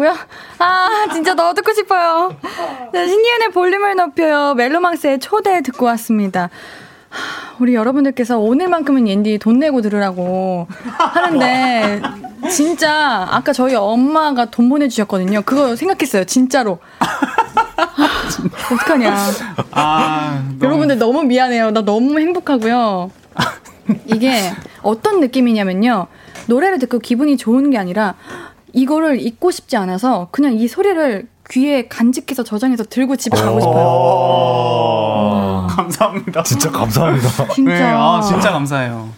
끝이라고요? 0.00 0.14
아, 0.58 1.06
진짜 1.12 1.34
너 1.34 1.52
듣고 1.54 1.72
싶어요. 1.74 2.34
자, 2.92 3.06
신기현의 3.06 3.50
볼륨을 3.52 3.94
높여요. 3.96 4.54
멜로망스의 4.54 5.20
초대 5.20 5.60
듣고 5.62 5.86
왔습니다. 5.86 6.48
하, 7.10 7.54
우리 7.58 7.74
여러분들께서 7.74 8.38
오늘만큼은 8.38 9.06
옌디 9.08 9.38
돈 9.38 9.58
내고 9.58 9.82
들으라고 9.82 10.66
하는데, 10.96 12.00
진짜, 12.50 13.26
아까 13.30 13.52
저희 13.52 13.74
엄마가 13.74 14.46
돈 14.46 14.68
보내주셨거든요. 14.68 15.42
그거 15.42 15.76
생각했어요. 15.76 16.24
진짜로. 16.24 16.78
아, 16.98 17.06
어떡하냐. 18.72 19.16
아, 19.72 20.42
너무- 20.58 20.64
여러분들 20.64 20.98
너무 20.98 21.22
미안해요. 21.24 21.70
나 21.72 21.82
너무 21.84 22.18
행복하고요. 22.18 23.10
이게 24.06 24.52
어떤 24.82 25.20
느낌이냐면요. 25.20 26.06
노래를 26.46 26.78
듣고 26.78 27.00
기분이 27.00 27.36
좋은 27.36 27.70
게 27.70 27.78
아니라 27.78 28.14
이거를 28.72 29.20
잊고 29.20 29.50
싶지 29.50 29.76
않아서 29.76 30.28
그냥 30.30 30.54
이 30.54 30.68
소리를 30.68 31.28
귀에 31.50 31.88
간직해서 31.88 32.44
저장해서 32.44 32.84
들고 32.84 33.16
집에 33.16 33.36
가고 33.36 33.60
싶어요. 33.60 33.84
어. 33.84 35.66
감사합니다. 35.70 36.42
진짜 36.42 36.70
감사합니다. 36.70 37.48
진짜. 37.54 37.72
네, 37.72 37.82
아, 37.82 38.20
진짜 38.20 38.52
감사해요. 38.52 39.08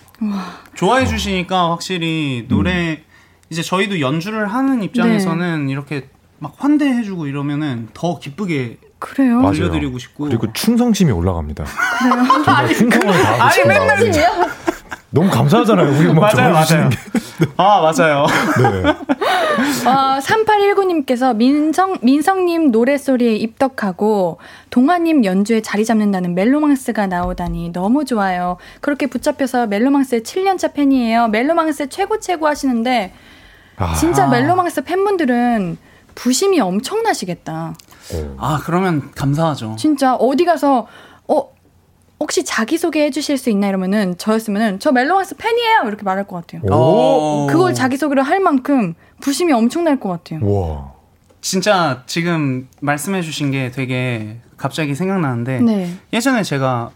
좋아해 0.74 1.04
주시니까 1.06 1.70
확실히 1.70 2.46
노래 2.48 2.92
음. 2.92 3.04
이제 3.50 3.60
저희도 3.62 4.00
연주를 4.00 4.46
하는 4.46 4.82
입장에서는 4.82 5.68
이렇게 5.68 6.08
막 6.38 6.54
환대해 6.58 7.02
주고 7.02 7.26
이러면은 7.26 7.88
더 7.92 8.18
기쁘게 8.18 8.78
그래요? 8.98 9.40
맞아요. 9.40 9.52
들려드리고 9.54 9.98
싶고 9.98 10.24
그리고 10.24 10.52
충성심이 10.52 11.10
올라갑니다. 11.10 11.64
정말 12.44 12.74
충성을 12.74 13.12
다하고 13.12 13.42
아니, 13.42 13.64
마음이 13.66 14.12
너무 15.12 15.30
감사하잖아요. 15.30 15.88
우리 15.90 16.06
음악 16.08 16.34
맞아요, 16.34 16.52
맞아요. 16.52 16.88
게. 16.88 16.96
아, 17.58 17.80
맞아요. 17.80 18.26
네. 18.56 18.88
어, 19.86 20.18
3819님께서 20.20 21.36
민성, 21.36 21.98
민성님 22.00 22.70
노래소리에 22.70 23.36
입덕하고 23.36 24.38
동화님 24.70 25.26
연주에 25.26 25.60
자리 25.60 25.84
잡는다는 25.84 26.34
멜로망스가 26.34 27.08
나오다니 27.08 27.72
너무 27.72 28.06
좋아요. 28.06 28.56
그렇게 28.80 29.06
붙잡혀서 29.06 29.66
멜로망스의 29.66 30.22
7년차 30.22 30.72
팬이에요. 30.72 31.28
멜로망스 31.28 31.90
최고 31.90 32.18
최고 32.18 32.46
하시는데 32.46 33.12
아, 33.76 33.94
진짜 33.94 34.26
멜로망스 34.28 34.84
팬분들은 34.84 35.76
부심이 36.14 36.58
엄청나시겠다. 36.60 37.74
어. 38.14 38.36
아, 38.38 38.60
그러면 38.64 39.10
감사하죠. 39.14 39.76
진짜 39.78 40.14
어디 40.14 40.46
가서 40.46 40.86
어 41.28 41.52
혹시 42.22 42.44
자기 42.44 42.78
소개 42.78 43.02
해주실 43.06 43.36
수 43.36 43.50
있나 43.50 43.66
이러면은 43.66 44.16
저였으면은 44.16 44.78
저 44.78 44.92
멜로망스 44.92 45.36
팬이에요 45.38 45.82
이렇게 45.88 46.04
말할 46.04 46.24
것 46.28 46.36
같아요. 46.36 46.62
오. 46.72 47.48
그걸 47.50 47.74
자기 47.74 47.96
소개를 47.96 48.22
할 48.22 48.38
만큼 48.38 48.94
부심이 49.20 49.52
엄청날 49.52 49.98
것 49.98 50.08
같아요. 50.08 50.38
와. 50.48 50.92
진짜 51.40 52.04
지금 52.06 52.68
말씀해 52.80 53.22
주신 53.22 53.50
게 53.50 53.72
되게 53.72 54.36
갑자기 54.56 54.94
생각나는데 54.94 55.60
네. 55.62 55.92
예전에 56.12 56.44
제가 56.44 56.92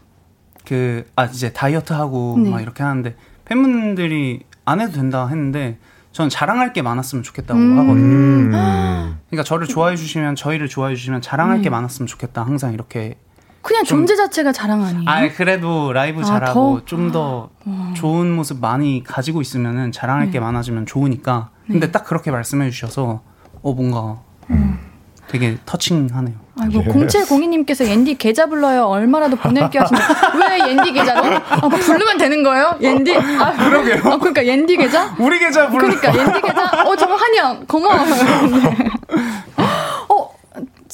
그 0.64 1.04
아 1.16 1.24
이제 1.24 1.52
다이어트 1.52 1.92
하고 1.92 2.36
네. 2.38 2.48
막 2.48 2.60
이렇게 2.60 2.84
하는데 2.84 3.16
팬분들이 3.46 4.44
안 4.64 4.80
해도 4.80 4.92
된다 4.92 5.26
했는데 5.26 5.78
저는 6.12 6.30
자랑할 6.30 6.72
게 6.72 6.82
많았으면 6.82 7.24
좋겠다고 7.24 7.58
음. 7.58 7.78
하거든요. 7.80 8.14
음. 8.14 9.18
그러니까 9.28 9.42
저를 9.44 9.66
좋아해 9.66 9.96
주시면 9.96 10.36
저희를 10.36 10.68
좋아해 10.68 10.94
주시면 10.94 11.20
자랑할 11.20 11.56
네. 11.58 11.64
게 11.64 11.70
많았으면 11.70 12.06
좋겠다. 12.06 12.44
항상 12.44 12.72
이렇게 12.72 13.16
그냥 13.66 13.84
좀- 13.84 13.98
존재 13.98 14.14
자체가 14.14 14.52
자랑 14.52 14.84
아니에요? 14.84 15.02
아 15.06 15.28
그래도 15.28 15.92
라이브 15.92 16.20
아, 16.20 16.24
잘하고 16.24 16.80
더? 16.80 16.84
좀더 16.84 17.50
좋은 17.94 18.30
모습 18.34 18.60
많이 18.60 19.02
가지고 19.04 19.40
있으면은 19.40 19.90
자랑할 19.90 20.26
네. 20.26 20.32
게 20.32 20.40
많아지면 20.40 20.86
좋으니까. 20.86 21.50
근데 21.66 21.90
딱 21.90 22.04
그렇게 22.04 22.30
말씀해 22.30 22.70
주셔서 22.70 23.22
어 23.62 23.72
뭔가 23.72 24.20
음. 24.50 24.78
되게 25.26 25.58
터칭하네요. 25.66 26.36
아이고, 26.60 26.84
예. 26.86 26.88
0702님께서 26.88 27.84
옌디 27.84 28.14
계좌 28.16 28.46
불러요. 28.46 28.84
얼마라도 28.84 29.36
보낼게 29.36 29.78
하시는데, 29.78 30.06
왜 30.38 30.70
옌디 30.70 30.92
계좌로? 30.92 31.34
아, 31.50 31.68
부르면 31.68 32.16
되는 32.16 32.42
거예요? 32.42 32.76
옌디? 32.80 33.14
아, 33.14 33.52
그러게요. 33.52 33.96
아, 34.04 34.16
그러니까 34.16 34.46
옌디 34.46 34.76
계좌? 34.76 35.14
우리 35.18 35.38
계좌 35.38 35.68
불러. 35.68 35.88
그러니까 35.88 36.16
옌디 36.16 36.40
계좌? 36.40 36.82
어, 36.86 36.96
정말 36.96 37.18
한영, 37.20 37.64
고마워. 37.66 37.96
네. 38.06 38.90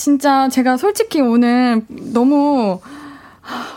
어, 0.03 0.05
진짜 0.05 0.49
제가 0.49 0.77
솔직히 0.77 1.21
오늘 1.21 1.83
너무 1.89 2.81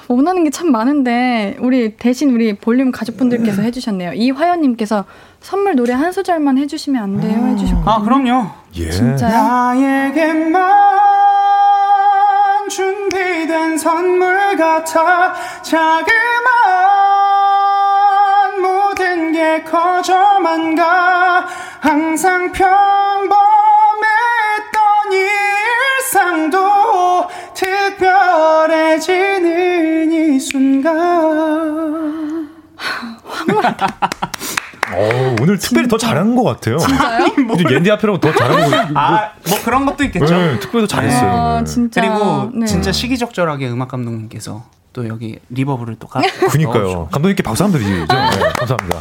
원하는 0.07 0.43
게 0.43 0.49
참 0.49 0.71
많은데, 0.71 1.55
우리 1.59 1.95
대신 1.97 2.32
우리 2.34 2.55
볼륨 2.55 2.91
가족분들께서 2.91 3.61
해주셨네요. 3.61 4.13
이화연님께서 4.13 5.05
선물 5.41 5.76
노래 5.76 5.93
한 5.93 6.11
소절만 6.11 6.57
해주시면 6.57 7.03
안 7.03 7.19
돼요? 7.19 7.45
해주셨거든요. 7.47 7.89
아, 7.91 8.01
그럼요. 8.01 8.47
예. 8.78 8.89
진짜요? 8.89 9.32
나에게만 9.32 10.63
준비된 12.69 13.78
선물 13.78 14.57
같아 14.57 15.34
자그만 15.61 16.05
모든 18.61 19.32
게 19.32 19.61
커져만 19.63 20.76
가 20.76 21.45
항상 21.80 22.51
평범 22.51 23.36
이 30.36 30.39
순간 30.39 32.49
황홀하다. 32.75 33.86
어, 34.93 35.36
오늘 35.41 35.57
특별히 35.57 35.88
더 35.88 35.97
잘한 35.97 36.36
것 36.36 36.43
같아요. 36.43 36.77
진짜요? 36.77 37.27
옌디 37.71 37.89
앞이라고 37.91 38.19
더 38.19 38.33
잘한 38.33 38.69
거. 38.69 38.99
아, 38.99 39.31
뭐 39.47 39.57
그런 39.63 39.86
것도 39.86 40.03
있겠죠. 40.03 40.25
네, 40.25 40.59
특별히 40.59 40.86
더 40.86 40.88
잘했어요. 40.88 41.31
아, 41.31 41.63
진짜. 41.63 42.01
그리고 42.01 42.51
네. 42.53 42.65
진짜 42.65 42.91
시기적절하게 42.91 43.69
음악 43.69 43.88
감독님께서 43.88 44.65
또 44.91 45.07
여기 45.07 45.39
리버브를 45.49 45.95
또 45.99 46.07
가. 46.07 46.21
그니까요. 46.51 47.07
감독님께 47.11 47.41
박수 47.41 47.63
한번 47.63 47.81
드리죠. 47.81 48.01
네, 48.01 48.05
감사합니다. 48.57 48.99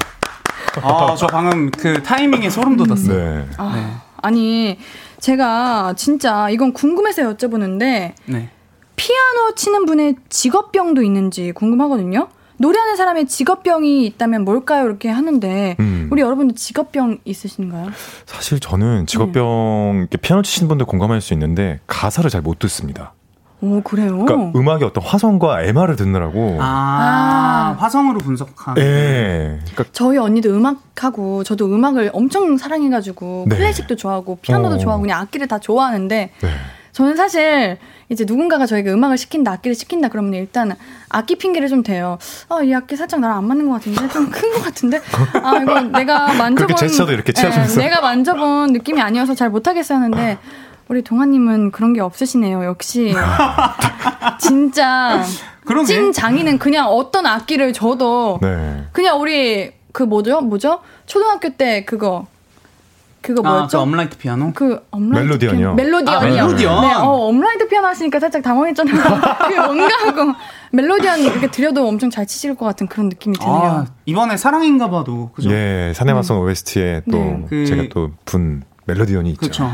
아, 0.83 1.17
저 1.19 1.27
방금 1.27 1.71
그 1.73 2.01
타이밍에 2.03 2.49
소름 2.49 2.77
돋았어요. 2.77 3.17
네. 3.17 3.47
아, 3.59 3.73
네. 3.75 3.87
아니, 4.23 4.79
제가 5.21 5.95
진짜 5.97 6.49
이건 6.49 6.73
궁금해서 6.73 7.23
여쭤보는데, 7.35 8.13
네. 8.27 8.51
피아노 8.97 9.55
치는 9.55 9.87
분의 9.87 10.17
직업병도 10.29 11.03
있는지 11.03 11.53
궁금하거든요? 11.53 12.29
노래하는 12.57 12.95
사람의 12.97 13.27
직업병이 13.27 14.07
있다면 14.07 14.45
뭘까요? 14.45 14.85
이렇게 14.87 15.09
하는데, 15.09 15.77
음. 15.81 16.09
우리 16.13 16.23
여러분들 16.23 16.55
직업병 16.55 17.19
있으신가요? 17.25 17.91
사실 18.27 18.61
저는 18.61 19.07
직업병 19.07 19.97
이렇게 19.99 20.17
피아노 20.19 20.43
치시는 20.43 20.69
분들 20.69 20.87
공감할 20.87 21.21
수 21.21 21.33
있는데 21.33 21.81
가사를 21.89 22.31
잘 22.31 22.43
못 22.43 22.59
듣습니다. 22.61 23.13
오, 23.61 23.81
그래요? 23.81 24.25
그러니까 24.25 24.59
음악의 24.59 24.85
어떤 24.85 25.03
화성과 25.03 25.63
MR을 25.63 25.97
듣느라고. 25.97 26.59
아, 26.61 27.75
아. 27.75 27.77
화성으로 27.83 28.19
분석하는. 28.19 28.83
예. 28.83 29.59
그러니까 29.63 29.85
저희 29.93 30.19
언니도 30.19 30.51
음악하고, 30.51 31.45
저도 31.45 31.67
음악을 31.75 32.11
엄청 32.13 32.59
사랑해가지고, 32.59 33.47
네. 33.49 33.57
클래식도 33.57 33.97
좋아하고, 33.97 34.39
피아노도 34.43 34.75
어. 34.75 34.79
좋아하고, 34.79 35.01
그냥 35.03 35.21
악기를 35.23 35.49
다 35.49 35.59
좋아하는데, 35.59 36.31
네. 36.43 36.49
저는 36.95 37.17
사실 37.17 37.77
이제 38.09 38.25
누군가가 38.25 38.67
저에게 38.67 38.91
음악을 38.93 39.19
시킨다, 39.19 39.51
악기를 39.53 39.75
시킨다 39.75 40.09
그러면 40.09 40.35
일단 40.35 40.77
악기 41.09 41.35
핑계를 41.37 41.69
좀 41.69 41.83
대요. 41.83 42.19
아, 42.49 42.63
이 42.63 42.73
악기 42.73 42.95
살짝 42.95 43.19
나랑 43.19 43.37
안 43.39 43.45
맞는 43.49 43.67
것 43.69 43.75
같은데? 43.75 44.09
좀 44.09 44.31
큰 44.31 44.53
것 44.53 44.63
같은데? 44.63 45.01
아, 45.43 45.57
이거 45.61 45.81
내가 45.81 46.33
만져본. 46.35 46.77
제스처도 46.77 47.13
이렇게. 47.13 47.33
네, 47.33 47.67
내가 47.79 48.01
만져본 48.01 48.73
느낌이 48.75 49.01
아니어서 49.03 49.35
잘 49.35 49.51
못하겠어 49.51 49.97
하는데, 49.97 50.39
우리 50.87 51.03
동환님은 51.03 51.73
그런 51.73 51.95
게 51.95 52.01
없으시네요, 52.01 52.65
역시. 52.65 53.13
진짜. 54.39 55.25
그러게. 55.65 55.87
찐 55.87 56.13
장인은 56.13 56.59
그냥 56.59 56.87
어떤 56.87 57.27
악기를 57.27 57.73
줘도, 57.73 58.39
네. 58.41 58.85
그냥 58.93 59.21
우리, 59.21 59.73
그 59.93 60.03
뭐죠? 60.05 60.41
뭐죠? 60.43 60.81
초등학교 61.07 61.49
때 61.51 61.85
그거. 61.85 62.27
그거 63.25 63.41
아, 63.49 63.51
뭐였죠? 63.53 63.79
그 63.79 63.83
업라이트 63.83 64.19
피아노? 64.19 64.53
그 64.55 64.81
업라이트 64.91 65.25
멜로디언이요? 65.27 65.59
피아노. 65.59 65.75
멜로디언이요. 65.77 66.11
아, 66.19 66.21
멜로디언. 66.45 66.81
네, 66.83 66.95
어, 66.95 67.09
업라이트 67.29 67.67
피아노 67.69 67.87
하시니까 67.89 68.21
살짝 68.21 68.43
당황했잖아요. 68.43 68.95
그게 69.49 69.61
뭔가 69.61 69.89
하고 70.05 70.33
멜로디언 70.73 71.21
이렇게 71.21 71.51
들려도 71.51 71.89
엄청 71.89 72.11
잘 72.11 72.27
치실 72.27 72.55
것 72.55 72.67
같은 72.67 72.87
그런 72.87 73.09
느낌이 73.09 73.37
드네요. 73.39 73.53
아, 73.57 73.87
이번에 74.05 74.37
사랑인가 74.37 74.91
봐도. 74.91 75.31
그죠? 75.35 75.51
예, 75.51 75.93
사내맞선 75.95 76.41
OST에 76.43 77.03
또 77.11 77.17
네. 77.17 77.45
그- 77.49 77.67
제가 77.67 77.85
또 77.91 78.11
분 78.27 78.63
멜로디언이 78.87 79.31
있죠. 79.31 79.41
그쵸. 79.41 79.71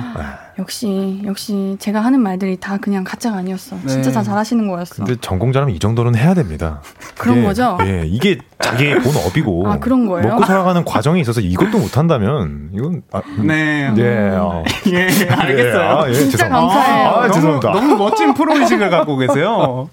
역시 0.61 1.23
역시 1.25 1.77
제가 1.79 2.01
하는 2.01 2.21
말들이 2.21 2.57
다 2.59 2.77
그냥 2.77 3.03
가짜가 3.03 3.39
아니었어. 3.39 3.77
네. 3.83 3.89
진짜 3.89 4.13
다 4.13 4.23
잘하시는 4.23 4.69
거였어. 4.69 4.97
근데 4.97 5.17
전공자라면 5.21 5.75
이 5.75 5.79
정도는 5.79 6.15
해야 6.15 6.35
됩니다. 6.35 6.83
그런 7.17 7.39
이게, 7.39 7.47
거죠? 7.47 7.79
예, 7.83 8.05
이게 8.07 8.39
자기의 8.61 9.01
본 9.03 9.17
업이고 9.17 9.67
아, 9.67 9.79
그런 9.79 10.07
거예요? 10.07 10.29
먹고 10.29 10.45
살아가는 10.45 10.85
과정에 10.85 11.21
있어서 11.21 11.41
이것도 11.41 11.79
못한다면 11.79 12.71
이건 12.75 13.03
아, 13.11 13.23
음, 13.39 13.47
네. 13.47 13.93
예, 13.97 14.31
어. 14.37 14.63
예, 14.93 15.07
알겠어요. 15.29 15.81
예, 15.81 15.83
아, 15.83 16.09
예, 16.09 16.15
진짜 16.15 16.37
죄송합니다. 16.39 16.75
감사해요. 16.75 17.09
아, 17.09 17.21
너무, 17.23 17.33
죄송합니다. 17.33 17.73
너무 17.73 17.97
멋진 17.97 18.35
프로의식을 18.35 18.91
갖고 18.91 19.17
계세요. 19.17 19.89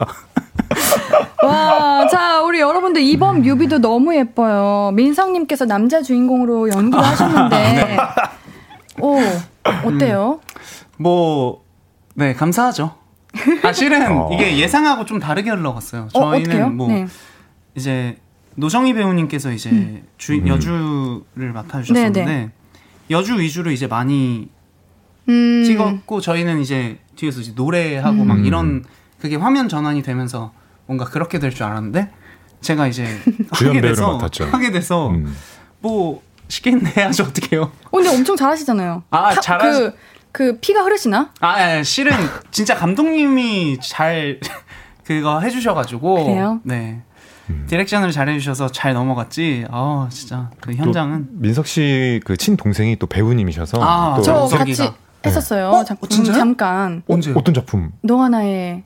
와, 1.43 2.07
자 2.07 2.41
우리 2.41 2.59
여러분들 2.59 3.01
이번 3.01 3.41
뮤비도 3.41 3.79
너무 3.79 4.13
예뻐요. 4.15 4.91
민성님께서 4.93 5.65
남자 5.65 6.01
주인공으로 6.01 6.69
연기를 6.69 6.99
아, 6.99 7.09
하셨는데, 7.09 7.55
네. 7.55 7.97
오 8.99 9.17
어때요? 9.85 10.39
뭐, 10.97 11.63
네, 12.15 12.33
감사하죠. 12.33 12.95
아, 13.63 13.71
실은 13.73 14.11
어. 14.11 14.29
이게 14.33 14.57
예상하고 14.57 15.05
좀 15.05 15.19
다르게 15.19 15.49
흘러갔어요. 15.51 16.07
어, 16.13 16.19
저희는 16.31 16.49
어떡해요? 16.49 16.69
뭐, 16.69 16.87
네. 16.87 17.07
이제 17.75 18.17
노정희 18.55 18.93
배우님께서 18.93 19.51
이제 19.51 20.03
주, 20.17 20.33
음. 20.33 20.47
여주를 20.47 21.53
맡아주셨었는데, 21.53 22.25
네, 22.25 22.51
여주 23.11 23.39
위주로 23.39 23.69
이제 23.71 23.85
많이 23.87 24.49
음, 25.29 25.63
찍었고, 25.65 26.21
저희는 26.21 26.59
이제 26.61 26.97
뒤에서 27.15 27.41
이제 27.41 27.51
노래하고 27.55 28.23
막 28.23 28.39
음. 28.39 28.45
이런, 28.45 28.83
그게 29.19 29.35
화면 29.35 29.69
전환이 29.69 30.01
되면서 30.01 30.53
뭔가 30.87 31.05
그렇게 31.05 31.37
될 31.39 31.51
줄 31.51 31.63
알았는데, 31.63 32.09
제가 32.61 32.87
이제 32.87 33.05
하게 33.51 33.81
돼서, 33.81 34.13
맡았죠. 34.13 34.45
하게 34.45 34.71
돼서, 34.71 35.09
음. 35.09 35.35
뭐, 35.79 36.23
시키는 36.47 36.85
해야죠, 36.95 37.23
어떡해요. 37.29 37.63
어, 37.63 37.91
근데 37.91 38.09
엄청 38.09 38.35
잘하시잖아요. 38.35 39.03
아, 39.09 39.33
타- 39.33 39.41
잘하- 39.41 39.59
그, 39.61 39.95
그 40.31 40.57
피가 40.59 40.83
흐르시나? 40.83 41.31
아, 41.39 41.77
예, 41.77 41.83
실은 41.83 42.11
진짜 42.51 42.75
감독님이 42.75 43.79
잘 43.81 44.39
그거 45.03 45.39
해주셔가지고 45.39 46.25
그래요? 46.25 46.59
네 46.63 47.01
디렉션을 47.67 48.11
잘 48.11 48.27
해주셔서 48.27 48.67
잘 48.73 48.93
넘어갔지. 48.93 49.65
아, 49.71 50.07
진짜 50.11 50.49
그또 50.59 50.75
현장은 50.77 51.27
민석 51.31 51.65
씨 51.65 52.19
그 52.25 52.35
친동생이 52.35 52.97
또 52.97 53.07
배우님이셔서 53.07 53.77
아, 53.81 54.15
또 54.17 54.21
저. 54.21 54.47
같이 54.57 54.75
했었어요. 55.25 55.69
어? 55.69 55.83
작품? 55.85 56.09
잠깐. 56.25 57.03
언제? 57.07 57.31
어떤 57.35 57.53
작품? 57.53 57.91
너와 58.01 58.27
나의 58.29 58.83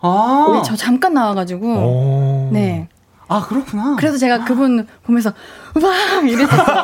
아, 0.00 0.50
네, 0.54 0.62
저 0.64 0.76
잠깐 0.76 1.12
나와가지고 1.14 1.66
오. 1.66 2.50
네. 2.52 2.88
아 3.28 3.40
그렇구나. 3.46 3.96
그래서 3.98 4.18
제가 4.18 4.44
그분 4.44 4.86
보면서 5.02 5.32
와 5.82 6.20
이랬었어요. 6.20 6.82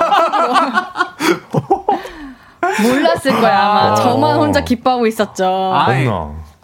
몰랐을 2.82 3.40
거야 3.40 3.58
아마. 3.60 3.92
아. 3.92 3.94
저만 3.94 4.36
혼자 4.38 4.60
기뻐하고 4.62 5.06
있었죠. 5.06 5.72
아이. 5.74 6.06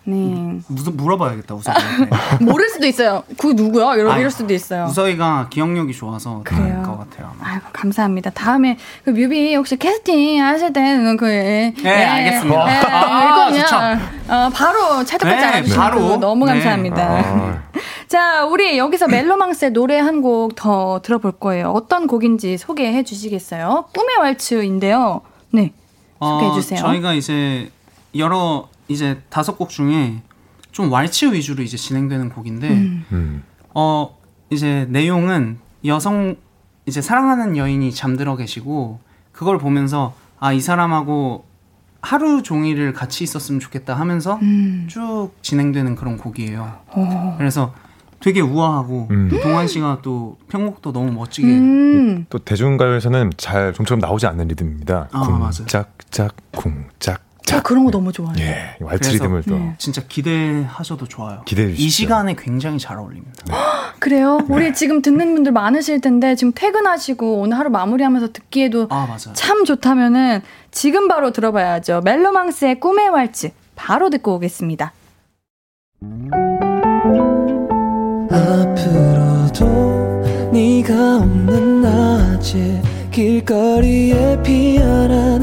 네. 0.09 0.61
무슨 0.69 0.97
물어봐야겠다 0.97 1.55
우석이한테. 1.57 2.11
모를 2.45 2.69
수도 2.69 2.87
있어요. 2.87 3.25
그 3.39 3.49
누구야? 3.49 3.97
이럴, 3.97 4.09
아이, 4.11 4.21
이럴 4.21 4.31
수도 4.31 4.55
있어요. 4.55 4.85
우석이가 4.85 5.49
기억력이 5.51 5.93
좋아서? 5.93 6.43
그럴 6.45 6.83
것 6.83 6.97
같아요. 6.99 7.33
아마. 7.41 7.51
아이고 7.55 7.65
감사합니다. 7.73 8.31
다음에 8.31 8.79
그 9.05 9.11
뮤비 9.11 9.55
혹시 9.57 9.77
캐스팅 9.77 10.43
하실 10.45 10.73
때는 10.73 11.17
그 11.17 11.29
예, 11.29 11.73
네, 11.83 12.05
알겠습니다. 12.05 12.73
예, 12.73 12.81
아, 12.87 13.25
이거냐 13.49 13.63
좋죠. 13.67 13.77
어, 14.33 14.51
바로 14.55 15.05
채택까지 15.05 15.69
네, 15.71 15.77
바로. 15.77 16.17
너무 16.19 16.47
네. 16.47 16.53
감사합니다. 16.53 17.03
아, 17.03 17.63
자, 18.09 18.45
우리 18.45 18.79
여기서 18.79 19.09
멜로망스의 19.09 19.73
노래 19.73 19.99
한 19.99 20.23
곡 20.23 20.55
더 20.57 21.01
들어볼 21.03 21.33
거예요. 21.33 21.71
어떤 21.73 22.07
곡인지 22.07 22.57
소개해 22.59 23.03
주시겠어요? 23.03 23.87
꿈의 23.93 24.17
왈츠인데요. 24.21 25.21
네. 25.51 25.73
소개해 26.21 26.53
주세요. 26.55 26.79
어, 26.79 26.83
저희가 26.83 27.13
이제 27.15 27.71
여러 28.17 28.69
이제 28.89 29.21
다섯 29.29 29.57
곡 29.57 29.71
중에 29.71 30.23
좀 30.73 30.93
왈츠 30.93 31.33
위주로 31.33 31.63
이제 31.63 31.77
진행되는 31.77 32.29
곡인데 32.31 32.71
음. 32.71 33.43
어 33.75 34.17
이제 34.51 34.87
내용은 34.91 35.59
여성 35.85 36.37
이제 36.87 37.01
사랑하는 37.01 37.57
여인이 37.57 37.93
잠들어 37.93 38.37
계시고 38.37 39.01
그걸 39.33 39.59
보면서 39.59 40.15
아 40.39 40.53
이 40.53 40.61
사람하고 40.61 41.45
하루 42.03 42.43
종일을 42.43 42.93
같이 42.93 43.25
있었으면 43.25 43.59
좋겠다 43.61 43.95
하면서 43.95 44.39
음. 44.43 44.87
쭉 44.89 45.31
진행되는 45.43 45.97
그런 45.97 46.19
곡이에요. 46.19 46.73
오. 46.95 47.37
그래서 47.37 47.75
되게 48.21 48.41
우아하고 48.41 49.09
음. 49.11 49.29
또 49.29 49.41
동환 49.41 49.67
씨가 49.67 50.01
또 50.03 50.37
편곡도 50.49 50.93
너무 50.93 51.11
멋지게 51.13 51.49
음. 51.49 52.27
또 52.31 52.39
대중가요에서는 52.39 53.33
잘 53.37 53.73
좀처럼 53.73 54.01
나오지 54.01 54.27
않는 54.27 54.49
리듬입니다. 54.49 55.09
아, 55.11 55.29
맞아요. 55.29 55.51
쿵짝 55.51 55.93
짝 56.11 56.37
쿵짝 56.53 57.23
짝저 57.47 57.63
그런 57.63 57.85
거 57.85 57.91
너무 57.91 58.13
좋아해요. 58.13 58.37
예, 58.41 58.77
왈츠 58.81 59.09
리듬을 59.11 59.45
또 59.45 59.55
네. 59.55 59.75
진짜 59.79 60.03
기대하셔도 60.07 61.07
좋아요. 61.07 61.43
기대해 61.47 61.69
주시죠. 61.69 61.87
이 61.87 61.89
시간에 61.89 62.35
굉장히 62.37 62.79
잘 62.79 62.99
어울립니다. 62.99 63.45
네. 63.47 63.55
그래요? 64.01 64.39
네. 64.39 64.47
우리 64.55 64.75
지금 64.75 65.01
듣는 65.01 65.35
분들 65.35 65.53
많으실 65.53 66.01
텐데 66.01 66.35
지금 66.35 66.53
퇴근하시고 66.55 67.41
오늘 67.41 67.57
하루 67.57 67.71
마무리하면서 67.71 68.33
듣기에도 68.33 68.89
아, 68.91 69.17
참 69.33 69.65
좋다면은 69.65 70.43
지금 70.73 71.09
바로 71.09 71.31
들어봐야죠. 71.31 72.03
멜로망스의 72.05 72.81
꿈의 72.81 73.09
왈츠 73.09 73.51
바로 73.77 74.11
듣고 74.11 74.35
오겠습니다. 74.35 74.93
앞으로도 78.31 79.65
네가 80.53 81.17
없는 81.19 81.83
낮에 81.83 82.83
길거리에 83.13 84.43
피어난 84.43 85.43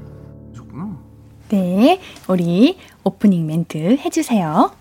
네, 1.51 1.99
우리 2.29 2.79
오프닝 3.03 3.45
멘트 3.45 3.77
해주세요. 3.77 4.71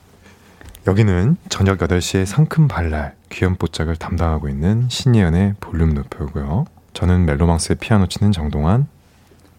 여기는 0.87 1.37
저녁 1.49 1.79
8시에 1.79 2.25
상큼 2.25 2.69
발랄, 2.69 3.17
귀염 3.29 3.57
뽀짝을 3.57 3.97
담당하고 3.97 4.49
있는 4.49 4.89
신예은의 4.89 5.55
볼륨 5.59 5.95
높여고요. 5.95 6.67
저는 6.93 7.27
멜로망스의 7.27 7.79
피아노 7.81 8.07
치는 8.07 8.31
정동환. 8.31 8.87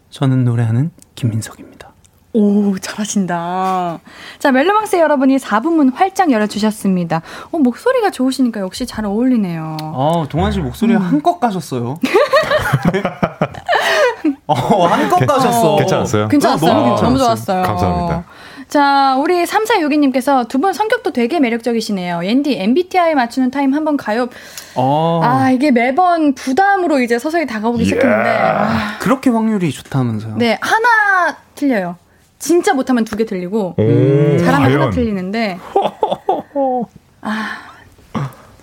저는 0.09 0.45
노래하는 0.45 0.91
김민석입니다. 1.15 1.90
오, 2.33 2.77
잘하신다. 2.79 3.99
자, 4.39 4.51
멜로망스 4.51 4.95
여러분이 4.97 5.37
4부문 5.37 5.93
활짝 5.93 6.31
열어주셨습니다. 6.31 7.21
어, 7.51 7.57
목소리가 7.57 8.09
좋으시니까 8.11 8.61
역시 8.61 8.85
잘 8.85 9.05
어울리네요. 9.05 9.77
아, 9.81 10.25
동환 10.29 10.51
씨 10.51 10.59
목소리 10.59 10.93
음. 10.95 11.01
한껏 11.01 11.39
가셨어요. 11.39 11.97
어, 14.47 14.85
한껏 14.87 15.27
가셨어. 15.27 15.75
괜찮았어요? 15.77 16.27
괜찮았어요. 16.29 16.73
너무, 16.73 17.01
너무 17.01 17.17
좋았어요. 17.17 17.63
감사합니다. 17.63 18.23
자, 18.69 19.15
우리 19.17 19.43
3462님께서 19.43 20.47
두 20.47 20.57
분 20.61 20.71
성격도 20.71 21.11
되게 21.11 21.39
매력적이시네요. 21.41 22.23
옌디, 22.23 22.57
MBTI 22.57 23.15
맞추는 23.15 23.51
타임 23.51 23.73
한번 23.73 23.97
가요. 23.97 24.29
어. 24.75 25.19
아, 25.23 25.51
이게 25.51 25.71
매번 25.71 26.33
부담으로 26.35 27.01
이제 27.01 27.19
서서히 27.19 27.45
다가오기 27.45 27.83
yeah. 27.83 27.95
시작했는데. 27.95 28.29
아. 28.29 28.97
그렇게 28.99 29.29
확률이 29.29 29.71
좋다면서요? 29.71 30.37
네, 30.37 30.57
하나 30.61 31.35
틀려요. 31.55 31.97
진짜 32.41 32.73
못하면 32.73 33.05
두 33.05 33.15
개 33.15 33.25
틀리고, 33.25 33.75
음, 33.79 34.37
잘하면 34.39 34.67
과연. 34.67 34.81
하나 34.81 34.91
틀리는데. 34.91 35.59
아, 37.21 37.71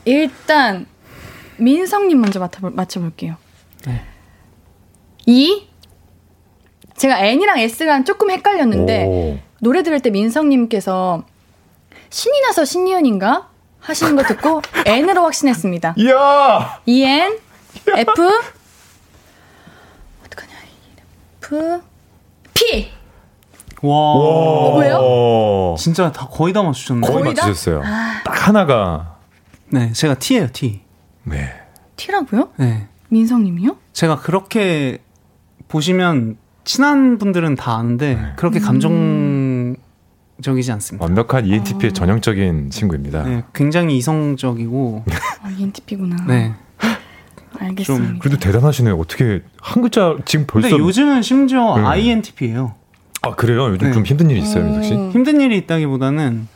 일단, 0.05 0.87
민성님 1.59 2.21
먼저 2.21 2.41
맞춰, 2.41 2.59
맞춰볼게요. 2.71 3.37
네. 3.87 4.03
2. 5.27 5.69
제가 6.97 7.21
N이랑 7.21 7.59
S가 7.61 8.03
조금 8.05 8.31
헷갈렸는데, 8.31 9.05
오. 9.07 9.39
노래 9.61 9.83
들을 9.83 10.01
때 10.01 10.11
민성님께서 10.11 11.25
신이 12.11 12.41
나서 12.43 12.65
신이은인가? 12.65 13.49
하시는 13.81 14.17
거 14.17 14.23
듣고 14.25 14.61
N으로 14.87 15.23
확신했습니다. 15.23 15.95
이야! 15.99 16.81
EN, 16.87 17.39
F, 17.97 18.11
어떡하냐, 20.27 20.53
F! 21.45 21.81
와. 23.83 23.95
어, 23.97 24.79
왜요? 24.79 25.75
진짜 25.79 26.11
다 26.13 26.27
거의 26.31 26.53
다 26.53 26.63
맞추셨네요. 26.63 27.03
거의, 27.03 27.23
거의 27.23 27.35
맞추셨어요. 27.35 27.83
아. 27.85 28.23
딱 28.25 28.49
하나가. 28.49 29.17
네, 29.71 29.93
제가 29.93 30.15
T예요, 30.15 30.49
T. 30.53 30.81
네. 31.25 31.53
T라고요? 31.97 32.51
네. 32.57 32.89
민성님이요? 33.11 33.77
제가 33.93 34.19
그렇게 34.21 34.99
보시면 35.69 36.37
친한 36.65 37.19
분들은 37.19 37.55
다 37.57 37.77
아는데 37.77 38.15
네. 38.15 38.33
그렇게 38.37 38.59
감정적이지 38.61 39.79
않습니다. 40.73 41.05
완벽한 41.05 41.47
ENTP의 41.47 41.91
어. 41.91 41.93
전형적인 41.93 42.71
친구입니다. 42.71 43.23
네, 43.23 43.45
굉장히 43.55 43.97
이성적이고. 43.97 45.05
아, 45.43 45.51
ENTP구나. 45.51 46.17
네. 46.27 46.55
알겠습니다. 47.61 47.85
좀 48.13 48.19
그래도 48.21 48.39
대단하시네요. 48.39 48.97
어떻게 48.99 49.43
한 49.61 49.83
글자 49.83 50.17
지금 50.25 50.47
벌써. 50.47 50.69
근데 50.69 50.83
요즘은 50.83 51.23
심지어 51.23 51.77
네. 51.77 51.85
INTP예요. 51.85 52.75
아 53.23 53.35
그래요? 53.35 53.65
요즘 53.71 53.89
네. 53.89 53.93
좀 53.93 54.05
힘든 54.05 54.31
일이 54.31 54.41
있어요, 54.41 54.65
민석 54.65 54.83
씨? 54.85 54.95
힘든 54.95 55.41
일이 55.41 55.57
있다기보다는 55.59 56.49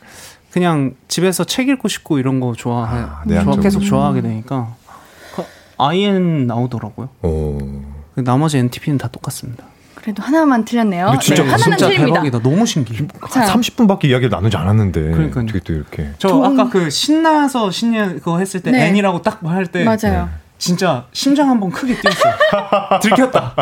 그냥 0.51 0.93
집에서 1.07 1.43
책 1.43 1.67
읽고 1.69 1.87
싶고 1.87 2.19
이런 2.19 2.39
거 2.39 2.53
좋아해, 2.55 3.01
아, 3.01 3.43
좋아 3.43 3.55
계속 3.57 3.81
좋아하게 3.81 4.21
되니까 4.21 4.75
IN 5.77 6.47
나오더라고요. 6.47 7.09
오. 7.23 7.57
나머지 8.15 8.57
NTP는 8.59 8.97
다 8.99 9.07
똑같습니다. 9.07 9.65
그래도 9.95 10.21
하나만 10.21 10.65
틀렸네요. 10.65 11.17
진짜, 11.21 11.43
네, 11.43 11.49
하나는 11.49 11.77
진짜 11.77 11.87
틀립니다. 11.87 12.21
대박이다. 12.21 12.39
너무 12.49 12.65
신기해. 12.65 13.07
자. 13.31 13.45
30분밖에 13.45 14.05
이야기를 14.05 14.29
나누지 14.29 14.55
않았는데. 14.57 15.01
그러니까 15.11 15.41
어떻게 15.41 15.59
또 15.61 15.73
이렇게. 15.73 16.09
저 16.19 16.27
돈... 16.27 16.45
아까 16.59 16.69
그 16.69 16.89
신나서 16.89 17.71
신년 17.71 18.15
그거 18.19 18.37
했을 18.37 18.59
때 18.61 18.71
네. 18.71 18.87
N이라고 18.89 19.21
딱할 19.21 19.67
때. 19.67 19.83
맞아요. 19.85 20.25
네. 20.25 20.31
진짜 20.57 21.05
심장 21.13 21.49
한 21.49 21.59
번 21.59 21.71
크게 21.71 21.95
뛰었어요. 21.99 22.33
들켰다. 23.01 23.55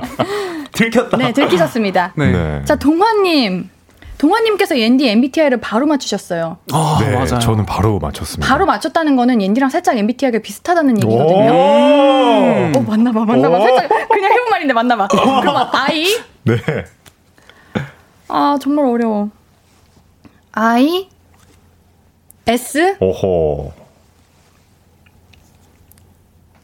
들켰다. 0.74 1.18
네, 1.18 1.34
들키셨습니다. 1.34 2.14
네. 2.16 2.32
네. 2.32 2.66
자, 2.66 2.76
동화님. 2.76 3.70
동화님께서 4.18 4.78
옌디 4.78 5.10
MBTI를 5.10 5.60
바로 5.60 5.88
맞추셨어요. 5.88 6.58
아, 6.72 6.98
네, 7.02 7.10
맞아요. 7.12 7.40
저는 7.40 7.66
바로 7.66 7.98
맞췄습니다. 7.98 8.48
바로 8.48 8.68
맞췄다는 8.68 9.16
거는 9.16 9.42
옌디랑 9.42 9.72
살짝 9.72 9.98
MBTI가 9.98 10.38
비슷하다는 10.40 10.98
얘기거든요. 10.98 11.52
오, 11.52 12.72
오 12.78 12.82
맞나봐, 12.84 13.26
맞나봐. 13.26 13.60
살짝 13.60 13.90
그냥 14.10 14.32
해본 14.32 14.50
말인데 14.52 14.74
맞나봐. 14.76 15.08
그럼 15.08 15.70
I. 15.74 16.20
네. 16.44 16.56
아, 18.28 18.58
정말 18.62 18.86
어려워. 18.86 19.32
I, 20.52 21.10
S, 22.46 22.98
오호. 23.00 23.74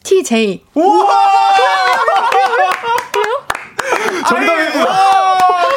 TJ. 0.03 0.63
우와! 0.75 1.07
정답이구나. 4.23 4.85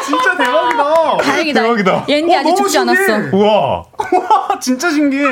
진짜 0.05 0.36
대박이다. 0.36 1.16
다행이다. 1.22 1.62
대박이다. 1.62 2.05
옌디 2.09 2.36
아직 2.36 2.57
죽지 2.57 2.78
않았어. 2.78 3.36
우와. 3.36 3.84
우와, 4.12 4.59
진짜 4.61 4.91
신기해. 4.91 5.24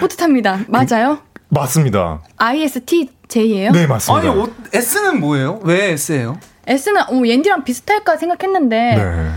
뿌듯합니다. 0.00 0.60
맞아요? 0.68 1.18
맞습니다. 1.48 2.20
ISTJ예요? 2.38 3.72
네, 3.72 3.86
맞습니다. 3.86 4.30
아니, 4.30 4.40
어, 4.40 4.48
S는 4.72 5.20
뭐예요? 5.20 5.60
왜 5.64 5.90
S예요? 5.92 6.38
S는 6.66 7.02
어, 7.02 7.26
옌디랑 7.26 7.64
비슷할까 7.64 8.16
생각했는데 8.16 8.76
네. 8.96 9.30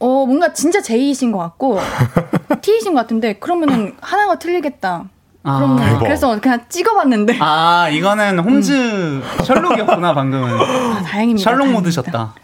어 0.00 0.24
뭔가 0.26 0.52
진짜 0.52 0.80
J이신 0.80 1.30
것 1.30 1.38
같고 1.38 1.78
T이신 2.62 2.94
것 2.94 3.00
같은데 3.02 3.34
그러면은 3.34 3.96
하나가 4.00 4.38
틀리겠다. 4.38 5.04
아, 5.42 5.56
그럼 5.56 5.98
그래서 6.00 6.38
그냥 6.40 6.60
찍어봤는데. 6.68 7.38
아 7.40 7.88
이거는 7.88 8.38
홈즈 8.38 8.72
음. 8.72 9.22
셜록이었구나 9.44 10.12
방금은. 10.14 10.48
아, 10.48 11.02
다행입니다. 11.02 11.50
셜록 11.50 11.68
모드셨다. 11.70 12.34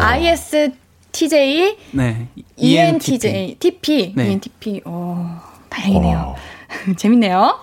ISTJ, 0.00 1.76
네, 1.92 2.28
ENTJ, 2.56 3.56
TP, 3.58 4.14
네. 4.16 4.28
ENTP. 4.30 4.82
어 4.84 5.40
다행이네요. 5.68 6.34
재밌네요. 6.96 7.58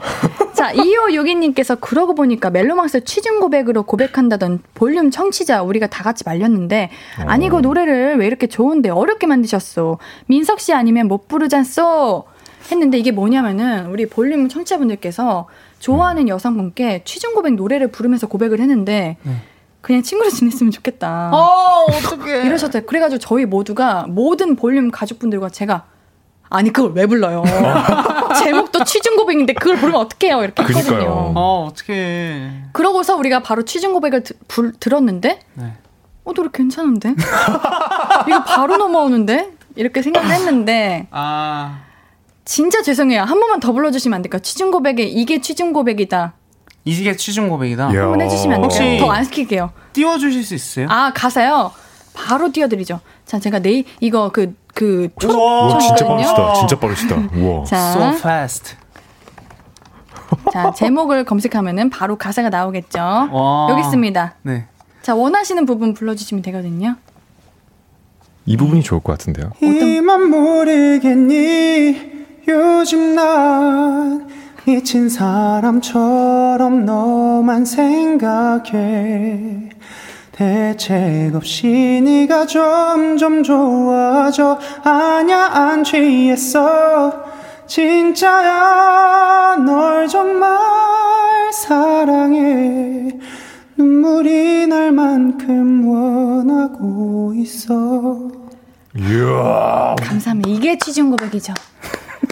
자, 0.54 0.72
2562님께서 0.74 1.80
그러고 1.80 2.16
보니까 2.16 2.50
멜로망스 2.50 3.04
취중 3.04 3.40
고백으로 3.40 3.84
고백한다던 3.84 4.62
볼륨 4.76 5.12
청취자 5.12 5.62
우리가 5.64 5.88
다 5.88 6.04
같이 6.04 6.24
말렸는데 6.26 6.90
아니고 7.26 7.58
어. 7.58 7.62
노래를 7.62 8.18
왜 8.18 8.28
이렇게 8.28 8.48
좋은데 8.48 8.90
어렵게 8.90 9.28
만드셨어. 9.28 9.98
민석 10.28 10.60
씨 10.60 10.74
아니면 10.74 11.08
못 11.08 11.28
부르잖소. 11.28 12.26
했는데 12.72 12.98
이게 12.98 13.12
뭐냐면은 13.12 13.88
우리 13.88 14.06
볼륨 14.08 14.48
청취자분들께서 14.50 15.48
좋아하는 15.80 16.28
여성분께 16.30 17.04
취중 17.04 17.34
고백 17.34 17.56
노래를 17.56 17.90
부르면서 17.90 18.28
고백을 18.28 18.60
했는데 18.60 19.18
네. 19.24 19.36
그냥 19.82 20.02
친구로 20.02 20.30
지냈으면 20.32 20.72
좋겠다. 20.72 21.32
어, 21.34 21.86
어떡해. 21.86 22.46
이러셨대요. 22.46 22.86
그래가지고 22.86 23.20
저희 23.20 23.46
모두가 23.46 24.06
모든 24.08 24.56
볼륨 24.56 24.92
가족분들과 24.92 25.50
제가 25.50 25.86
아니 26.50 26.72
그걸 26.72 26.92
왜 26.94 27.06
불러요? 27.08 27.44
제목도 28.44 28.84
취중 28.84 29.16
고백인데 29.16 29.54
그걸 29.54 29.76
부르면 29.78 30.00
어떡해요? 30.02 30.44
이렇게 30.44 30.64
했거든요. 30.64 31.34
아 31.36 31.40
어떡해. 31.68 32.52
그러고서 32.74 33.16
우리가 33.18 33.42
바로 33.42 33.64
취중 33.66 33.92
고백을 33.94 34.24
드, 34.24 34.34
불, 34.48 34.72
들었는데 34.80 35.40
네. 35.56 35.74
어 36.24 36.34
노래 36.34 36.50
괜찮은데? 36.54 37.16
이거 38.28 38.44
바로 38.44 38.78
넘어오는데? 38.78 39.52
이렇게 39.76 40.02
생각을 40.04 40.30
했는데 40.32 41.08
아 41.10 41.82
진짜 42.46 42.82
죄송해요. 42.82 43.22
한 43.22 43.40
번만 43.40 43.60
더 43.60 43.72
불러주시면 43.72 44.16
안 44.18 44.22
될까요? 44.22 44.42
취중 44.42 44.72
고백에 44.72 45.04
이게 45.04 45.40
취중 45.42 45.72
고백이다. 45.74 46.34
이게 46.86 47.16
취중 47.16 47.48
고백이다. 47.50 47.94
이야. 47.94 48.02
한번 48.04 48.22
해주시면 48.22 48.56
안 48.56 48.62
될까요? 48.68 48.80
혹시- 48.90 48.98
더안 49.00 49.24
시킬게요. 49.24 49.72
띄워주실 49.94 50.44
수 50.44 50.54
있어요? 50.56 50.88
아 50.90 51.12
가사요. 51.16 51.72
바로 52.14 52.52
띄워드리죠. 52.52 53.00
자 53.26 53.40
제가 53.40 53.60
내일 53.60 53.86
이거 54.00 54.30
그 54.30 54.56
그 54.76 55.08
초록 55.20 55.40
와, 55.40 55.78
진짜. 55.78 56.08
빠르시다. 56.08 56.54
진짜 56.56 56.80
빠르시다. 56.80 57.16
우와. 57.36 57.64
자, 57.64 57.92
So 57.92 58.04
fast. 58.18 58.76
자 60.52 60.72
제목을 60.74 61.26
검색하면은 61.26 61.92
바로 61.92 62.16
가사가 62.18 62.50
나오겠죠. 62.50 63.00
와. 63.00 63.68
여기 63.70 63.82
있습니다. 63.82 64.36
네. 64.42 64.66
자 65.04 65.14
원하시는 65.14 65.66
부분 65.68 65.94
불러주시면 65.94 66.42
되거든요. 66.42 66.96
이 68.48 68.58
부분이 68.58 68.82
좋을 68.82 69.00
것 69.02 69.12
같은데요. 69.14 69.52
이만 69.62 70.30
모르겠니 70.32 72.13
요즘 72.48 73.16
난 73.16 74.28
미친 74.66 75.08
사람처럼 75.08 76.86
너만 76.86 77.66
생각해 77.66 79.70
대책 80.32 81.36
없이 81.36 82.02
네가 82.04 82.48
점점 82.48 83.44
좋아져 83.44 84.60
아냐 84.84 85.38
안 85.38 85.84
취했어 85.84 87.24
진짜야 87.68 89.58
널 89.66 90.08
정말 90.08 90.58
사랑해 91.54 93.12
눈물이 93.78 94.68
날 94.68 94.92
만큼 94.92 95.88
원하고 95.88 97.34
있어 97.38 98.32
이야. 98.96 99.96
감사합니다. 100.00 100.50
이게 100.50 100.78
취중 100.78 101.10
고백이죠. 101.10 101.54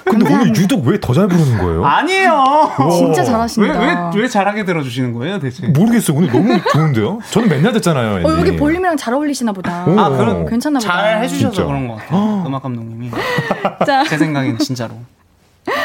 근데 0.03 0.09
오늘 0.15 0.23
감사합니다. 0.25 0.61
유독 0.61 0.85
왜 0.87 0.97
더 0.99 1.13
잘 1.13 1.27
부르는 1.27 1.57
거예요? 1.57 1.85
아니에요. 1.85 2.71
진짜 2.91 3.21
왜, 3.21 3.25
잘하십니다. 3.27 3.79
왜, 4.13 4.21
왜 4.21 4.27
잘하게 4.27 4.65
들어주시는 4.65 5.13
거예요, 5.13 5.39
대체? 5.39 5.67
모르겠어요. 5.67 6.17
오늘 6.17 6.31
너무 6.31 6.59
좋은데요? 6.71 7.19
저는 7.31 7.49
맨날 7.49 7.73
듣잖아요. 7.73 8.25
어, 8.27 8.39
여기. 8.39 8.55
볼륨이랑 8.55 8.97
잘 8.97 9.13
어울리시나 9.13 9.51
보다. 9.51 9.85
오. 9.85 9.99
아, 9.99 10.09
그럼 10.09 10.45
괜찮나 10.45 10.79
보다. 10.79 10.91
잘 10.91 11.23
해주셔서 11.23 11.53
진짜. 11.53 11.67
그런 11.67 11.87
것 11.87 11.95
같아요. 11.95 12.43
음악 12.47 12.63
감독님이. 12.63 13.11
자, 13.85 14.03
제 14.05 14.17
생각엔 14.17 14.57
진짜로. 14.59 14.95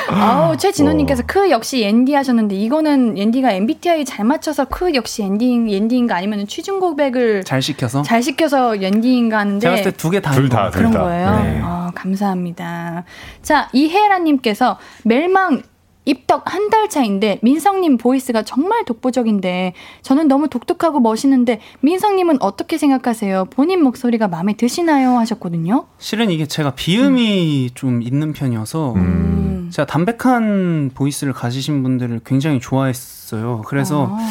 아우 0.09 0.57
최진호님께서 0.57 1.23
어. 1.23 1.27
크 1.27 1.51
역시 1.51 1.85
옌디 1.85 2.15
하셨는데 2.15 2.55
이거는 2.55 3.19
옌디가 3.19 3.53
MBTI 3.53 4.05
잘 4.05 4.25
맞춰서 4.25 4.65
크 4.65 4.95
역시 4.95 5.23
옌디 5.23 5.75
옌디인가 5.75 6.17
아니면 6.17 6.47
취중 6.47 6.81
고백을 6.81 7.45
잘 7.45 7.61
시켜서. 7.61 8.03
잘 8.03 8.23
시켜서 8.23 8.75
옌디인가 8.77 9.39
하는데 9.39 9.61
제가 9.61 9.75
봤을 9.77 9.93
때두 9.93 10.11
개 10.11 10.21
다. 10.21 10.33
둘 10.33 10.49
다, 10.49 10.71
둘 10.71 10.79
그런 10.81 10.93
다. 10.93 11.01
거예요. 11.03 11.31
네. 11.43 11.61
아, 11.63 11.91
감사합니다. 11.95 13.05
자 13.43 13.69
이혜라님께서 13.73 14.79
멜망 15.05 15.63
입덕 16.07 16.53
한 16.53 16.71
달 16.71 16.89
차인데 16.89 17.39
민석님 17.43 17.97
voice가 17.99 18.43
정말 18.43 18.85
독보적인데 18.85 19.75
저는 20.03 20.27
너무 20.29 20.49
독특하고 20.49 20.99
멋있는데 21.01 21.61
민석님은 21.81 22.39
어떻게 22.41 22.77
생각하세요? 22.79 23.47
본인 23.51 23.83
목소리가 23.85 24.27
마음에 24.29 24.55
드시나요? 24.57 25.19
하셨거든요. 25.19 25.87
실은 25.99 26.31
이게 26.31 26.47
제가 26.47 26.75
비음이 26.75 27.71
좀 27.75 28.03
있는 28.03 28.33
편이어서 28.33 28.95
음. 28.95 29.69
제가 29.73 29.87
담백한 29.87 30.93
보이스를 30.95 31.33
가지신 31.33 31.83
분들을 31.83 32.21
굉장히 32.25 32.59
좋아했어요. 32.61 33.63
그래서 33.67 34.09
아. 34.13 34.29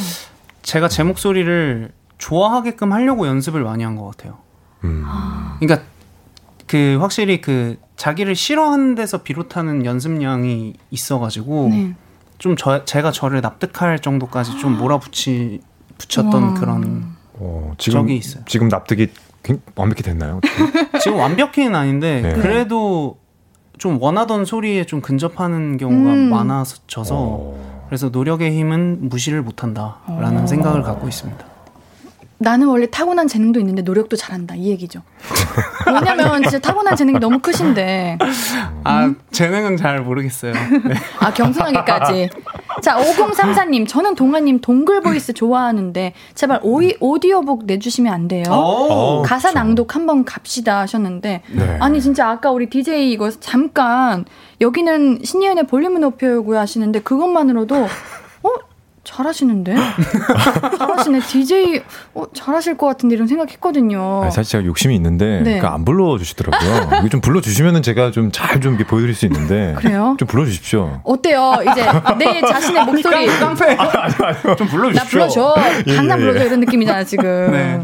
제가 0.61 0.87
제 0.89 1.03
목소리를 1.03 1.91
좋아하게끔 2.17 2.91
하려고 2.93 3.27
연습을 3.27 3.63
많이 3.63 3.83
한 3.83 3.95
것 3.97 4.05
같아요. 4.17 4.37
음. 4.83 5.05
그러니까 5.59 5.85
그 6.67 6.97
확실히 6.99 7.39
그 7.41 7.77
자기를 7.97 8.35
싫어하는 8.35 8.95
데서 8.95 9.19
비롯하는 9.23 9.85
연습량이 9.85 10.73
있어가지고 10.91 11.69
네. 11.69 11.93
좀 12.37 12.55
저, 12.57 12.83
제가 12.85 13.11
저를 13.11 13.41
납득할 13.41 13.99
정도까지 13.99 14.57
좀 14.57 14.77
몰아붙이 14.77 15.61
붙였던 15.97 16.43
우와. 16.43 16.53
그런 16.55 17.15
어, 17.33 17.73
지금, 17.77 18.01
적이 18.01 18.17
있어요. 18.17 18.43
지금 18.47 18.67
납득이 18.67 19.07
굉- 19.43 19.61
완벽히 19.75 20.03
됐나요? 20.03 20.41
지금 21.01 21.19
완벽히는 21.19 21.75
아닌데 21.75 22.21
네. 22.21 22.33
그래도 22.33 23.17
좀 23.77 24.01
원하던 24.01 24.45
소리에 24.45 24.85
좀 24.85 25.01
근접하는 25.01 25.77
경우가 25.77 26.11
음. 26.13 26.29
많아져서 26.29 27.15
어. 27.15 27.85
그래서 27.87 28.09
노력의 28.09 28.57
힘은 28.57 29.09
무시를 29.09 29.41
못한다라는 29.41 30.43
어. 30.43 30.47
생각을 30.47 30.81
갖고 30.81 31.07
있습니다. 31.07 31.45
나는 32.37 32.67
원래 32.67 32.87
타고난 32.89 33.27
재능도 33.27 33.59
있는데 33.61 33.81
노력도 33.81 34.17
잘한다 34.17 34.55
이 34.55 34.69
얘기죠. 34.69 35.01
왜냐면 35.87 36.43
진짜 36.43 36.59
타고난 36.59 36.95
재능이 36.95 37.19
너무 37.19 37.39
크신데 37.39 38.17
아 38.83 39.13
재능은 39.31 39.77
잘 39.77 40.01
모르겠어요. 40.01 40.53
네. 40.53 40.95
아 41.19 41.33
겸손하기까지. 41.33 42.29
자 42.81 42.97
5034님 42.97 43.87
저는 43.87 44.15
동환님 44.15 44.59
동글 44.59 45.01
voice 45.01 45.33
좋아하는데 45.33 46.13
제발 46.33 46.59
오이, 46.61 46.95
오디오북 46.99 47.65
내주시면 47.65 48.13
안 48.13 48.27
돼요? 48.27 48.43
어, 48.49 49.21
가사 49.21 49.49
그쵸. 49.49 49.59
낭독 49.59 49.95
한번 49.95 50.25
갑시다 50.25 50.79
하셨는데 50.79 51.41
네. 51.51 51.77
아니 51.79 52.01
진짜 52.01 52.29
아까 52.29 52.51
우리 52.51 52.69
DJ 52.69 53.11
이거 53.13 53.31
잠깐 53.31 54.25
여기는 54.59 55.21
신예은의 55.23 55.67
볼륨을 55.67 56.01
높여요고요 56.01 56.59
하시는데 56.59 56.99
그것만으로도 57.01 57.75
어 58.43 58.49
잘하시는데 59.05 59.75
잘하시네 60.77 61.19
DJ 61.21 61.81
어 62.15 62.23
잘하실 62.33 62.75
것 62.75 62.87
같은데 62.87 63.15
이런 63.15 63.27
생각했거든요. 63.27 64.23
아니, 64.23 64.31
사실 64.31 64.51
제가 64.51 64.65
욕심이 64.65 64.95
있는데 64.95 65.41
네. 65.41 65.59
그안 65.59 65.85
불러주시더라고요. 65.85 66.99
이거 66.99 67.09
좀 67.09 67.21
불러주시면은 67.21 67.83
제가 67.83 68.11
좀잘좀 68.11 68.77
보여드릴 68.77 69.15
수 69.15 69.25
있는데 69.27 69.75
그래요? 69.77 70.15
좀 70.19 70.27
불러주십시오. 70.27 71.01
어때요? 71.03 71.53
이제 71.71 71.85
내 72.17 72.41
자신의 72.41 72.85
목소리 72.85 73.27
깡패 73.27 73.77
좀나 74.57 75.03
불러줘 75.05 75.55
강남 75.95 76.19
예, 76.19 76.23
예. 76.23 76.25
불러줘 76.25 76.45
이런 76.45 76.59
느낌이잖아 76.61 77.03
지금. 77.03 77.51
네. 77.51 77.81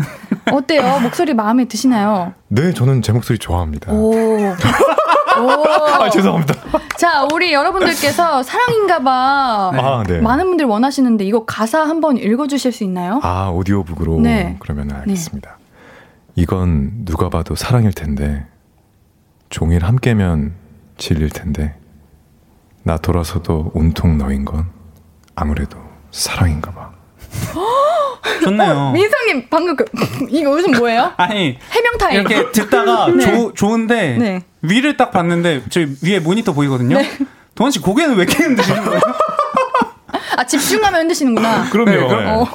어때요? 0.51 0.99
목소리 1.01 1.33
마음에 1.33 1.65
드시나요? 1.65 2.33
네, 2.47 2.73
저는 2.73 3.01
제 3.01 3.11
목소리 3.11 3.37
좋아합니다. 3.37 3.91
오. 3.91 4.37
오. 5.39 5.65
아 6.03 6.09
죄송합니다. 6.09 6.53
자, 6.97 7.25
우리 7.33 7.53
여러분들께서 7.53 8.43
사랑인가봐. 8.43 9.71
아 9.75 10.03
네. 10.07 10.19
많은 10.21 10.45
분들 10.45 10.65
원하시는데 10.65 11.25
이거 11.25 11.45
가사 11.45 11.81
한번 11.81 12.17
읽어주실 12.17 12.71
수 12.71 12.83
있나요? 12.83 13.19
아 13.23 13.49
오디오북으로 13.49 14.19
네. 14.21 14.57
그러면 14.59 14.91
알겠습니다. 14.91 15.57
이건 16.35 17.05
누가 17.05 17.29
봐도 17.29 17.55
사랑일 17.55 17.91
텐데 17.93 18.45
종일 19.49 19.83
함께면 19.85 20.53
질릴 20.97 21.29
텐데 21.29 21.75
나 22.83 22.97
돌아서도 22.97 23.71
온통 23.73 24.17
너인 24.17 24.45
건 24.45 24.67
아무래도 25.35 25.77
사랑인가 26.11 26.71
봐. 26.71 26.91
좋네요. 28.43 28.91
민상님 28.91 29.47
방금 29.49 29.75
그 29.75 29.85
이거 30.29 30.51
요즘 30.51 30.71
뭐예요? 30.77 31.11
아니 31.17 31.57
해명 31.71 31.97
타임. 31.99 32.19
이렇게 32.21 32.51
듣다가 32.51 33.07
네. 33.13 33.23
조, 33.23 33.53
좋은데 33.53 34.17
네. 34.17 34.41
위를 34.61 34.97
딱 34.97 35.11
봤는데 35.11 35.63
저 35.69 35.81
위에 36.03 36.19
모니터 36.19 36.53
보이거든요. 36.53 36.97
도원 37.55 37.71
씨 37.71 37.79
고개는 37.79 38.15
왜 38.15 38.23
이렇게 38.23 38.43
흔드시는 38.43 38.83
거예요? 38.85 38.99
아 40.37 40.43
집중하면 40.45 41.01
흔드시는구나. 41.01 41.69
그럼요. 41.69 41.91
네, 41.91 41.97
그럼- 42.07 42.27
어, 42.27 42.47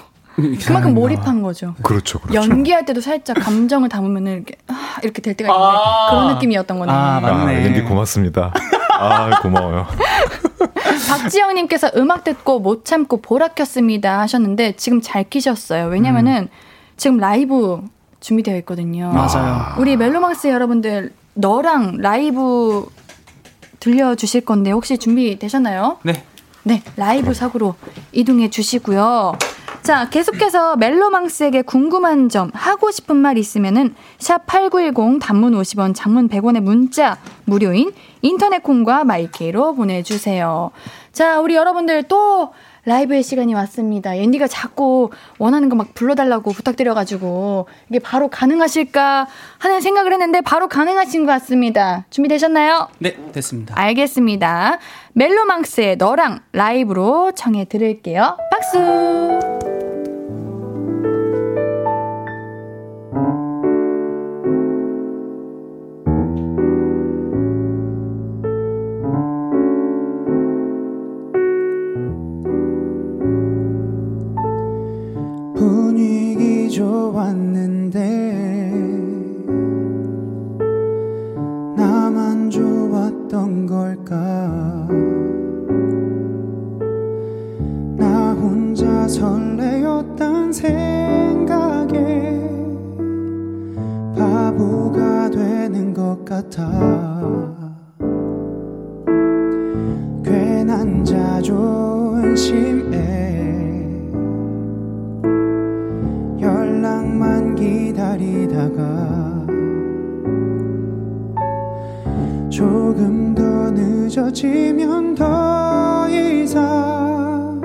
그만큼 0.65 0.95
몰입한 0.95 1.43
거죠. 1.43 1.75
그렇죠, 1.83 2.19
그렇죠. 2.21 2.39
연기할 2.51 2.85
때도 2.85 3.01
살짝 3.01 3.37
감정을 3.41 3.89
담으면 3.89 4.27
이렇게 4.27 4.55
아, 4.69 4.97
이렇게 5.03 5.23
될 5.23 5.35
때가 5.35 5.53
있는데 5.53 5.77
아. 5.79 6.07
그런 6.11 6.35
느낌이었던 6.35 6.79
거네. 6.79 6.93
아, 6.93 7.21
맞- 7.21 7.29
아, 7.31 7.35
맞네. 7.39 7.65
옌디 7.67 7.83
고맙습니다. 7.83 8.53
아 8.99 9.41
고마워요. 9.41 9.87
박지영님께서 11.09 11.93
음악 11.97 12.25
듣고 12.25 12.61
못 12.61 12.85
참고 12.85 13.21
보라 13.21 13.49
켰습니다 13.49 14.21
하셨는데 14.21 14.73
지금 14.77 15.01
잘 15.01 15.25
키셨어요. 15.25 15.87
왜냐면은 15.87 16.49
지금 16.97 17.19
라이브 17.19 17.81
준비되어 18.21 18.57
있거든요. 18.59 19.11
맞아요. 19.13 19.75
우리 19.79 19.97
멜로망스 19.97 20.49
여러분들 20.49 21.13
너랑 21.37 21.99
라이브 21.99 22.87
들려주실 23.79 24.41
건데 24.43 24.71
혹시 24.73 24.99
준비되셨나요? 24.99 25.99
네. 26.03 26.25
네, 26.65 26.83
라이브 26.97 27.33
사고로 27.33 27.77
이동해 28.11 28.51
주시고요. 28.51 29.39
자, 29.83 30.09
계속해서 30.09 30.75
멜로망스에게 30.77 31.63
궁금한 31.63 32.29
점, 32.29 32.51
하고 32.55 32.91
싶은 32.91 33.15
말 33.15 33.39
있으면은 33.39 33.95
샵8910 34.19 35.21
단문 35.21 35.53
50원, 35.53 35.95
장문 35.95 36.29
100원의 36.29 36.61
문자 36.61 37.19
무료인 37.45 37.93
인터넷 38.21 38.65
콩과 38.65 39.05
마이케이로 39.05 39.77
보내 39.77 40.03
주세요. 40.03 40.73
자, 41.13 41.39
우리 41.39 41.55
여러분들 41.55 42.03
또 42.05 42.53
라이브의 42.87 43.23
시간이 43.23 43.53
왔습니다. 43.55 44.15
앤디가 44.17 44.47
자꾸 44.49 45.11
원하는 45.39 45.69
거 45.69 45.77
막 45.77 45.93
불러달라고 45.93 46.53
부탁드려가지고 46.53 47.69
이게 47.91 47.99
바로 47.99 48.29
가능하실까 48.29 49.27
하는 49.59 49.81
생각을 49.83 50.13
했는데 50.13 50.41
바로 50.41 50.69
가능하신 50.69 51.27
것 51.27 51.33
같습니다. 51.33 52.07
준비되셨나요? 52.09 52.89
네, 52.99 53.15
됐습니다. 53.33 53.75
알겠습니다. 53.77 54.79
멜로망스의 55.13 55.97
너랑 55.97 56.41
라이브로 56.53 57.33
청해 57.33 57.67
드릴게요. 57.67 58.39
박수! 58.51 59.56
좋았는데 76.77 77.99
나만 81.75 82.51
좋았던 82.51 83.65
걸까? 83.67 84.15
나 87.97 88.35
혼자 88.35 89.09
설레었단 89.09 90.53
생각에 90.53 91.97
바보가 94.15 95.31
되는 95.31 95.95
것 95.95 96.23
같아. 96.27 96.69
괜한 100.23 101.03
자존심 101.03 102.76
기다리다가 108.57 109.47
조금 112.49 113.35
더 113.35 113.43
늦어지면 113.71 115.15
더 115.15 116.09
이상 116.09 117.61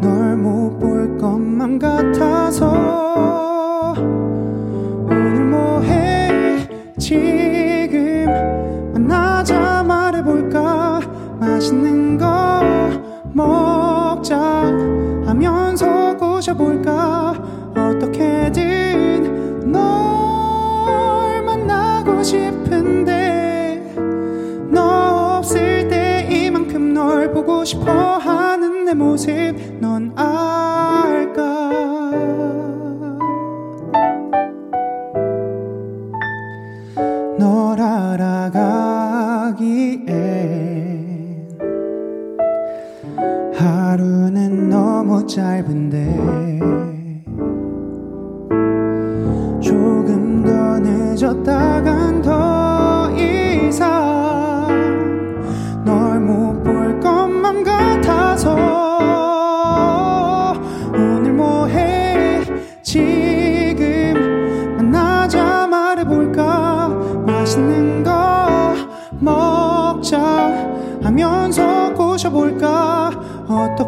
널 0.00 0.36
못 0.36 0.78
볼 0.80 1.16
것만 1.18 1.78
같아서 1.78 2.72
오늘 5.04 5.44
뭐해? 5.44 6.68
지금 6.98 8.26
만나자 8.92 9.82
말해볼까? 9.84 11.00
맛있는 11.40 12.18
거 12.18 12.60
먹자 13.32 14.38
하면서 15.26 16.16
꼬셔볼까 16.16 17.17
싶은데 22.22 23.82
너 24.70 25.38
없을 25.38 25.88
때 25.88 26.28
이만큼 26.30 26.92
널 26.92 27.32
보고 27.32 27.64
싶어 27.64 28.18
하는 28.18 28.84
내 28.84 28.94
모습 28.94 29.30
넌 29.80 30.12
알까? 30.16 31.58
널 37.38 37.80
알아가기엔 37.80 38.78
하루는 43.54 44.68
너무 44.68 45.26
짧은데 45.26 46.77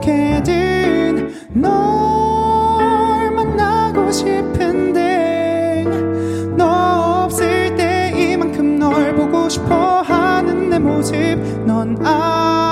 어떻게든 0.00 1.50
널 1.52 3.30
만나고 3.32 4.10
싶은데 4.10 5.84
너 6.56 7.24
없을 7.24 7.76
때 7.76 8.12
이만큼 8.16 8.78
널 8.78 9.14
보고 9.14 9.48
싶어 9.48 10.00
하는 10.00 10.70
내 10.70 10.78
모습. 10.78 11.14
넌알 11.66 12.69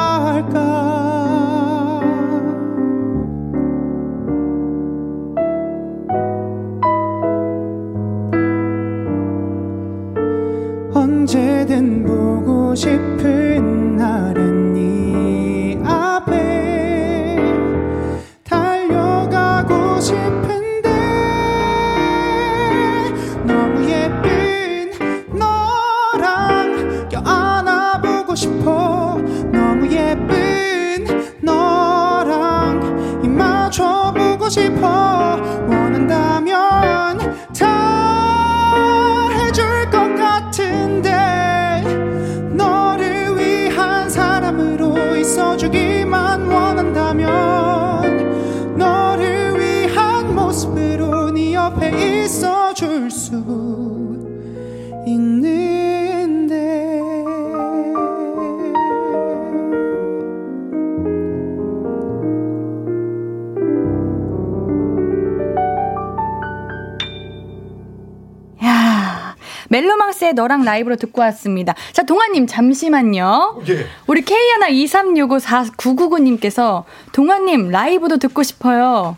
너랑 70.39 70.65
라이브로 70.65 70.97
듣고 70.97 71.21
왔습니다. 71.23 71.75
자, 71.93 72.03
동아님, 72.05 72.47
잠시만요. 72.47 73.63
예. 73.69 73.87
우리 74.07 74.23
K126549999님께서 74.23 76.85
동아님, 77.13 77.71
라이브도 77.71 78.19
듣고 78.19 78.45
싶어요. 78.45 79.17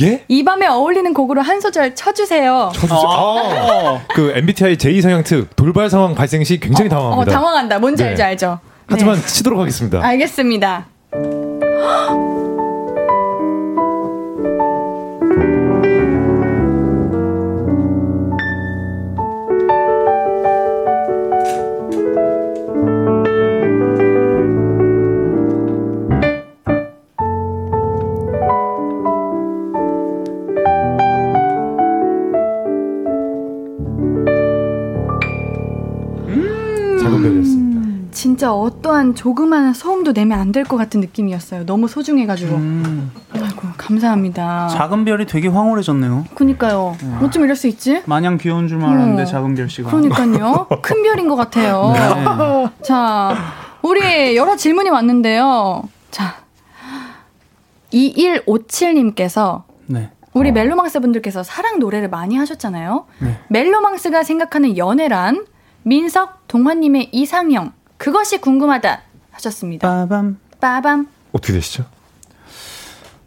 예? 0.00 0.24
이 0.28 0.44
밤에 0.44 0.66
어울리는 0.66 1.14
곡으로 1.14 1.40
한 1.42 1.60
소절 1.60 1.94
쳐주세요. 1.94 2.72
쳐주세요. 2.74 3.00
아, 3.00 4.00
그 4.14 4.32
MBTI 4.36 4.76
제2 4.76 5.02
성향 5.02 5.24
특 5.24 5.56
돌발 5.56 5.90
상황 5.90 6.14
발생 6.14 6.44
시 6.44 6.60
굉장히 6.60 6.86
어, 6.88 6.90
당황합니다. 6.90 7.32
당황한다. 7.32 7.78
뭔지 7.80 8.04
네. 8.04 8.10
알죠, 8.10 8.22
알죠? 8.24 8.60
하지만 8.86 9.16
네. 9.16 9.26
치도록 9.26 9.58
하겠습니다. 9.58 10.04
알겠습니다. 10.04 10.86
작은 37.18 37.22
별이었습니다. 37.22 37.78
진짜 38.10 38.52
어떠한 38.52 39.14
조그마한 39.14 39.74
소음도 39.74 40.12
내면 40.12 40.38
안 40.40 40.50
될 40.52 40.64
것 40.64 40.76
같은 40.76 41.00
느낌이었어요. 41.00 41.66
너무 41.66 41.88
소중해가지고. 41.88 42.54
음, 42.56 43.10
아이고, 43.34 43.68
감사합니다. 43.76 44.68
작은 44.68 45.04
별이 45.04 45.26
되게 45.26 45.48
황홀해졌네요. 45.48 46.24
그니까요. 46.34 46.96
어쩜 47.22 47.44
이럴 47.44 47.54
수 47.54 47.66
있지? 47.68 48.02
마냥 48.06 48.38
귀여운 48.38 48.66
줄만 48.66 48.90
알았는데 48.92 49.22
어. 49.22 49.24
작은 49.26 49.54
별 49.54 49.68
씨가. 49.68 49.90
그러니까요. 49.90 50.66
큰 50.82 51.02
별인 51.02 51.28
것 51.28 51.36
같아요. 51.36 51.92
네. 51.94 52.70
자, 52.82 53.34
우리 53.82 54.36
여러 54.36 54.56
질문이 54.56 54.88
왔는데요. 54.90 55.84
자, 56.10 56.36
2157님께서 57.92 59.62
네. 59.86 60.10
우리 60.32 60.50
멜로망스 60.52 61.00
분들께서 61.00 61.42
사랑 61.42 61.78
노래를 61.78 62.08
많이 62.08 62.36
하셨잖아요. 62.36 63.04
네. 63.20 63.38
멜로망스가 63.48 64.22
생각하는 64.22 64.76
연애란 64.76 65.44
민석, 65.88 66.46
동환님의 66.48 67.08
이상형 67.12 67.72
그것이 67.96 68.42
궁금하다 68.42 69.00
하셨습니다. 69.30 69.88
빠밤. 69.88 70.38
빠밤. 70.60 71.08
어떻게 71.32 71.54
되시죠? 71.54 71.86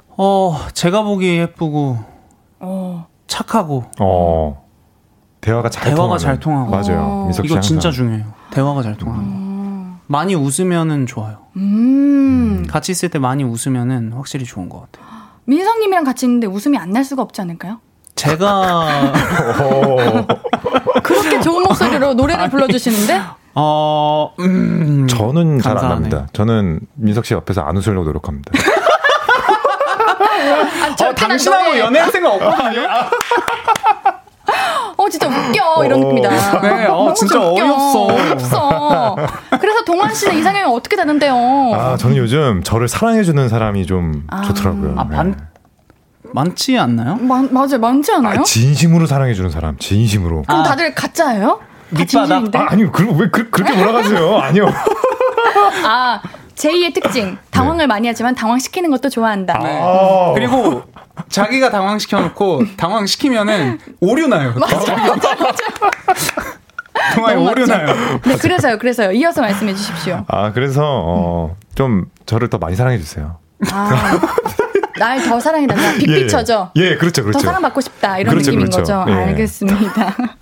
어, 0.10 0.56
제가 0.74 1.02
보기에 1.02 1.40
예쁘고 1.40 1.98
어, 2.60 3.08
착하고 3.26 3.86
어. 4.00 4.64
대화가 5.42 5.70
잘 5.70 5.86
대화가 5.86 6.02
통하는. 6.04 6.20
잘 6.20 6.40
통하고. 6.40 6.70
맞아요. 6.70 7.02
어. 7.02 7.24
민석 7.24 7.42
씨 7.42 7.48
이거 7.48 7.56
항상. 7.56 7.68
진짜 7.68 7.90
중요해요. 7.90 8.32
대화가 8.52 8.84
잘 8.84 8.96
통하는 8.96 9.26
거. 9.26 9.98
많이 10.06 10.36
웃으면은 10.36 11.08
좋아요. 11.08 11.40
음. 11.56 12.68
같이 12.70 12.92
있을 12.92 13.10
때 13.10 13.18
많이 13.18 13.44
웃으면은 13.44 14.14
확실히 14.14 14.46
좋은 14.46 14.70
것 14.70 14.82
같아요. 14.82 15.10
민석님이랑 15.46 16.04
같이 16.04 16.28
있는데 16.28 16.46
웃음이 16.46 16.78
안 16.78 16.92
날 16.92 17.04
수가 17.04 17.24
없지 17.24 17.42
않을까요? 17.42 17.80
제가 18.22 18.94
어. 19.60 20.26
그렇게 21.02 21.42
좋은 21.42 21.64
목소리로 21.64 22.14
노래를 22.14 22.50
불러주시는데? 22.52 23.20
어, 23.56 24.32
음, 24.40 25.08
저 25.10 25.18
저는 25.18 25.60
잘 25.60 25.76
안. 25.78 25.90
납니다. 25.90 26.28
저는 26.32 26.82
민석 26.94 27.26
씨 27.26 27.34
옆에서 27.34 27.62
안 27.62 27.76
웃으려고 27.78 28.06
노력합니다. 28.06 28.52
아, 30.20 30.96
난 30.96 31.16
당신하고 31.16 31.80
연애할 31.80 32.12
생각 32.12 32.34
없거든요. 32.34 32.88
어 34.98 35.10
진짜 35.10 35.28
웃겨 35.28 35.86
이런 35.86 36.00
느낌이다. 36.02 36.62
네, 36.62 36.86
어, 36.88 37.14
진짜 37.16 37.40
웃겨. 37.40 37.64
어이없어. 37.64 38.06
어이없어. 38.08 39.16
그래서 39.60 39.84
동환 39.84 40.14
씨는 40.14 40.38
이상형이 40.38 40.72
어떻게 40.76 40.96
다른데요? 40.96 41.34
아, 41.74 41.98
저는 41.98 42.18
요즘 42.18 42.62
저를 42.64 42.88
사랑해주는 42.88 43.50
사람이 43.50 43.88
좀 43.88 44.26
아. 44.30 44.42
좋더라고요. 44.44 44.94
아, 44.98 45.08
반, 45.08 45.36
많지 46.34 46.78
않나요? 46.78 47.16
마, 47.16 47.42
맞아요, 47.50 47.78
많지 47.80 48.12
않아요? 48.14 48.40
아, 48.40 48.44
진심으로 48.44 49.06
사랑해주는 49.06 49.50
사람, 49.50 49.78
진심으로. 49.78 50.44
그럼 50.44 50.62
아. 50.62 50.64
다들 50.64 50.94
가짜예요? 50.96 51.60
다 51.60 51.66
밑바닥. 51.90 52.08
진심인데? 52.08 52.58
아, 52.58 52.68
아니요, 52.70 52.92
그럼 52.92 53.18
왜 53.20 53.30
그, 53.32 53.50
그렇게 53.50 53.76
몰아가세요? 53.76 54.38
아니요. 54.40 54.68
아, 55.86 56.22
제2의 56.56 56.94
특징. 56.94 57.38
당황을 57.50 57.88
많이 57.88 58.08
하지만 58.08 58.34
당황시키는 58.36 58.90
것도 58.92 59.10
좋아한다. 59.10 59.58
네. 59.60 59.80
아, 59.82 60.32
그리고 60.34 60.84
자기가 61.30 61.70
당황시켜놓고 61.70 62.76
당황시키면은 62.78 63.80
오류나요. 64.00 64.54
동아에 67.16 67.36
너무 67.36 67.50
오류나요. 67.50 68.20
네, 68.26 68.38
그래서요, 68.38 68.78
그래서요. 68.78 69.12
이어서 69.12 69.42
말씀해 69.42 69.74
주십시오. 69.74 70.24
아, 70.28 70.52
그래서, 70.54 70.82
어, 70.84 71.56
좀 71.76 72.06
저를 72.26 72.50
더 72.50 72.58
많이 72.58 72.76
사랑해 72.76 72.98
주세요. 73.00 73.38
아, 73.72 73.90
날 75.02 75.20
더 75.24 75.40
사랑해 75.40 75.66
달라. 75.66 75.94
빅피처죠. 75.98 76.72
예, 76.78 76.92
예, 76.92 76.98
그렇죠, 76.98 77.24
그렇죠. 77.24 77.40
더 77.40 77.46
사랑받고 77.46 77.82
싶다. 77.82 78.20
이런 78.20 78.34
그렇죠, 78.34 78.52
느낌인 78.52 78.70
그렇죠. 78.70 78.94
거죠. 79.06 79.12
예. 79.12 79.14
알겠습니다. 79.26 80.16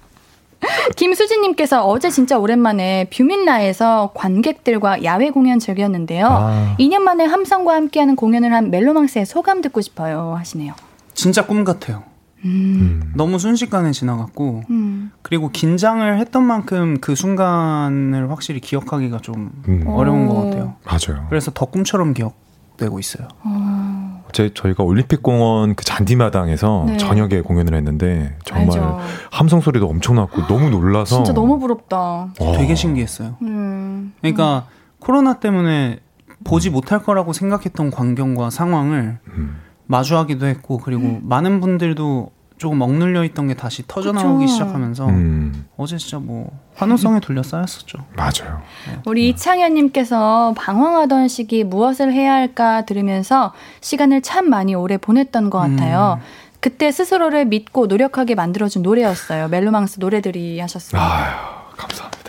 김수진님께서 0.97 1.85
어제 1.85 2.09
진짜 2.09 2.37
오랜만에 2.37 3.09
뷰밀라에서 3.15 4.11
관객들과 4.13 5.03
야외 5.05 5.29
공연 5.29 5.59
즐겼는데요. 5.59 6.27
아. 6.29 6.75
2년 6.77 6.99
만에 6.99 7.23
함성과 7.23 7.73
함께하는 7.73 8.17
공연을 8.17 8.53
한 8.53 8.69
멜로망스의 8.69 9.25
소감 9.25 9.61
듣고 9.61 9.79
싶어요. 9.79 10.35
하시네요. 10.37 10.73
진짜 11.13 11.45
꿈 11.45 11.63
같아요. 11.63 12.03
음. 12.43 13.13
너무 13.15 13.39
순식간에 13.39 13.91
지나갔고 13.91 14.63
음. 14.69 15.11
그리고 15.21 15.49
긴장을 15.49 16.19
했던 16.19 16.43
만큼 16.43 16.97
그 16.99 17.15
순간을 17.15 18.29
확실히 18.29 18.59
기억하기가 18.59 19.19
좀 19.19 19.51
음. 19.67 19.83
어려운 19.87 20.27
오. 20.27 20.33
것 20.33 20.43
같아요. 20.45 20.75
맞아요. 20.85 21.25
그래서 21.29 21.51
더 21.53 21.65
꿈처럼 21.65 22.13
기억되고 22.13 22.99
있어요. 22.99 23.27
어 23.43 23.88
제 24.31 24.53
저희가 24.53 24.83
올림픽공원 24.83 25.75
그 25.75 25.83
잔디마당에서 25.83 26.83
네. 26.87 26.97
저녁에 26.97 27.41
공연을 27.41 27.75
했는데 27.75 28.35
정말 28.45 28.77
알죠. 28.77 28.99
함성 29.31 29.61
소리도 29.61 29.87
엄청 29.87 30.15
났고 30.15 30.45
너무 30.47 30.69
놀라서 30.69 31.15
진짜 31.17 31.33
너무 31.33 31.59
부럽다. 31.59 31.97
와. 31.97 32.51
되게 32.57 32.75
신기했어요. 32.75 33.35
음. 33.41 34.13
그러니까 34.21 34.65
코로나 34.99 35.39
때문에 35.39 35.99
보지 36.43 36.69
못할 36.69 37.03
거라고 37.03 37.33
생각했던 37.33 37.91
광경과 37.91 38.49
상황을 38.49 39.17
음. 39.27 39.57
마주하기도 39.87 40.45
했고 40.45 40.77
그리고 40.77 41.19
많은 41.23 41.59
분들도 41.61 42.31
조금 42.59 42.81
억눌려 42.81 43.23
있던 43.23 43.47
게 43.47 43.53
다시 43.53 43.83
터져 43.87 44.11
나오기. 44.11 44.47
시작하면서 44.47 45.07
음, 45.07 45.65
어제 45.77 45.97
진짜 45.97 46.19
뭐 46.19 46.51
환호성에 46.75 47.21
둘러싸였었죠. 47.21 47.97
맞아요. 48.15 48.61
우리 49.05 49.29
이창현님께서 49.29 50.53
방황하던 50.57 51.29
시기 51.29 51.63
무엇을 51.63 52.11
해야 52.11 52.33
할까 52.33 52.85
들으면서 52.85 53.53
시간을 53.79 54.21
참 54.21 54.49
많이 54.49 54.75
오래 54.75 54.97
보냈던 54.97 55.49
것 55.49 55.57
같아요. 55.57 56.19
그때 56.59 56.91
스스로를 56.91 57.45
믿고 57.45 57.87
노력하게 57.87 58.35
만들어준 58.35 58.81
노래였어요. 58.81 59.47
멜로망스 59.47 60.01
노래들이 60.01 60.59
하셨습니다. 60.59 61.01
아유, 61.01 61.33
감사합니다. 61.77 62.19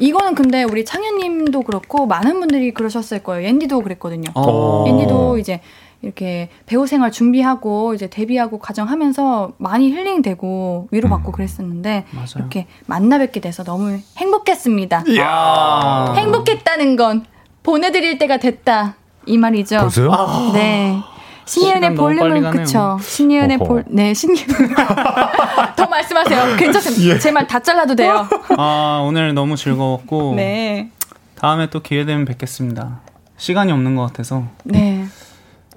이거는 0.00 0.34
근데 0.34 0.64
우리 0.64 0.84
창현님도 0.84 1.62
그렇고 1.62 2.06
많은 2.06 2.40
분들이 2.40 2.72
그러셨을 2.74 3.22
거예요. 3.22 3.48
앤디도 3.48 3.80
그랬거든요. 3.80 4.30
어. 4.34 4.84
앤디도 4.86 5.38
이제 5.38 5.60
이렇게 6.02 6.48
배우 6.66 6.86
생활 6.86 7.10
준비하고 7.10 7.94
이제 7.94 8.08
데뷔하고 8.08 8.58
가정하면서 8.60 9.52
많이 9.58 9.90
힐링되고 9.90 10.88
위로받고 10.92 11.30
음. 11.30 11.32
그랬었는데 11.32 12.04
맞아요. 12.12 12.26
이렇게 12.36 12.66
만나 12.86 13.18
뵙게 13.18 13.40
돼서 13.40 13.64
너무 13.64 13.98
행복했습니다. 14.16 15.04
아. 15.20 16.14
행복했다는 16.16 16.96
건 16.96 17.24
보내드릴 17.62 18.18
때가 18.18 18.36
됐다 18.36 18.94
이 19.26 19.36
말이죠. 19.36 19.78
벌써요? 19.78 20.12
네. 20.52 20.98
신예은의 21.44 21.94
볼륨은. 21.94 22.50
그쵸. 22.50 22.98
신예은의. 23.00 23.58
볼, 23.58 23.84
네, 23.88 24.12
신예은. 24.12 24.46
더 25.76 25.86
말씀하세요. 25.86 26.56
괜찮습니다. 26.56 27.14
예. 27.14 27.18
제말 27.18 27.46
다 27.46 27.58
잘라도 27.58 27.94
돼요. 27.94 28.28
아 28.56 29.02
오늘 29.04 29.32
너무 29.34 29.56
즐거웠고 29.56 30.34
네. 30.36 30.90
다음에 31.36 31.70
또 31.70 31.80
기회 31.80 32.04
되면 32.04 32.24
뵙겠습니다. 32.26 33.00
시간이 33.38 33.72
없는 33.72 33.96
것 33.96 34.02
같아서 34.02 34.44
네. 34.64 35.06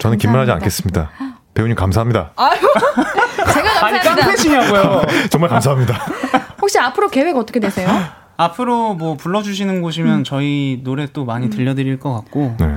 저는 0.01 0.17
긴말하지. 0.17 0.51
않겠습니다. 0.51 1.11
배우님 1.53 1.75
감사합니다. 1.75 2.31
아유. 2.35 2.59
제가 3.53 3.69
감사합니다. 3.79 4.15
깡패시냐고요. 4.15 5.01
정말 5.29 5.49
감사합니다. 5.49 5.93
혹시 6.59 6.79
앞으로 6.79 7.09
계획 7.09 7.35
어떻게 7.35 7.59
되세요? 7.59 7.87
앞으로 8.37 8.95
뭐 8.95 9.15
불러주시는 9.15 9.81
곳이면 9.83 10.23
저희 10.23 10.81
노래 10.83 11.05
또 11.13 11.25
많이 11.25 11.49
들려드릴 11.51 11.99
것 11.99 12.13
같고 12.13 12.55
네. 12.59 12.75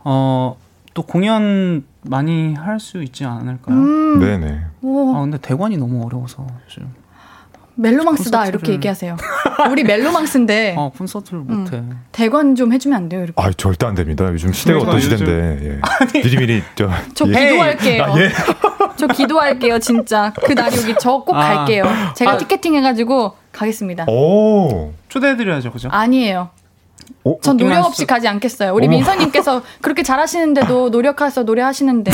어또 0.00 1.02
공연 1.06 1.84
많이 2.02 2.54
할 2.54 2.80
수 2.80 3.02
있지 3.04 3.24
않을까요? 3.24 3.76
음. 3.76 4.18
네네. 4.18 4.60
오, 4.82 5.14
아 5.16 5.20
근데 5.20 5.38
대관이 5.38 5.76
너무 5.76 6.04
어려워서 6.04 6.44
요즘 6.66 6.92
멜로망스다 7.76 8.42
콘서트를- 8.44 8.48
이렇게 8.48 8.72
얘기하세요. 8.72 9.16
우리 9.70 9.82
멜로망스인데 9.84 10.76
아 10.78 10.90
콘서트를 10.96 11.40
못해. 11.40 11.82
대관 12.12 12.54
좀 12.54 12.72
해주면 12.72 12.96
안 12.96 13.08
돼요? 13.08 13.24
이렇게. 13.24 13.40
아 13.42 13.50
절대 13.56 13.86
안 13.86 13.94
됩니다. 13.94 14.26
요즘 14.32 14.52
시대가 14.52 14.80
어떤 14.80 15.00
시대인데. 15.00 15.80
예. 16.14 16.20
미리미리 16.22 16.62
저. 16.76 16.88
저 17.14 17.26
예. 17.28 17.32
기도할게요. 17.48 18.02
아, 18.04 18.20
예. 18.20 18.30
저 18.96 19.06
기도할게요, 19.08 19.78
진짜. 19.80 20.32
그 20.44 20.52
날이 20.52 20.78
오기 20.78 20.94
저 21.00 21.18
꼭 21.24 21.34
아. 21.36 21.40
갈게요. 21.56 21.84
제가 22.14 22.32
아. 22.32 22.36
티켓팅 22.36 22.74
해가지고 22.76 23.34
가겠습니다. 23.52 24.04
오. 24.08 24.92
초대해드려야죠, 25.08 25.72
그죠? 25.72 25.88
아니에요. 25.90 26.50
오. 27.24 27.40
전 27.40 27.56
노력 27.56 27.84
없이. 27.86 28.06
가지 28.06 28.28
않겠어요. 28.28 28.72
우리. 28.72 28.86
민서님께서 28.88 29.62
그렇게 29.80 30.02
잘하시는데도 30.02 30.90
노력해서 30.90 31.42
노래하시는데 31.42 32.10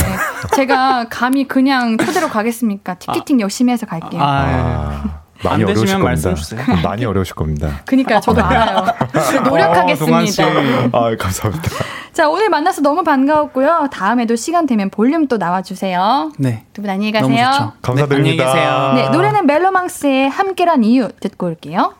제가 0.55 1.07
감히 1.09 1.47
그냥 1.47 1.97
초대로 1.97 2.29
가겠습니까? 2.29 2.95
티켓팅 2.95 3.39
열심히 3.41 3.73
해서 3.73 3.85
갈게요. 3.85 4.21
아, 4.21 4.47
예. 4.47 4.53
아, 4.55 5.20
많이 5.43 5.63
안 5.63 5.69
어려우실 5.69 5.85
되시면 5.85 6.01
겁니다. 6.05 6.29
말씀 6.29 6.35
주세요. 6.35 6.61
많이 6.83 7.05
어려우실 7.05 7.35
겁니다. 7.35 7.81
그니까요, 7.85 8.19
저도 8.19 8.43
알아요. 8.43 8.85
동환 9.11 9.25
씨. 9.25 9.39
노력하겠습니다. 10.41 10.43
아, 10.97 11.15
감사합니다. 11.17 11.69
자, 12.13 12.27
오늘 12.29 12.49
만나서 12.49 12.81
너무 12.81 13.03
반가웠고요. 13.03 13.87
다음에도 13.91 14.35
시간 14.35 14.65
되면 14.65 14.89
볼륨 14.89 15.27
또 15.27 15.37
나와주세요. 15.37 16.33
네. 16.37 16.65
두 16.73 16.81
분 16.81 16.89
안녕히 16.89 17.11
가세요. 17.11 17.49
좋죠. 17.51 17.71
감사드립니다. 17.81 18.43
네, 18.43 18.49
안녕히 18.51 18.61
계세요. 18.61 18.91
네, 18.95 19.15
노래는 19.15 19.45
멜로망스의 19.47 20.29
함께란 20.29 20.83
이유 20.83 21.09
듣고 21.19 21.47
올게요. 21.47 21.93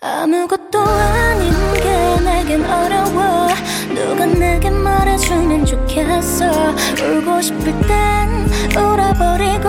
아무것도 0.00 0.80
아닌 0.80 1.52
게 1.74 2.20
내겐 2.24 2.64
어려워 2.64 3.46
누가 3.94 4.26
내게 4.26 4.68
말해주면 4.68 5.64
좋겠어 5.64 6.50
울고 6.50 7.40
싶을 7.40 7.72
땐 7.82 8.48
울어버리고 8.76 9.68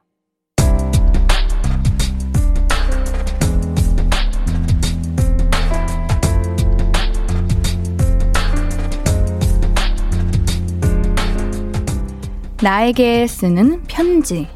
나에게 12.63 13.25
쓰는 13.25 13.81
편지. 13.87 14.47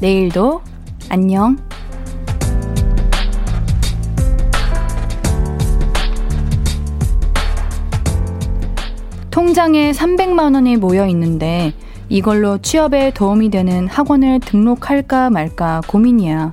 내일도 0.00 0.62
안녕. 1.08 1.56
통장에 9.32 9.90
300만 9.90 10.54
원이 10.54 10.76
모여 10.76 11.08
있는데 11.08 11.72
이걸로 12.08 12.58
취업에 12.58 13.12
도움이 13.12 13.50
되는 13.50 13.88
학원을 13.88 14.38
등록할까 14.38 15.30
말까 15.30 15.80
고민이야. 15.88 16.52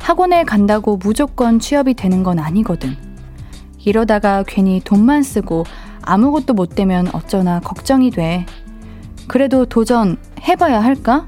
학원에 0.00 0.42
간다고 0.42 0.96
무조건 0.96 1.60
취업이 1.60 1.94
되는 1.94 2.24
건 2.24 2.40
아니거든. 2.40 2.96
이러다가 3.84 4.42
괜히 4.44 4.80
돈만 4.82 5.22
쓰고 5.22 5.62
아무것도 6.02 6.54
못 6.54 6.74
되면 6.74 7.06
어쩌나 7.12 7.60
걱정이 7.60 8.10
돼. 8.10 8.44
그래도 9.28 9.66
도전 9.66 10.16
해봐야 10.40 10.82
할까? 10.82 11.26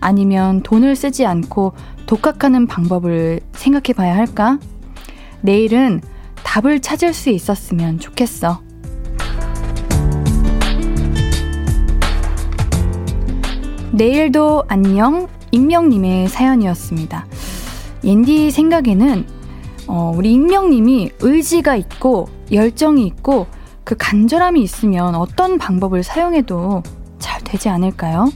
아니면 0.00 0.62
돈을 0.62 0.96
쓰지 0.96 1.26
않고 1.26 1.72
독학하는 2.06 2.66
방법을 2.66 3.40
생각해 3.52 3.92
봐야 3.94 4.16
할까? 4.16 4.58
내일은 5.40 6.00
답을 6.42 6.80
찾을 6.80 7.12
수 7.12 7.30
있었으면 7.30 7.98
좋겠어. 7.98 8.60
내일도 13.92 14.64
안녕 14.68 15.28
익명님의 15.50 16.28
사연이었습니다. 16.28 17.26
옌디 18.04 18.50
생각에는 18.50 19.26
어, 19.88 20.12
우리 20.14 20.32
익명님이 20.32 21.10
의지가 21.20 21.76
있고 21.76 22.28
열정이 22.52 23.06
있고 23.06 23.46
그 23.84 23.96
간절함이 23.98 24.62
있으면 24.62 25.14
어떤 25.14 25.58
방법을 25.58 26.02
사용해도 26.02 26.82
잘 27.18 27.42
되지 27.42 27.68
않을까요? 27.68 28.30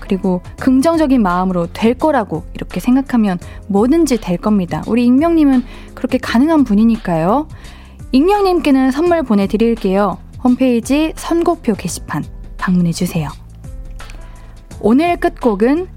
그리고 0.00 0.42
긍정적인 0.58 1.22
마음으로 1.22 1.68
될 1.72 1.94
거라고 1.94 2.44
이렇게 2.54 2.80
생각하면 2.80 3.38
뭐든지 3.68 4.18
될 4.20 4.38
겁니다. 4.38 4.82
우리 4.86 5.04
익명님은 5.06 5.64
그렇게 5.94 6.18
가능한 6.18 6.64
분이니까요. 6.64 7.46
익명님께는 8.12 8.90
선물 8.90 9.22
보내드릴게요. 9.22 10.18
홈페이지 10.42 11.12
선곡표 11.14 11.74
게시판 11.74 12.24
방문해주세요. 12.58 13.28
오늘 14.80 15.16
끝곡은 15.18 15.88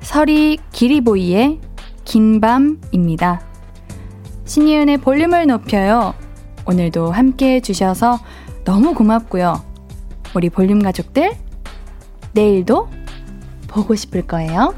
서리 0.00 0.58
기리보이의 0.72 1.60
긴 2.04 2.40
밤입니다. 2.40 3.40
신이은의 4.44 4.98
볼륨을 4.98 5.46
높여요. 5.46 6.12
오늘도 6.66 7.12
함께 7.12 7.54
해주셔서 7.54 8.20
너무 8.64 8.92
고맙고요. 8.94 9.62
우리 10.34 10.50
볼륨 10.50 10.82
가족들, 10.82 11.32
내일도 12.34 12.88
보고 13.68 13.94
싶을 13.94 14.26
거예요. 14.26 14.74